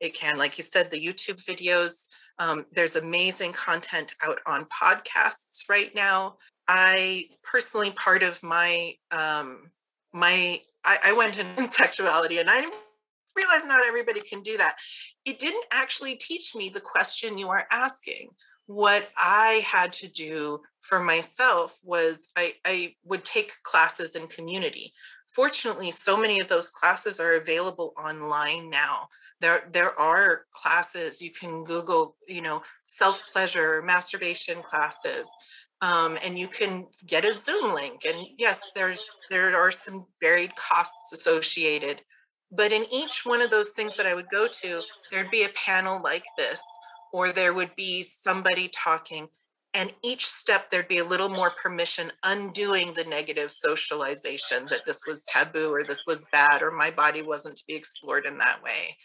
It 0.00 0.14
can, 0.14 0.36
like 0.36 0.58
you 0.58 0.64
said, 0.64 0.90
the 0.90 1.04
YouTube 1.04 1.44
videos. 1.44 2.08
Um, 2.38 2.66
there's 2.72 2.96
amazing 2.96 3.52
content 3.52 4.14
out 4.24 4.38
on 4.46 4.64
podcasts 4.64 5.68
right 5.68 5.94
now. 5.94 6.38
I 6.66 7.26
personally, 7.44 7.92
part 7.92 8.24
of 8.24 8.42
my 8.42 8.94
um, 9.12 9.70
my 10.12 10.60
I, 10.84 10.98
I 11.06 11.12
went 11.12 11.38
in 11.58 11.68
sexuality 11.68 12.38
and 12.38 12.50
I 12.50 12.66
realized 13.36 13.66
not 13.66 13.84
everybody 13.86 14.20
can 14.20 14.42
do 14.42 14.56
that. 14.58 14.76
It 15.24 15.38
didn't 15.38 15.64
actually 15.72 16.16
teach 16.16 16.54
me 16.54 16.68
the 16.68 16.80
question 16.80 17.38
you 17.38 17.48
are 17.48 17.66
asking. 17.70 18.30
What 18.66 19.10
I 19.16 19.62
had 19.66 19.92
to 19.94 20.08
do 20.08 20.60
for 20.80 21.00
myself 21.00 21.78
was 21.82 22.30
I, 22.36 22.54
I 22.64 22.94
would 23.04 23.24
take 23.24 23.52
classes 23.64 24.14
in 24.14 24.28
community. 24.28 24.92
Fortunately, 25.26 25.90
so 25.90 26.16
many 26.16 26.40
of 26.40 26.48
those 26.48 26.70
classes 26.70 27.18
are 27.18 27.34
available 27.34 27.92
online 27.98 28.70
now. 28.70 29.08
There, 29.40 29.64
there 29.70 29.98
are 29.98 30.42
classes 30.52 31.20
you 31.20 31.30
can 31.30 31.64
Google, 31.64 32.16
you 32.28 32.42
know, 32.42 32.62
self 32.84 33.26
pleasure, 33.32 33.82
masturbation 33.82 34.62
classes 34.62 35.28
um, 35.82 36.16
and 36.22 36.38
you 36.38 36.46
can 36.46 36.86
get 37.06 37.24
a 37.24 37.32
Zoom 37.32 37.74
link. 37.74 38.06
And 38.06 38.26
yes, 38.38 38.62
there's 38.74 39.04
there 39.30 39.54
are 39.54 39.70
some 39.70 40.06
varied 40.20 40.54
costs 40.56 41.12
associated, 41.12 42.00
but 42.52 42.72
in 42.72 42.86
each 42.92 43.26
one 43.26 43.42
of 43.42 43.50
those 43.50 43.70
things 43.70 43.96
that 43.96 44.06
I 44.06 44.14
would 44.14 44.30
go 44.30 44.46
to, 44.46 44.82
there'd 45.10 45.30
be 45.30 45.42
a 45.42 45.50
panel 45.50 46.00
like 46.00 46.24
this, 46.38 46.62
or 47.12 47.32
there 47.32 47.52
would 47.52 47.74
be 47.76 48.02
somebody 48.02 48.68
talking. 48.68 49.28
And 49.74 49.90
each 50.04 50.26
step, 50.26 50.70
there'd 50.70 50.86
be 50.86 50.98
a 50.98 51.04
little 51.04 51.30
more 51.30 51.52
permission, 51.62 52.12
undoing 52.22 52.92
the 52.92 53.04
negative 53.04 53.50
socialization 53.50 54.66
that 54.70 54.84
this 54.84 55.06
was 55.06 55.24
taboo 55.24 55.72
or 55.72 55.82
this 55.82 56.06
was 56.06 56.28
bad 56.30 56.62
or 56.62 56.70
my 56.70 56.90
body 56.90 57.22
wasn't 57.22 57.56
to 57.56 57.64
be 57.66 57.74
explored 57.74 58.26
in 58.26 58.36
that 58.38 58.62
way. 58.62 58.96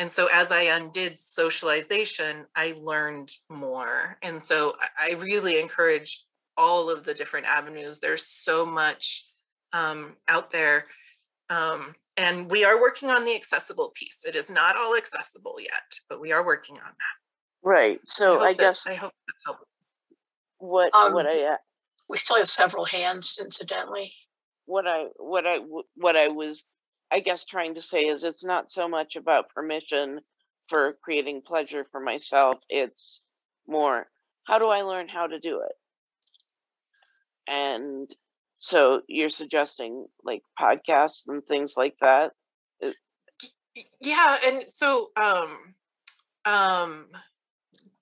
And 0.00 0.10
so 0.10 0.28
as 0.32 0.50
I 0.50 0.62
undid 0.62 1.18
socialization, 1.18 2.46
I 2.56 2.74
learned 2.80 3.30
more. 3.50 4.16
And 4.22 4.42
so 4.42 4.74
I 4.98 5.12
really 5.18 5.60
encourage 5.60 6.24
all 6.56 6.88
of 6.88 7.04
the 7.04 7.12
different 7.12 7.44
avenues. 7.44 7.98
There's 7.98 8.24
so 8.24 8.64
much 8.64 9.26
um, 9.74 10.16
out 10.26 10.48
there. 10.50 10.86
Um, 11.50 11.94
and 12.16 12.50
we 12.50 12.64
are 12.64 12.80
working 12.80 13.10
on 13.10 13.26
the 13.26 13.34
accessible 13.34 13.92
piece. 13.94 14.24
It 14.26 14.36
is 14.36 14.48
not 14.48 14.74
all 14.74 14.96
accessible 14.96 15.56
yet, 15.60 16.00
but 16.08 16.18
we 16.18 16.32
are 16.32 16.46
working 16.46 16.78
on 16.78 16.88
that. 16.88 17.16
Right. 17.62 18.00
So 18.06 18.40
I, 18.40 18.44
I 18.44 18.54
that, 18.54 18.56
guess 18.56 18.86
I 18.86 18.94
hope 18.94 19.12
that's 19.28 19.42
helpful. 19.44 19.66
What 20.60 20.94
Um, 20.94 21.12
what 21.12 21.26
I 21.26 21.44
uh, 21.44 21.56
We 22.08 22.16
still 22.16 22.38
have 22.38 22.48
several 22.48 22.86
hands, 22.86 23.36
incidentally. 23.38 24.14
what 24.64 24.86
I 24.86 25.08
what 25.18 25.46
I 25.46 25.58
what 25.96 26.16
I 26.16 26.28
was 26.28 26.64
I 27.12 27.20
guess 27.20 27.44
trying 27.44 27.74
to 27.74 27.82
say 27.82 28.02
is 28.02 28.24
it's 28.24 28.44
not 28.44 28.70
so 28.70 28.88
much 28.88 29.16
about 29.16 29.50
permission 29.50 30.20
for 30.68 30.96
creating 31.02 31.42
pleasure 31.42 31.86
for 31.90 32.00
myself. 32.00 32.58
It's 32.68 33.22
more 33.66 34.08
how 34.44 34.58
do 34.58 34.68
I 34.68 34.82
learn 34.82 35.08
how 35.08 35.26
to 35.26 35.38
do 35.38 35.60
it? 35.60 35.72
And 37.48 38.14
so 38.58 39.02
you're 39.08 39.28
suggesting 39.28 40.06
like 40.24 40.42
podcasts 40.58 41.22
and 41.26 41.44
things 41.44 41.74
like 41.76 41.96
that. 42.00 42.32
Yeah, 44.00 44.36
and 44.46 44.64
so 44.68 45.10
um 45.16 45.74
um 46.44 47.06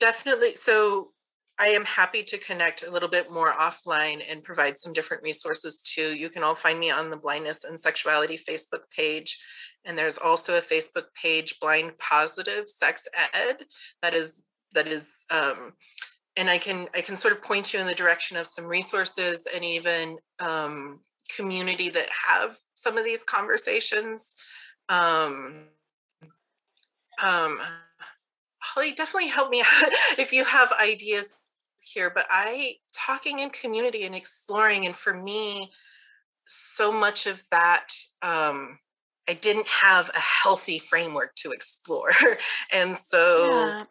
definitely 0.01 0.53
so 0.55 1.13
I 1.61 1.69
am 1.69 1.85
happy 1.85 2.23
to 2.23 2.39
connect 2.39 2.87
a 2.87 2.91
little 2.91 3.09
bit 3.09 3.33
more 3.33 3.53
offline 3.53 4.23
and 4.29 4.45
provide 4.45 4.79
some 4.79 4.93
different 4.93 5.25
resources 5.25 5.83
too. 5.83 6.17
You 6.17 6.31
can 6.31 6.45
all 6.45 6.55
find 6.55 6.79
me 6.79 6.91
on 6.91 7.11
the 7.11 7.17
Blindness 7.17 7.65
and 7.65 7.81
Sexuality 7.81 8.39
Facebook 8.39 8.83
page. 8.95 9.41
And 9.85 9.99
there's 9.99 10.19
also 10.19 10.57
a 10.57 10.63
Facebook 10.63 11.07
page, 11.21 11.59
Blind 11.61 11.99
Positive 11.99 12.69
Sex 12.69 13.09
Ed, 13.35 13.65
that 14.03 14.15
is 14.15 14.45
that 14.73 14.87
is 14.87 15.25
um, 15.31 15.73
and 16.37 16.49
I 16.49 16.59
can 16.59 16.87
I 16.95 17.01
can 17.01 17.17
sort 17.17 17.33
of 17.33 17.43
point 17.43 17.73
you 17.73 17.81
in 17.81 17.87
the 17.87 17.95
direction 17.95 18.37
of 18.37 18.47
some 18.47 18.67
resources 18.67 19.47
and 19.53 19.65
even 19.65 20.19
um, 20.39 21.01
community 21.35 21.89
that 21.91 22.09
have 22.29 22.57
some 22.75 22.97
of 22.97 23.05
these 23.05 23.25
conversations. 23.25 24.35
Um, 24.89 25.65
um, 27.23 27.59
Holly, 28.61 28.93
definitely 28.93 29.29
help 29.29 29.51
me 29.51 29.61
out 29.83 29.93
if 30.19 30.33
you 30.33 30.45
have 30.45 30.71
ideas 30.73 31.39
here. 31.85 32.11
But 32.11 32.26
I 32.31 32.76
talking 32.93 33.41
in 33.41 33.51
community 33.51 34.05
and 34.05 34.14
exploring, 34.14 34.87
and 34.87 34.97
for 34.97 35.14
me, 35.14 35.70
so 36.47 36.93
much 36.93 37.26
of 37.26 37.43
that. 37.51 37.89
Um, 38.22 38.79
I 39.29 39.35
didn't 39.35 39.68
have 39.68 40.09
a 40.09 40.20
healthy 40.20 40.79
framework 40.79 41.35
to 41.37 41.53
explore, 41.53 42.12
and 42.72 42.97
so 42.97 43.49
Yeah. 43.51 43.85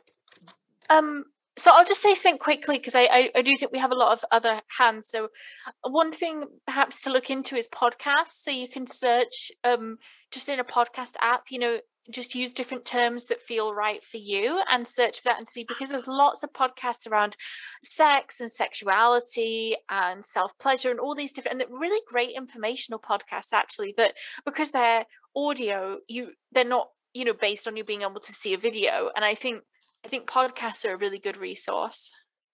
Um, 0.90 1.26
so 1.58 1.72
I'll 1.74 1.86
just 1.86 2.02
say 2.02 2.14
something 2.14 2.38
quickly 2.38 2.78
because 2.78 2.94
I, 2.94 3.06
I, 3.06 3.32
I 3.36 3.42
do 3.42 3.58
think 3.58 3.72
we 3.72 3.80
have 3.80 3.92
a 3.92 3.96
lot 3.96 4.14
of 4.14 4.24
other 4.32 4.62
hands. 4.78 5.10
So 5.10 5.26
uh, 5.66 5.90
one 5.90 6.12
thing 6.12 6.44
perhaps 6.66 7.02
to 7.02 7.10
look 7.12 7.30
into 7.30 7.56
is 7.56 7.68
podcasts. 7.68 8.44
So 8.44 8.52
you 8.52 8.68
can 8.68 8.86
search 8.86 9.52
um 9.64 9.98
just 10.32 10.50
in 10.50 10.60
a 10.60 10.64
podcast 10.64 11.14
app, 11.20 11.46
you 11.50 11.60
know, 11.60 11.80
just 12.10 12.36
use 12.36 12.54
different 12.54 12.86
terms 12.86 13.26
that 13.26 13.42
feel 13.42 13.74
right 13.74 14.04
for 14.04 14.18
you 14.18 14.62
and 14.72 14.88
search 14.88 15.18
for 15.18 15.26
that 15.26 15.38
and 15.38 15.48
see 15.48 15.66
because 15.68 15.90
there's 15.90 16.08
lots 16.08 16.44
of 16.44 16.54
podcasts 16.54 17.10
around 17.10 17.36
sex 17.84 18.40
and 18.40 18.52
sexuality 18.52 19.76
and 19.90 20.24
self-pleasure 20.24 20.90
and 20.90 21.00
all 21.00 21.16
these 21.16 21.34
different 21.34 21.62
and 21.62 21.80
really 21.80 22.02
great 22.08 22.36
informational 22.36 23.00
podcasts 23.00 23.54
actually 23.54 23.94
that 23.98 24.14
because 24.46 24.72
they're 24.72 25.06
audio, 25.36 25.98
you 26.08 26.32
they're 26.52 26.64
not, 26.64 26.90
you 27.14 27.26
know, 27.26 27.34
based 27.34 27.68
on 27.68 27.76
you 27.76 27.84
being 27.84 28.02
able 28.02 28.20
to 28.20 28.34
see 28.34 28.54
a 28.54 28.58
video. 28.58 29.12
And 29.16 29.24
I 29.24 29.36
think 29.36 29.62
I 30.06 30.08
think 30.08 30.28
podcasts 30.28 30.86
are 30.86 30.94
a 30.94 30.98
really 30.98 31.20
good 31.20 31.38
resource. 31.38 32.12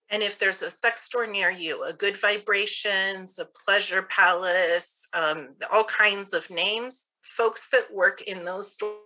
And 0.09 0.21
if 0.21 0.37
there's 0.37 0.61
a 0.61 0.69
sex 0.69 1.01
store 1.01 1.27
near 1.27 1.49
you, 1.49 1.83
a 1.83 1.93
good 1.93 2.17
vibrations, 2.17 3.39
a 3.39 3.47
pleasure 3.65 4.03
palace, 4.03 5.07
um, 5.13 5.49
all 5.71 5.85
kinds 5.85 6.33
of 6.33 6.49
names, 6.49 7.05
folks 7.23 7.69
that 7.69 7.91
work 7.91 8.21
in 8.21 8.43
those 8.43 8.73
stores 8.73 8.99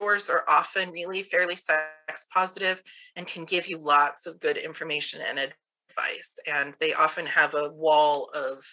are 0.00 0.44
often 0.48 0.90
really 0.90 1.22
fairly 1.22 1.56
sex 1.56 2.26
positive 2.32 2.82
and 3.16 3.26
can 3.26 3.44
give 3.44 3.68
you 3.68 3.78
lots 3.78 4.26
of 4.26 4.40
good 4.40 4.56
information 4.56 5.20
and 5.20 5.38
advice. 5.38 6.38
And 6.50 6.74
they 6.80 6.94
often 6.94 7.26
have 7.26 7.54
a 7.54 7.70
wall 7.70 8.30
of 8.34 8.64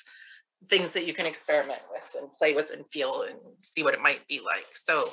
things 0.70 0.92
that 0.92 1.06
you 1.06 1.14
can 1.14 1.26
experiment 1.26 1.82
with 1.92 2.16
and 2.20 2.32
play 2.34 2.56
with 2.56 2.72
and 2.72 2.86
feel 2.92 3.24
and 3.24 3.38
see 3.62 3.84
what 3.84 3.94
it 3.94 4.02
might 4.02 4.26
be 4.28 4.40
like. 4.44 4.68
So 4.74 5.10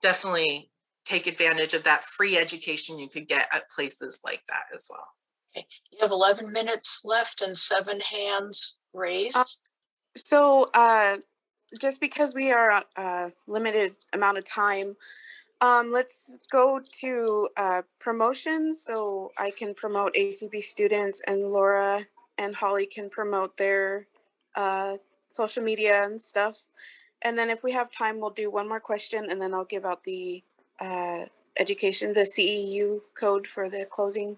definitely 0.00 0.70
take 1.04 1.26
advantage 1.26 1.74
of 1.74 1.82
that 1.84 2.04
free 2.04 2.36
education 2.36 2.98
you 2.98 3.08
could 3.08 3.28
get 3.28 3.48
at 3.52 3.70
places 3.70 4.20
like 4.24 4.42
that 4.48 4.64
as 4.74 4.86
well. 4.88 5.06
Okay, 5.56 5.66
you 5.90 5.98
have 6.00 6.10
11 6.10 6.52
minutes 6.52 7.00
left 7.04 7.42
and 7.42 7.56
seven 7.56 8.00
hands 8.00 8.78
raised. 8.92 9.36
So, 10.16 10.70
uh, 10.74 11.18
just 11.80 12.00
because 12.00 12.34
we 12.34 12.52
are 12.52 12.70
a 12.70 12.84
uh, 12.96 13.30
limited 13.46 13.96
amount 14.12 14.38
of 14.38 14.44
time, 14.44 14.96
um, 15.60 15.90
let's 15.90 16.38
go 16.50 16.80
to 17.00 17.48
uh, 17.56 17.82
promotions. 17.98 18.84
So 18.84 19.32
I 19.38 19.50
can 19.50 19.74
promote 19.74 20.14
ACB 20.14 20.62
students, 20.62 21.22
and 21.26 21.40
Laura 21.40 22.06
and 22.38 22.54
Holly 22.54 22.86
can 22.86 23.08
promote 23.08 23.56
their 23.56 24.06
uh, 24.54 24.96
social 25.28 25.62
media 25.62 26.04
and 26.04 26.20
stuff. 26.20 26.66
And 27.22 27.36
then 27.38 27.50
if 27.50 27.64
we 27.64 27.72
have 27.72 27.90
time, 27.90 28.20
we'll 28.20 28.30
do 28.30 28.50
one 28.50 28.68
more 28.68 28.80
question, 28.80 29.28
and 29.30 29.40
then 29.40 29.54
I'll 29.54 29.64
give 29.64 29.84
out 29.84 30.04
the 30.04 30.44
uh, 30.80 31.24
education, 31.58 32.12
the 32.12 32.28
CEU 32.36 33.00
code 33.18 33.46
for 33.46 33.70
the 33.70 33.86
closing. 33.90 34.36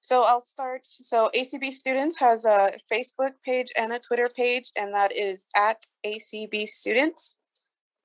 So 0.00 0.22
I'll 0.22 0.40
start. 0.40 0.82
So 0.84 1.30
ACB 1.34 1.72
Students 1.72 2.18
has 2.18 2.44
a 2.44 2.72
Facebook 2.92 3.34
page 3.44 3.72
and 3.76 3.92
a 3.92 3.98
Twitter 3.98 4.28
page, 4.34 4.72
and 4.76 4.92
that 4.92 5.16
is 5.16 5.46
at 5.56 5.86
ACB 6.04 6.66
Students. 6.66 7.36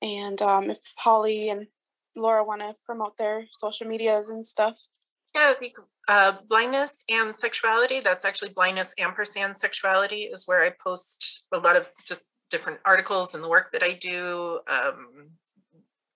And 0.00 0.40
um, 0.40 0.70
if 0.70 0.78
Holly 0.96 1.48
and 1.50 1.66
Laura 2.18 2.44
want 2.44 2.60
to 2.60 2.74
promote 2.84 3.16
their 3.16 3.46
social 3.52 3.86
medias 3.86 4.28
and 4.28 4.44
stuff. 4.44 4.78
Yeah, 5.34 5.52
think 5.52 5.74
uh, 6.08 6.32
blindness 6.48 7.04
and 7.10 7.34
sexuality. 7.34 8.00
That's 8.00 8.24
actually 8.24 8.50
blindness 8.50 8.94
ampersand 8.98 9.56
sexuality 9.56 10.22
is 10.22 10.44
where 10.46 10.64
I 10.64 10.70
post 10.70 11.46
a 11.52 11.58
lot 11.58 11.76
of 11.76 11.88
just 12.06 12.32
different 12.50 12.78
articles 12.84 13.34
and 13.34 13.44
the 13.44 13.48
work 13.48 13.70
that 13.72 13.82
I 13.82 13.92
do, 13.92 14.60
um, 14.68 15.30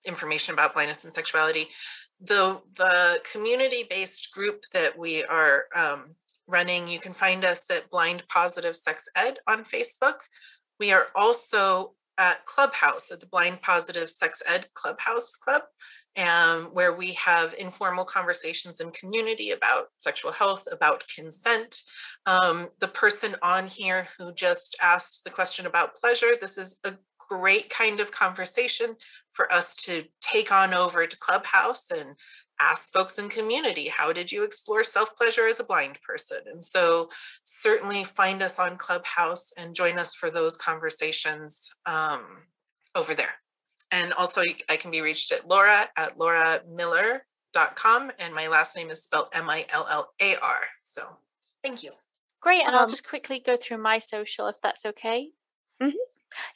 information 0.05 0.53
about 0.53 0.73
blindness 0.73 1.05
and 1.05 1.13
sexuality. 1.13 1.67
The 2.21 2.59
the 2.75 3.21
community 3.31 3.85
based 3.89 4.33
group 4.33 4.63
that 4.73 4.97
we 4.97 5.23
are 5.25 5.65
um, 5.75 6.15
running, 6.47 6.87
you 6.87 6.99
can 6.99 7.13
find 7.13 7.45
us 7.45 7.69
at 7.69 7.89
Blind 7.89 8.23
Positive 8.29 8.75
Sex 8.75 9.07
Ed 9.15 9.39
on 9.47 9.63
Facebook. 9.63 10.15
We 10.79 10.91
are 10.91 11.07
also 11.15 11.93
at 12.17 12.45
Clubhouse 12.45 13.11
at 13.11 13.19
the 13.19 13.25
Blind 13.27 13.61
Positive 13.61 14.09
Sex 14.09 14.41
Ed 14.47 14.67
Clubhouse 14.73 15.35
Club 15.35 15.63
um, 16.17 16.65
where 16.73 16.93
we 16.93 17.13
have 17.13 17.55
informal 17.57 18.05
conversations 18.05 18.79
in 18.79 18.91
community 18.91 19.51
about 19.51 19.87
sexual 19.97 20.31
health, 20.31 20.67
about 20.71 21.03
consent. 21.13 21.81
Um, 22.25 22.69
the 22.79 22.87
person 22.87 23.35
on 23.41 23.67
here 23.67 24.07
who 24.17 24.33
just 24.33 24.75
asked 24.81 25.23
the 25.23 25.31
question 25.31 25.65
about 25.65 25.95
pleasure, 25.95 26.31
this 26.39 26.57
is 26.57 26.79
a 26.83 26.93
great 27.29 27.69
kind 27.69 27.99
of 27.99 28.11
conversation 28.11 28.95
for 29.31 29.51
us 29.51 29.75
to 29.75 30.03
take 30.21 30.51
on 30.51 30.73
over 30.73 31.07
to 31.07 31.17
Clubhouse 31.19 31.89
and 31.89 32.15
ask 32.59 32.91
folks 32.91 33.17
in 33.17 33.29
community 33.29 33.87
how 33.87 34.13
did 34.13 34.31
you 34.31 34.43
explore 34.43 34.83
self 34.83 35.15
pleasure 35.17 35.47
as 35.47 35.59
a 35.59 35.63
blind 35.63 35.97
person 36.05 36.37
and 36.45 36.63
so 36.63 37.09
certainly 37.43 38.03
find 38.03 38.41
us 38.41 38.59
on 38.59 38.77
clubhouse 38.77 39.51
and 39.57 39.75
join 39.75 39.97
us 39.97 40.13
for 40.13 40.29
those 40.29 40.55
conversations 40.57 41.69
um, 41.85 42.21
over 42.95 43.13
there 43.15 43.33
and 43.93 44.11
also 44.13 44.41
I 44.69 44.75
can 44.75 44.89
be 44.89 45.01
reached 45.01 45.31
at 45.31 45.47
Laura 45.47 45.87
at 45.95 46.17
lauramillar.com. 46.17 48.11
And 48.17 48.33
my 48.33 48.47
last 48.47 48.75
name 48.75 48.89
is 48.89 49.03
spelled 49.03 49.27
M-I-L-L-A-R. 49.33 50.59
So 50.81 51.03
thank 51.61 51.83
you. 51.83 51.91
Great. 52.41 52.63
And 52.65 52.75
um, 52.75 52.81
I'll 52.81 52.87
just 52.87 53.07
quickly 53.07 53.39
go 53.45 53.55
through 53.55 53.77
my 53.77 53.99
social 53.99 54.47
if 54.47 54.55
that's 54.63 54.85
okay. 54.87 55.29
Mm-hmm. 55.81 55.95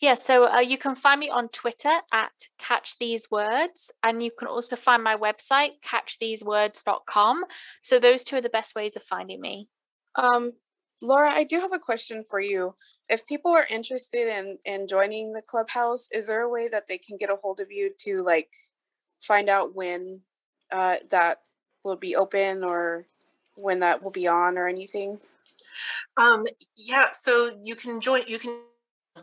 Yeah, 0.01 0.15
so 0.15 0.51
uh, 0.51 0.59
you 0.59 0.78
can 0.78 0.95
find 0.95 1.19
me 1.19 1.30
on 1.30 1.49
Twitter 1.49 1.93
at 2.11 2.32
Catch 2.57 2.97
These 2.97 3.30
Words, 3.32 3.91
and 4.03 4.21
you 4.23 4.32
can 4.38 4.47
also 4.47 4.75
find 4.75 5.03
my 5.03 5.15
website, 5.15 5.82
catchthesewords.com. 5.86 7.43
So 7.82 7.99
those 7.99 8.23
two 8.23 8.38
are 8.38 8.41
the 8.41 8.49
best 8.49 8.75
ways 8.75 8.95
of 8.95 9.03
finding 9.03 9.41
me. 9.41 9.69
Um, 10.15 10.53
Laura, 11.01 11.32
I 11.32 11.43
do 11.43 11.59
have 11.59 11.73
a 11.73 11.80
question 11.80 12.23
for 12.23 12.39
you. 12.39 12.75
If 13.09 13.28
people 13.28 13.51
are 13.51 13.67
interested 13.69 14.28
in 14.28 14.57
in 14.65 14.88
joining 14.88 15.32
the 15.32 15.43
clubhouse, 15.43 16.09
is 16.11 16.28
there 16.28 16.41
a 16.41 16.49
way 16.49 16.67
that 16.67 16.88
they 16.88 16.97
can 16.97 17.17
get 17.17 17.30
a 17.30 17.38
hold 17.41 17.59
of 17.59 17.71
you 17.71 17.91
to 17.99 18.23
like 18.23 18.49
find 19.21 19.47
out 19.47 19.75
when 19.75 20.21
uh, 20.71 20.97
that 21.11 21.41
will 21.84 21.95
be 21.95 22.15
open 22.15 22.63
or 22.63 23.05
when 23.55 23.80
that 23.80 24.03
will 24.03 24.11
be 24.11 24.28
on 24.28 24.57
or 24.57 24.67
anything? 24.67 25.19
Um, 26.17 26.45
yeah, 26.75 27.11
so 27.11 27.59
you 27.63 27.75
can 27.75 28.01
join. 28.01 28.23
You 28.28 28.39
can 28.39 28.59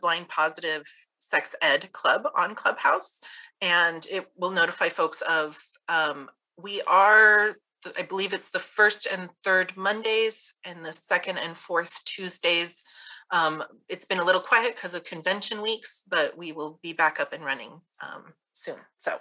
blind 0.01 0.29
positive 0.29 0.83
sex 1.19 1.55
ed 1.63 1.93
club 1.93 2.27
on 2.37 2.55
Clubhouse, 2.55 3.21
and 3.61 4.07
it 4.11 4.29
will 4.37 4.51
notify 4.51 4.89
folks 4.89 5.23
of. 5.23 5.59
Um, 5.89 6.31
we 6.57 6.81
are 6.83 7.57
I 7.99 8.03
believe 8.03 8.33
it's 8.33 8.51
the 8.51 8.59
first 8.59 9.07
and 9.07 9.29
third 9.43 9.77
Mondays 9.77 10.55
and 10.65 10.85
the 10.85 10.93
second 10.93 11.39
and 11.39 11.57
fourth 11.57 12.03
Tuesdays. 12.05 12.83
Um, 13.31 13.65
it's 13.89 14.05
been 14.05 14.19
a 14.19 14.25
little 14.25 14.41
quiet 14.41 14.75
because 14.75 14.95
of 14.95 15.05
convention 15.05 15.63
weeks, 15.63 16.03
but 16.09 16.37
we 16.37 16.53
will 16.53 16.79
be 16.83 16.93
back 16.93 17.21
up 17.21 17.33
and 17.33 17.45
running 17.45 17.81
um, 18.03 18.33
soon. 18.53 18.77
So 18.97 19.19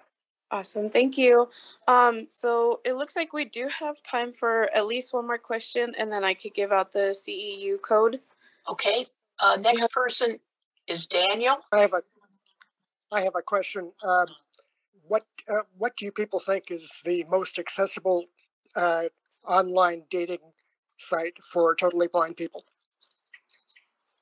awesome. 0.51 0.89
Thank 0.89 1.17
you. 1.17 1.49
Um, 1.87 2.27
so 2.29 2.81
it 2.85 2.93
looks 2.93 3.15
like 3.15 3.33
we 3.33 3.45
do 3.45 3.67
have 3.67 4.01
time 4.03 4.31
for 4.31 4.69
at 4.75 4.85
least 4.85 5.13
one 5.13 5.25
more 5.25 5.37
question, 5.37 5.93
and 5.97 6.11
then 6.11 6.23
I 6.23 6.33
could 6.33 6.53
give 6.53 6.71
out 6.71 6.91
the 6.91 7.15
CEU 7.17 7.81
code. 7.81 8.19
Okay. 8.69 9.01
Uh, 9.43 9.57
next 9.61 9.89
person 9.91 10.37
is 10.87 11.05
Daniel. 11.05 11.57
I 11.71 11.79
have 11.79 11.93
a, 11.93 12.01
I 13.11 13.21
have 13.21 13.35
a 13.35 13.41
question. 13.41 13.91
Um, 14.03 14.25
what 15.07 15.23
uh, 15.49 15.61
what 15.77 15.95
do 15.97 16.05
you 16.05 16.11
people 16.11 16.39
think 16.39 16.71
is 16.71 17.01
the 17.03 17.25
most 17.29 17.59
accessible 17.59 18.25
uh, 18.75 19.05
online 19.45 20.03
dating 20.09 20.39
site 20.97 21.37
for 21.51 21.75
totally 21.75 22.07
blind 22.07 22.37
people? 22.37 22.65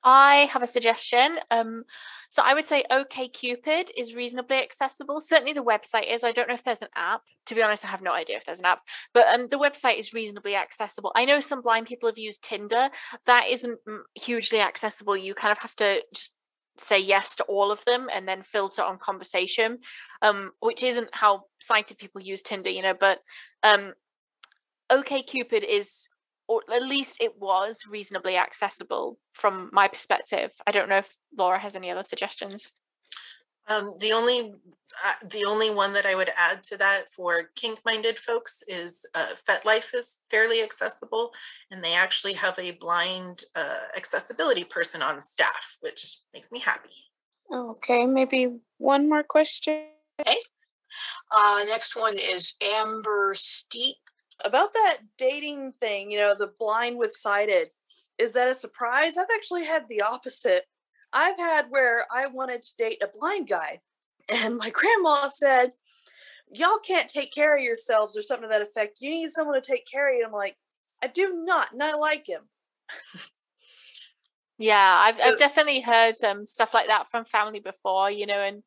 I 0.04 0.50
have 0.52 0.64
a 0.64 0.68
suggestion. 0.68 1.38
Um, 1.52 1.84
so 2.30 2.42
I 2.44 2.54
would 2.54 2.66
say 2.66 2.84
OKCupid 2.90 3.92
is 3.96 4.16
reasonably 4.16 4.58
accessible. 4.58 5.20
Certainly 5.20 5.54
the 5.54 5.64
website 5.64 6.12
is. 6.12 6.24
I 6.24 6.32
don't 6.32 6.48
know 6.48 6.56
if 6.56 6.64
there's 6.64 6.82
an 6.82 6.88
app. 6.96 7.22
To 7.48 7.56
be 7.56 7.62
honest, 7.62 7.86
I 7.86 7.90
have 7.90 8.02
no 8.02 8.12
idea 8.12 8.38
if 8.38 8.46
there's 8.46 8.60
an 8.60 8.66
app. 8.66 8.82
But 9.14 9.28
um, 9.28 9.48
the 9.50 9.60
website 9.60 10.00
is 10.00 10.14
reasonably 10.14 10.56
accessible. 10.56 11.12
I 11.16 11.26
know 11.26 11.40
some 11.40 11.62
blind 11.62 11.86
people 11.86 12.10
have 12.10 12.18
used 12.18 12.42
Tinder. 12.42 12.90
That 13.26 13.48
isn't 13.50 13.78
mm, 13.88 14.00
hugely 14.16 14.60
accessible. 14.60 15.16
You 15.16 15.36
kind 15.36 15.52
of 15.52 15.60
have 15.60 15.76
to 15.76 16.02
just 16.16 16.34
say 16.82 17.00
yes 17.00 17.36
to 17.38 17.44
all 17.44 17.72
of 17.72 17.84
them 17.86 18.10
and 18.14 18.28
then 18.28 18.44
filter 18.44 18.84
on 18.84 18.98
conversation, 18.98 19.80
um, 20.22 20.52
which 20.60 20.84
isn't 20.84 21.10
how 21.12 21.44
sighted 21.60 21.98
people 21.98 22.22
use 22.22 22.42
Tinder, 22.42 22.70
you 22.70 22.82
know. 22.82 22.96
But 23.00 23.20
um, 23.64 23.94
Cupid 25.06 25.64
is, 25.64 26.08
or 26.48 26.62
at 26.74 26.84
least 26.84 27.18
it 27.22 27.40
was, 27.40 27.84
reasonably 27.90 28.38
accessible 28.38 29.18
from 29.34 29.70
my 29.72 29.88
perspective. 29.88 30.52
I 30.68 30.72
don't 30.72 30.90
know 30.90 30.98
if 30.98 31.16
Laura 31.38 31.60
has 31.60 31.76
any 31.76 31.90
other 31.90 32.04
suggestions. 32.04 32.72
Um, 33.68 33.94
the 34.00 34.12
only 34.12 34.54
uh, 35.06 35.28
the 35.30 35.46
only 35.46 35.70
one 35.70 35.94
that 35.94 36.06
I 36.06 36.16
would 36.16 36.30
add 36.38 36.64
to 36.64 36.78
that 36.78 37.10
for 37.12 37.50
kink-minded 37.56 38.20
folks 38.20 38.62
is 38.68 39.06
uh, 39.16 39.28
FetLife 39.48 39.94
is 39.94 40.20
fairly 40.30 40.62
accessible, 40.62 41.32
and 41.70 41.84
they 41.84 41.94
actually 41.94 42.34
have 42.34 42.58
a 42.60 42.72
blind 42.72 43.44
uh, 43.56 43.88
accessibility 43.96 44.64
person 44.64 45.02
on 45.02 45.22
staff, 45.22 45.78
which 45.80 46.18
makes 46.34 46.52
me 46.52 46.60
happy. 46.60 46.90
Okay, 47.54 48.06
maybe 48.06 48.60
one 48.78 49.08
more 49.08 49.24
question. 49.24 49.86
Okay. 50.20 50.38
Uh, 51.32 51.64
next 51.68 51.96
one 51.96 52.18
is 52.18 52.54
Amber 52.62 53.34
Steep 53.34 53.96
about 54.44 54.74
that 54.74 54.98
dating 55.18 55.74
thing, 55.80 56.12
you 56.12 56.20
know, 56.20 56.36
the 56.38 56.52
blind 56.60 56.98
with 56.98 57.14
sighted, 57.14 57.70
is 58.18 58.34
that 58.34 58.50
a 58.50 58.54
surprise? 58.54 59.18
I've 59.18 59.26
actually 59.34 59.66
had 59.66 59.84
the 59.90 60.02
opposite. 60.02 60.64
I've 61.14 61.38
had 61.38 61.68
where 61.70 62.06
I 62.12 62.28
wanted 62.28 62.62
to 62.62 62.76
date 62.78 63.02
a 63.04 63.08
blind 63.08 63.48
guy, 63.48 63.82
and 64.30 64.58
my 64.58 64.70
grandma 64.70 65.28
said, 65.28 65.74
Y'all 66.54 66.80
can't 66.86 67.10
take 67.10 67.34
care 67.34 67.58
of 67.58 67.64
yourselves 67.64 68.18
or 68.18 68.22
something 68.22 68.50
to 68.50 68.52
that 68.52 68.62
effect. 68.62 69.00
You 69.00 69.10
need 69.10 69.30
someone 69.32 69.56
to 69.56 69.62
take 69.62 69.88
care 69.88 70.12
of 70.12 70.18
you. 70.18 70.26
I'm 70.26 70.34
like, 70.34 70.58
I 71.02 71.08
do 71.08 71.42
not, 71.46 71.72
and 71.72 71.82
I 71.82 71.96
like 71.96 72.28
him. 72.28 72.42
yeah, 74.58 75.02
I've 75.06 75.20
I've 75.22 75.40
definitely 75.40 75.80
heard 75.80 76.16
um 76.24 76.46
stuff 76.46 76.74
like 76.74 76.88
that 76.88 77.10
from 77.10 77.26
family 77.26 77.60
before, 77.60 78.12
you 78.12 78.26
know, 78.26 78.40
and 78.40 78.64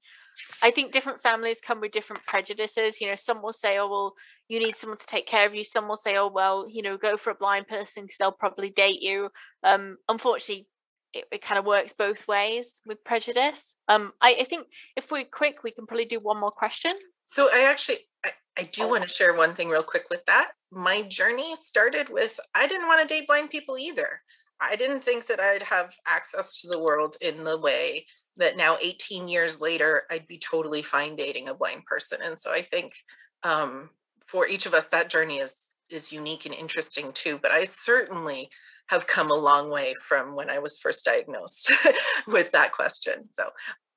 I 0.63 0.71
think 0.71 0.93
different 0.93 1.21
families 1.21 1.61
come 1.61 1.81
with 1.81 1.93
different 1.93 2.25
prejudices. 2.27 3.01
You 3.01 3.09
know, 3.09 3.17
some 3.17 3.43
will 3.43 3.53
say, 3.53 3.79
oh, 3.79 3.89
well, 3.89 4.15
you 4.49 4.59
need 4.59 4.75
someone 4.77 4.99
to 4.99 5.07
take 5.07 5.27
care 5.27 5.47
of 5.47 5.55
you. 5.55 5.63
Some 5.63 5.89
will 5.89 5.97
say, 5.97 6.17
oh, 6.17 6.29
well, 6.29 6.67
you 6.69 6.83
know, 6.83 6.97
go 6.97 7.17
for 7.17 7.31
a 7.31 7.37
blind 7.37 7.69
person 7.69 8.05
because 8.05 8.19
they'll 8.19 8.33
probably 8.33 8.71
date 8.71 9.01
you. 9.01 9.31
Um, 9.63 9.97
unfortunately, 10.09 10.67
it, 11.15 11.25
it 11.31 11.43
kind 11.43 11.59
of 11.59 11.65
works 11.65 11.93
both 11.93 12.27
ways 12.29 12.81
with 12.87 13.05
prejudice. 13.05 13.77
Um, 13.89 14.13
I, 14.21 14.37
I 14.41 14.45
think 14.45 14.67
if 14.97 15.11
we're 15.11 15.25
quick, 15.25 15.63
we 15.63 15.71
can 15.71 15.87
probably 15.87 16.05
do 16.05 16.21
one 16.21 16.39
more 16.39 16.51
question. 16.51 16.93
So 17.25 17.49
I 17.53 17.69
actually, 17.71 17.99
I, 18.25 18.31
I 18.59 18.63
do 18.65 18.89
want 18.89 19.03
to 19.03 19.09
share 19.09 19.35
one 19.35 19.55
thing 19.55 19.69
real 19.69 19.83
quick 19.83 20.05
with 20.11 20.25
that. 20.27 20.53
My 20.71 21.03
journey 21.03 21.55
started 21.57 22.09
with 22.11 22.39
I 22.55 22.67
didn't 22.67 22.87
want 22.87 23.07
to 23.07 23.15
date 23.15 23.27
blind 23.27 23.51
people 23.51 23.79
either. 23.79 24.21
I 24.61 24.77
didn't 24.77 25.03
think 25.03 25.27
that 25.27 25.41
I'd 25.41 25.63
have 25.65 25.95
access 26.07 26.61
to 26.61 26.69
the 26.69 26.81
world 26.81 27.17
in 27.21 27.45
the 27.45 27.59
way 27.59 28.07
that 28.37 28.57
now 28.57 28.77
18 28.83 29.29
years 29.29 29.61
later 29.61 30.03
i'd 30.11 30.27
be 30.27 30.39
totally 30.39 30.83
fine 30.83 31.17
dating 31.17 31.49
a 31.49 31.55
blind 31.55 31.85
person 31.87 32.19
and 32.23 32.39
so 32.39 32.53
i 32.53 32.61
think 32.61 32.95
um, 33.43 33.91
for 34.25 34.47
each 34.47 34.67
of 34.67 34.75
us 34.75 34.87
that 34.87 35.11
journey 35.11 35.39
is 35.39 35.71
is 35.91 36.13
unique 36.13 36.47
and 36.47 36.55
interesting 36.55 37.13
too 37.13 37.39
but 37.41 37.51
i 37.51 37.65
certainly 37.65 38.49
have 38.89 39.07
come 39.07 39.31
a 39.31 39.35
long 39.35 39.71
way 39.71 39.95
from 40.01 40.35
when 40.35 40.51
i 40.51 40.59
was 40.59 40.79
first 40.79 41.05
diagnosed 41.05 41.71
with 42.27 42.51
that 42.53 42.73
question. 42.73 43.29
So 43.33 43.51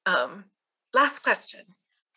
um, 0.06 0.46
last 0.94 1.24
question. 1.24 1.62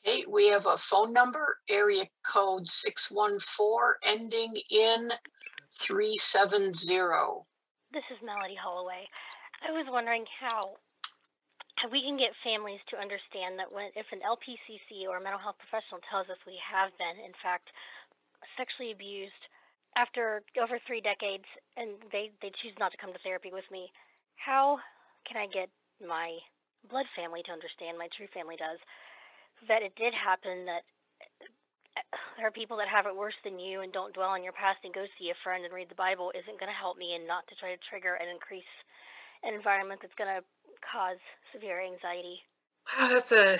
Okay 0.06 0.24
we 0.28 0.48
have 0.48 0.66
a 0.66 0.76
phone 0.76 1.12
number 1.12 1.58
area 1.68 2.06
code 2.24 2.66
614 2.66 3.94
ending 4.04 4.54
in 4.70 5.10
370 5.72 7.44
this 7.90 8.06
is 8.06 8.22
melody 8.22 8.54
holloway. 8.54 9.02
I 9.66 9.74
was 9.74 9.82
wondering 9.90 10.22
how 10.38 10.78
we 11.90 12.06
can 12.06 12.14
get 12.14 12.38
families 12.46 12.78
to 12.94 13.02
understand 13.02 13.58
that 13.58 13.66
when 13.66 13.90
if 13.98 14.06
an 14.14 14.22
LPCC 14.22 15.10
or 15.10 15.18
a 15.18 15.22
mental 15.22 15.42
health 15.42 15.58
professional 15.58 15.98
tells 16.06 16.30
us 16.30 16.38
we 16.46 16.54
have 16.62 16.94
been, 17.02 17.18
in 17.18 17.34
fact, 17.42 17.66
sexually 18.54 18.94
abused 18.94 19.42
after 19.96 20.42
over 20.60 20.78
three 20.86 21.00
decades, 21.00 21.46
and 21.76 21.98
they 22.12 22.30
they 22.42 22.52
choose 22.62 22.74
not 22.78 22.92
to 22.92 22.98
come 22.98 23.12
to 23.12 23.22
therapy 23.22 23.50
with 23.52 23.66
me. 23.70 23.90
How 24.36 24.78
can 25.26 25.36
I 25.36 25.46
get 25.50 25.68
my 26.00 26.38
blood 26.88 27.06
family 27.14 27.42
to 27.46 27.52
understand? 27.52 27.98
My 27.98 28.08
true 28.16 28.30
family 28.32 28.56
does 28.56 28.78
that 29.68 29.82
it 29.82 29.94
did 29.96 30.14
happen. 30.14 30.64
That 30.64 30.84
uh, 31.96 32.16
there 32.38 32.46
are 32.46 32.54
people 32.54 32.78
that 32.78 32.88
have 32.88 33.06
it 33.06 33.16
worse 33.16 33.36
than 33.44 33.58
you 33.58 33.82
and 33.82 33.92
don't 33.92 34.14
dwell 34.14 34.32
on 34.32 34.44
your 34.44 34.54
past 34.56 34.80
and 34.84 34.94
go 34.94 35.04
see 35.18 35.30
a 35.30 35.42
friend 35.44 35.64
and 35.64 35.74
read 35.74 35.90
the 35.90 35.98
Bible 35.98 36.32
isn't 36.32 36.58
going 36.58 36.70
to 36.70 36.76
help 36.76 36.96
me, 36.96 37.14
and 37.14 37.26
not 37.26 37.46
to 37.48 37.54
try 37.58 37.74
to 37.74 37.80
trigger 37.90 38.14
and 38.14 38.30
increase 38.30 38.70
an 39.42 39.54
environment 39.54 40.00
that's 40.00 40.16
going 40.16 40.30
to 40.30 40.44
cause 40.80 41.20
severe 41.52 41.82
anxiety. 41.82 42.40
Wow, 42.88 43.08
that's 43.12 43.32
a 43.32 43.58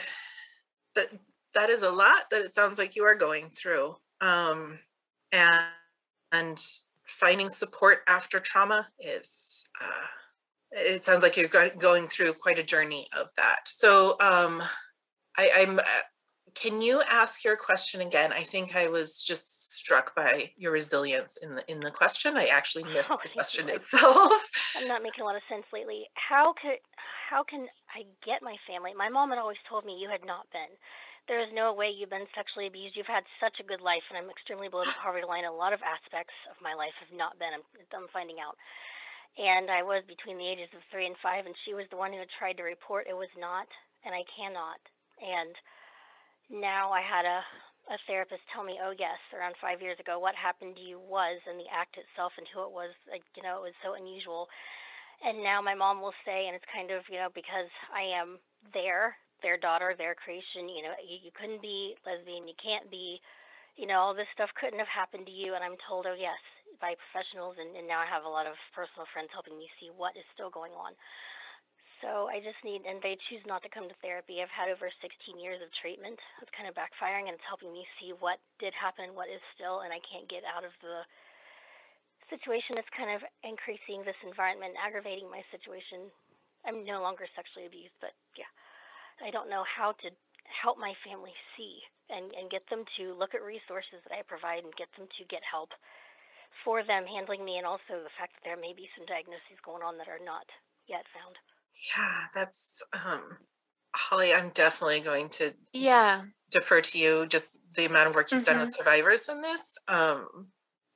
that 0.94 1.08
that 1.54 1.70
is 1.70 1.82
a 1.82 1.90
lot 1.90 2.30
that 2.30 2.42
it 2.42 2.54
sounds 2.54 2.78
like 2.78 2.96
you 2.96 3.04
are 3.04 3.14
going 3.14 3.50
through. 3.50 3.96
Um, 4.20 4.78
and 5.32 5.66
and 6.32 6.62
finding 7.06 7.48
support 7.48 7.98
after 8.06 8.38
trauma 8.38 8.88
is 8.98 9.68
uh, 9.80 10.06
it 10.72 11.04
sounds 11.04 11.22
like 11.22 11.36
you're 11.36 11.48
going 11.48 12.08
through 12.08 12.32
quite 12.34 12.58
a 12.58 12.62
journey 12.62 13.08
of 13.18 13.28
that. 13.36 13.66
So 13.66 14.16
um, 14.20 14.62
I, 15.36 15.50
I'm. 15.56 15.78
Uh, 15.78 15.82
can 16.54 16.82
you 16.82 17.00
ask 17.08 17.44
your 17.44 17.56
question 17.56 18.00
again? 18.00 18.32
I 18.32 18.42
think 18.42 18.74
I 18.74 18.88
was 18.88 19.22
just 19.22 19.72
struck 19.72 20.14
by 20.16 20.50
your 20.56 20.72
resilience 20.72 21.36
in 21.36 21.54
the 21.54 21.70
in 21.70 21.80
the 21.80 21.90
question. 21.90 22.36
I 22.36 22.46
actually 22.46 22.84
missed 22.94 23.10
oh, 23.10 23.18
the 23.22 23.28
question 23.30 23.68
itself. 23.68 24.32
I'm 24.76 24.88
not 24.88 25.02
making 25.02 25.22
a 25.22 25.24
lot 25.24 25.36
of 25.36 25.42
sense 25.48 25.64
lately. 25.72 26.04
How 26.14 26.54
could 26.60 26.78
how 27.28 27.44
can 27.44 27.66
I 27.94 28.02
get 28.24 28.42
my 28.42 28.56
family? 28.66 28.92
My 28.96 29.08
mom 29.08 29.30
had 29.30 29.38
always 29.38 29.58
told 29.68 29.84
me 29.84 29.98
you 30.00 30.08
had 30.08 30.24
not 30.24 30.46
been 30.52 30.76
there 31.30 31.38
is 31.38 31.54
no 31.54 31.70
way 31.70 31.94
you've 31.94 32.10
been 32.10 32.26
sexually 32.34 32.66
abused. 32.66 32.98
You've 32.98 33.06
had 33.06 33.22
such 33.38 33.62
a 33.62 33.68
good 33.70 33.78
life, 33.78 34.02
and 34.10 34.18
I'm 34.18 34.26
extremely 34.26 34.66
below 34.66 34.82
the 34.82 34.98
poverty 34.98 35.22
line. 35.22 35.46
A 35.46 35.54
lot 35.54 35.70
of 35.70 35.78
aspects 35.78 36.34
of 36.50 36.58
my 36.58 36.74
life 36.74 36.90
have 36.98 37.14
not 37.14 37.38
been. 37.38 37.54
I'm, 37.54 37.62
I'm 37.94 38.10
finding 38.10 38.42
out. 38.42 38.58
And 39.38 39.70
I 39.70 39.86
was 39.86 40.02
between 40.10 40.42
the 40.42 40.50
ages 40.50 40.74
of 40.74 40.82
three 40.90 41.06
and 41.06 41.14
five, 41.22 41.46
and 41.46 41.54
she 41.62 41.70
was 41.70 41.86
the 41.86 42.02
one 42.02 42.10
who 42.10 42.18
had 42.18 42.34
tried 42.34 42.58
to 42.58 42.66
report 42.66 43.06
it 43.06 43.14
was 43.14 43.30
not, 43.38 43.70
and 44.02 44.10
I 44.10 44.26
cannot. 44.34 44.82
And 45.22 45.54
now 46.50 46.90
I 46.90 46.98
had 46.98 47.22
a 47.22 47.46
a 47.88 47.98
therapist 48.06 48.42
tell 48.52 48.62
me, 48.62 48.78
oh 48.78 48.92
yes, 48.94 49.18
around 49.34 49.56
five 49.58 49.80
years 49.80 49.98
ago, 49.98 50.18
what 50.20 50.36
happened 50.36 50.76
to 50.76 50.84
you 50.84 51.00
was, 51.00 51.40
and 51.48 51.58
the 51.58 51.66
act 51.72 51.98
itself 51.98 52.30
and 52.38 52.46
who 52.52 52.62
it 52.62 52.70
was, 52.70 52.92
like 53.06 53.22
you 53.38 53.42
know, 53.46 53.62
it 53.62 53.70
was 53.70 53.78
so 53.86 53.94
unusual. 53.94 54.50
And 55.22 55.46
now 55.46 55.62
my 55.62 55.78
mom 55.78 56.02
will 56.02 56.14
say, 56.26 56.50
and 56.50 56.58
it's 56.58 56.74
kind 56.74 56.90
of 56.90 57.06
you 57.06 57.22
know 57.22 57.30
because 57.30 57.70
I 57.94 58.18
am 58.18 58.42
there 58.74 59.14
their 59.42 59.56
daughter, 59.56 59.94
their 59.96 60.14
creation. 60.14 60.68
You 60.68 60.88
know, 60.88 60.94
you, 61.02 61.18
you 61.28 61.32
couldn't 61.34 61.60
be 61.60 61.96
lesbian, 62.04 62.46
you 62.46 62.56
can't 62.60 62.88
be, 62.88 63.20
you 63.76 63.86
know, 63.86 64.00
all 64.00 64.14
this 64.14 64.30
stuff 64.32 64.50
couldn't 64.56 64.80
have 64.80 64.90
happened 64.90 65.26
to 65.26 65.34
you. 65.34 65.54
And 65.56 65.62
I'm 65.64 65.76
told, 65.88 66.06
oh 66.08 66.16
yes, 66.16 66.40
by 66.80 66.96
professionals, 66.96 67.60
and, 67.60 67.76
and 67.76 67.84
now 67.84 68.00
I 68.00 68.08
have 68.08 68.24
a 68.24 68.32
lot 68.32 68.48
of 68.48 68.56
personal 68.72 69.04
friends 69.12 69.28
helping 69.30 69.54
me 69.60 69.68
see 69.76 69.92
what 69.92 70.16
is 70.16 70.24
still 70.32 70.48
going 70.48 70.72
on. 70.72 70.96
So 72.00 72.32
I 72.32 72.40
just 72.40 72.56
need, 72.64 72.88
and 72.88 72.96
they 73.04 73.20
choose 73.28 73.44
not 73.44 73.60
to 73.60 73.68
come 73.68 73.84
to 73.84 73.96
therapy. 74.00 74.40
I've 74.40 74.48
had 74.48 74.72
over 74.72 74.88
16 74.88 75.36
years 75.36 75.60
of 75.60 75.68
treatment. 75.84 76.16
It's 76.40 76.52
kind 76.56 76.64
of 76.64 76.72
backfiring, 76.72 77.28
and 77.28 77.36
it's 77.36 77.44
helping 77.44 77.76
me 77.76 77.84
see 78.00 78.16
what 78.16 78.40
did 78.56 78.72
happen, 78.72 79.12
what 79.12 79.28
is 79.28 79.44
still, 79.52 79.84
and 79.84 79.92
I 79.92 80.00
can't 80.08 80.24
get 80.32 80.40
out 80.48 80.64
of 80.64 80.72
the 80.80 81.04
situation. 82.32 82.80
It's 82.80 82.96
kind 82.96 83.12
of 83.12 83.20
increasing 83.44 84.00
this 84.00 84.16
environment, 84.24 84.80
aggravating 84.80 85.28
my 85.28 85.44
situation. 85.52 86.08
I'm 86.64 86.88
no 86.88 87.04
longer 87.04 87.28
sexually 87.36 87.68
abused, 87.68 87.96
but 88.00 88.16
yeah. 88.32 88.48
I 89.24 89.30
don't 89.30 89.50
know 89.50 89.64
how 89.64 89.92
to 90.02 90.08
help 90.50 90.78
my 90.78 90.92
family 91.06 91.32
see 91.56 91.78
and, 92.10 92.32
and 92.34 92.50
get 92.50 92.66
them 92.68 92.84
to 92.98 93.14
look 93.14 93.34
at 93.34 93.42
resources 93.42 94.02
that 94.04 94.14
I 94.14 94.22
provide 94.26 94.64
and 94.64 94.74
get 94.74 94.90
them 94.98 95.06
to 95.06 95.22
get 95.30 95.40
help 95.46 95.70
for 96.64 96.82
them 96.82 97.06
handling 97.06 97.44
me 97.44 97.56
and 97.56 97.66
also 97.66 98.02
the 98.02 98.14
fact 98.18 98.34
that 98.34 98.44
there 98.44 98.56
may 98.56 98.74
be 98.74 98.88
some 98.96 99.06
diagnoses 99.06 99.62
going 99.64 99.82
on 99.82 99.96
that 99.98 100.08
are 100.08 100.22
not 100.24 100.44
yet 100.88 101.04
found. 101.14 101.36
Yeah, 101.96 102.26
that's 102.34 102.82
um 102.92 103.38
Holly, 103.94 104.32
I'm 104.34 104.50
definitely 104.50 105.00
going 105.00 105.28
to 105.40 105.54
yeah 105.72 106.22
defer 106.50 106.80
to 106.80 106.98
you 106.98 107.26
just 107.26 107.60
the 107.74 107.86
amount 107.86 108.08
of 108.08 108.14
work 108.14 108.30
you've 108.30 108.42
mm-hmm. 108.42 108.52
done 108.58 108.66
with 108.66 108.74
mm-hmm. 108.74 108.82
survivors 108.82 109.28
in 109.28 109.40
this. 109.40 109.78
Um 109.88 110.48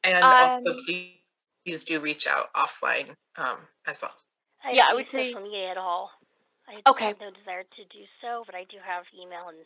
and 0.03 0.23
um, 0.23 0.63
also 0.67 0.77
please, 0.85 1.15
please 1.65 1.85
do 1.85 2.01
reach 2.01 2.27
out 2.27 2.53
offline 2.55 3.15
um 3.37 3.59
as 3.87 4.03
well. 4.03 4.15
I 4.65 4.73
yeah, 4.73 4.85
I 4.91 4.95
would 4.95 5.09
say 5.09 5.33
social 5.33 5.43
media 5.43 5.71
at 5.71 5.79
all. 5.79 6.11
I 6.69 6.91
okay. 6.91 7.09
have 7.09 7.21
no 7.21 7.31
desire 7.31 7.63
to 7.63 7.85
do 7.93 8.05
so, 8.21 8.43
but 8.47 8.55
I 8.55 8.65
do 8.65 8.79
have 8.85 9.05
email 9.15 9.49
and 9.49 9.59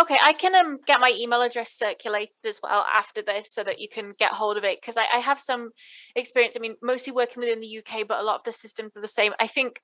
Okay, 0.00 0.16
I 0.22 0.32
can 0.32 0.54
um, 0.54 0.78
get 0.86 1.00
my 1.00 1.12
email 1.14 1.42
address 1.42 1.72
circulated 1.72 2.38
as 2.46 2.60
well 2.62 2.84
after 2.94 3.20
this 3.20 3.52
so 3.52 3.62
that 3.62 3.78
you 3.78 3.88
can 3.92 4.14
get 4.18 4.32
hold 4.32 4.56
of 4.56 4.64
it 4.64 4.80
because 4.80 4.96
I, 4.96 5.04
I, 5.12 5.18
have 5.18 5.38
some 5.38 5.70
experience. 6.16 6.56
I 6.56 6.60
mean, 6.60 6.76
mostly 6.82 7.12
working 7.12 7.40
within 7.40 7.60
the 7.60 7.78
UK, 7.78 8.08
but 8.08 8.18
a 8.18 8.22
lot 8.22 8.36
of 8.36 8.44
the 8.44 8.52
systems 8.52 8.96
are 8.96 9.02
the 9.02 9.06
same. 9.06 9.34
I 9.38 9.46
think 9.46 9.82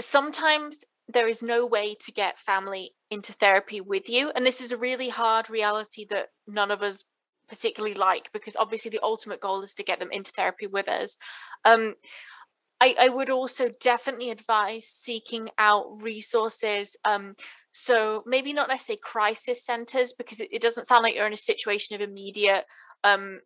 sometimes 0.00 0.84
there 1.08 1.26
is 1.26 1.42
no 1.42 1.66
way 1.66 1.96
to 2.02 2.12
get 2.12 2.38
family 2.38 2.92
into 3.10 3.32
therapy 3.32 3.80
with 3.80 4.08
you. 4.08 4.30
And 4.34 4.46
this 4.46 4.60
is 4.60 4.70
a 4.70 4.76
really 4.76 5.08
hard 5.08 5.50
reality 5.50 6.06
that 6.10 6.28
none 6.46 6.70
of 6.70 6.82
us 6.82 7.04
particularly 7.48 7.94
like 7.94 8.30
because 8.32 8.56
obviously 8.56 8.90
the 8.90 9.02
ultimate 9.02 9.40
goal 9.40 9.62
is 9.62 9.74
to 9.74 9.82
get 9.82 9.98
them 9.98 10.12
into 10.12 10.32
therapy 10.32 10.66
with 10.66 10.88
us. 10.88 11.16
Um, 11.64 11.94
I, 12.80 12.94
I 12.98 13.08
would 13.08 13.30
also 13.30 13.70
definitely 13.80 14.30
advise 14.30 14.86
seeking 14.86 15.48
out 15.58 16.02
resources. 16.02 16.96
Um, 17.04 17.32
so 17.72 18.22
maybe 18.26 18.52
not 18.52 18.68
necessarily 18.68 19.00
crisis 19.02 19.64
centers 19.64 20.12
because 20.16 20.40
it, 20.40 20.48
it, 20.52 20.62
doesn't 20.62 20.84
sound 20.84 21.02
like 21.02 21.14
you're 21.14 21.26
in 21.26 21.32
a 21.32 21.36
situation 21.36 21.94
of 21.94 22.08
immediate 22.08 22.64
um, 23.02 23.40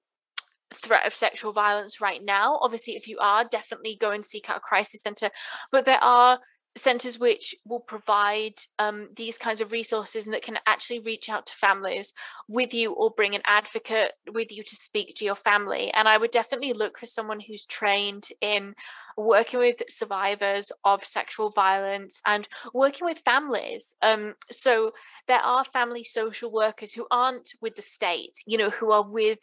threat 0.73 1.07
of 1.07 1.15
sexual 1.15 1.53
violence 1.53 2.01
right 2.01 2.23
now. 2.23 2.59
Obviously, 2.61 2.95
if 2.95 3.09
you 3.09 3.19
are, 3.21 3.45
definitely 3.45 3.97
go 4.01 4.11
and 4.11 4.25
seek 4.25 4.51
out 4.51 4.59
a 4.59 4.61
crisis 4.61 5.03
center. 5.03 5.31
But 5.73 5.85
there 5.85 6.03
are 6.03 6.39
centers 6.79 7.19
which 7.19 7.55
will 7.67 7.81
provide 7.81 8.55
um, 8.79 9.09
these 9.17 9.37
kinds 9.37 9.61
of 9.61 9.73
resources 9.73 10.27
and 10.27 10.35
that 10.35 10.43
can 10.43 10.59
actually 10.67 11.01
reach 11.01 11.29
out 11.29 11.47
to 11.47 11.53
families 11.53 12.13
with 12.49 12.73
you 12.73 12.93
or 12.93 13.11
bring 13.11 13.35
an 13.35 13.43
advocate 13.45 14.13
with 14.33 14.51
you 14.53 14.63
to 14.63 14.77
speak 14.77 15.15
to 15.17 15.25
your 15.25 15.35
family. 15.35 15.93
And 15.93 16.09
i 16.09 16.17
would 16.17 16.31
definitely 16.31 16.73
look 16.73 16.99
for 16.99 17.07
someone 17.07 17.41
who's 17.41 17.67
trained 17.67 18.29
in 18.41 18.75
working 19.17 19.59
with 19.61 19.83
survivors 19.89 20.71
of 20.85 21.05
sexual 21.05 21.51
violence 21.51 22.23
and 22.27 22.49
working 22.73 23.07
with 23.07 23.19
families. 23.19 23.95
Um, 24.01 24.35
so 24.51 24.93
there 25.27 25.41
are 25.41 25.65
family 25.65 26.05
social 26.05 26.51
workers 26.51 26.93
who 26.93 27.07
aren't 27.11 27.53
with 27.61 27.77
the 27.77 27.83
state 27.83 28.39
you 28.47 28.59
know 28.59 28.71
who 28.71 28.91
are 28.91 29.03
with 29.03 29.41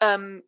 um, 0.00 0.42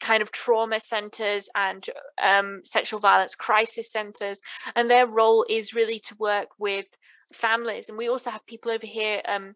kind 0.00 0.22
of 0.22 0.30
trauma 0.30 0.80
centers 0.80 1.48
and 1.54 1.86
um, 2.22 2.60
sexual 2.64 3.00
violence 3.00 3.34
crisis 3.34 3.90
centers, 3.90 4.40
and 4.74 4.90
their 4.90 5.06
role 5.06 5.44
is 5.48 5.74
really 5.74 5.98
to 6.00 6.14
work 6.18 6.48
with 6.58 6.86
families. 7.32 7.88
And 7.88 7.98
we 7.98 8.08
also 8.08 8.30
have 8.30 8.46
people 8.46 8.70
over 8.70 8.86
here, 8.86 9.22
um, 9.26 9.54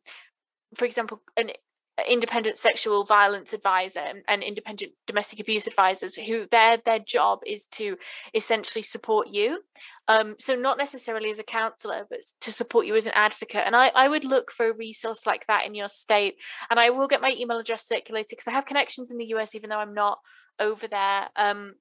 for 0.75 0.85
example, 0.85 1.23
an 1.37 1.51
independent 2.09 2.57
sexual 2.57 3.05
violence 3.05 3.53
advisor 3.53 4.05
and 4.29 4.43
independent 4.43 4.93
domestic 5.07 5.41
abuse 5.41 5.67
advisors 5.67 6.17
who 6.17 6.47
their 6.51 6.79
their 6.85 6.99
job 6.99 7.41
is 7.47 7.67
to 7.67 7.97
essentially 8.35 8.83
support 8.83 9.29
you. 9.29 9.61
Um, 10.09 10.35
so 10.39 10.55
not 10.55 10.79
necessarily 10.79 11.31
as 11.31 11.39
a 11.39 11.45
counselor 11.45 12.07
but 12.09 12.21
to 12.41 12.53
support 12.53 12.87
you 12.87 12.97
as 12.97 13.07
an 13.07 13.13
advocate. 13.15 13.63
And 13.65 13.77
I, 13.77 13.89
I 13.95 14.09
would 14.09 14.25
look 14.25 14.51
for 14.51 14.71
a 14.71 14.77
resource 14.77 15.27
like 15.27 15.47
that 15.47 15.67
in 15.67 15.75
your 15.75 15.89
state. 15.89 16.35
And 16.71 16.81
i 16.81 16.91
will 16.91 17.09
get 17.09 17.21
my 17.21 17.33
email 17.37 17.59
address 17.59 17.87
circulated 17.87 18.31
because 18.31 18.49
i 18.49 18.53
have 18.53 18.67
connections 18.67 19.11
in 19.11 19.19
the 19.19 19.27
us 19.27 19.55
even 19.55 19.71
though 19.71 19.79
i'm 19.79 19.95
not 19.95 20.19
over 20.61 20.87
there. 20.87 21.29
Um, 21.37 21.75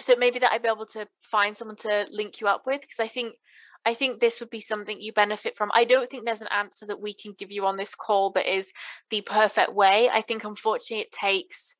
so 0.00 0.14
maybe 0.18 0.38
that 0.38 0.52
I'd 0.52 0.62
be 0.62 0.68
able 0.68 0.86
to 0.86 1.06
find 1.20 1.56
someone 1.56 1.76
to 1.76 2.06
link 2.10 2.40
you 2.40 2.48
up 2.48 2.62
with 2.66 2.80
because 2.80 2.98
I 2.98 3.08
think 3.08 3.34
I 3.84 3.94
think 3.94 4.20
this 4.20 4.40
would 4.40 4.50
be 4.50 4.60
something 4.60 5.00
you 5.00 5.12
benefit 5.12 5.56
from. 5.56 5.70
I 5.74 5.84
don't 5.84 6.08
think 6.08 6.24
there's 6.24 6.42
an 6.42 6.48
answer 6.56 6.86
that 6.86 7.00
we 7.00 7.14
can 7.14 7.34
give 7.36 7.50
you 7.50 7.66
on 7.66 7.76
this 7.76 7.94
call 7.94 8.30
that 8.32 8.52
is 8.52 8.72
the 9.10 9.22
perfect 9.22 9.72
way. 9.72 10.08
I 10.12 10.20
think 10.20 10.44
unfortunately 10.44 11.02
it 11.02 11.12
takes 11.12 11.74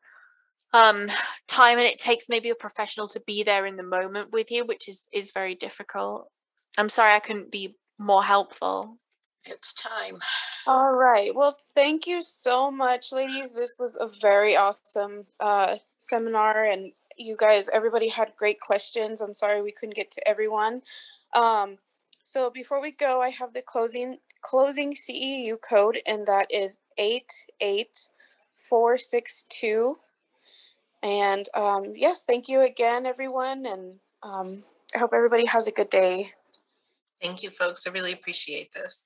um 0.72 1.08
time 1.48 1.78
and 1.78 1.86
it 1.86 1.98
takes 1.98 2.28
maybe 2.28 2.50
a 2.50 2.54
professional 2.54 3.08
to 3.08 3.20
be 3.26 3.42
there 3.42 3.66
in 3.66 3.76
the 3.76 3.82
moment 3.82 4.32
with 4.32 4.50
you, 4.50 4.64
which 4.64 4.88
is 4.88 5.06
is 5.12 5.30
very 5.32 5.54
difficult. 5.54 6.28
I'm 6.78 6.88
sorry 6.88 7.14
I 7.14 7.20
couldn't 7.20 7.52
be 7.52 7.76
more 7.98 8.22
helpful. 8.22 8.98
It's 9.44 9.72
time. 9.72 10.14
All 10.66 10.92
right. 10.92 11.34
Well, 11.34 11.56
thank 11.74 12.06
you 12.06 12.22
so 12.22 12.70
much, 12.70 13.12
ladies. 13.12 13.52
This 13.52 13.76
was 13.78 13.96
a 14.00 14.08
very 14.20 14.56
awesome 14.56 15.26
uh, 15.40 15.76
seminar, 15.98 16.64
and 16.64 16.92
you 17.16 17.36
guys, 17.36 17.68
everybody 17.72 18.08
had 18.08 18.32
great 18.38 18.60
questions. 18.60 19.20
I'm 19.20 19.34
sorry 19.34 19.60
we 19.60 19.72
couldn't 19.72 19.96
get 19.96 20.12
to 20.12 20.28
everyone. 20.28 20.82
Um, 21.34 21.76
so 22.24 22.50
before 22.50 22.80
we 22.80 22.90
go, 22.90 23.20
I 23.20 23.30
have 23.30 23.52
the 23.52 23.62
closing 23.62 24.18
closing 24.40 24.94
CEU 24.94 25.56
code, 25.60 26.00
and 26.06 26.26
that 26.26 26.46
is 26.50 26.78
eight 26.98 27.46
eight 27.60 28.08
four 28.54 28.98
six 28.98 29.44
two. 29.48 29.96
And 31.02 31.46
um, 31.54 31.94
yes, 31.96 32.22
thank 32.24 32.48
you 32.48 32.60
again, 32.60 33.06
everyone, 33.06 33.66
and 33.66 33.94
um, 34.22 34.62
I 34.94 34.98
hope 34.98 35.12
everybody 35.14 35.46
has 35.46 35.66
a 35.66 35.72
good 35.72 35.90
day. 35.90 36.32
Thank 37.20 37.42
you, 37.42 37.50
folks. 37.50 37.86
I 37.86 37.90
really 37.90 38.12
appreciate 38.12 38.72
this. 38.72 39.04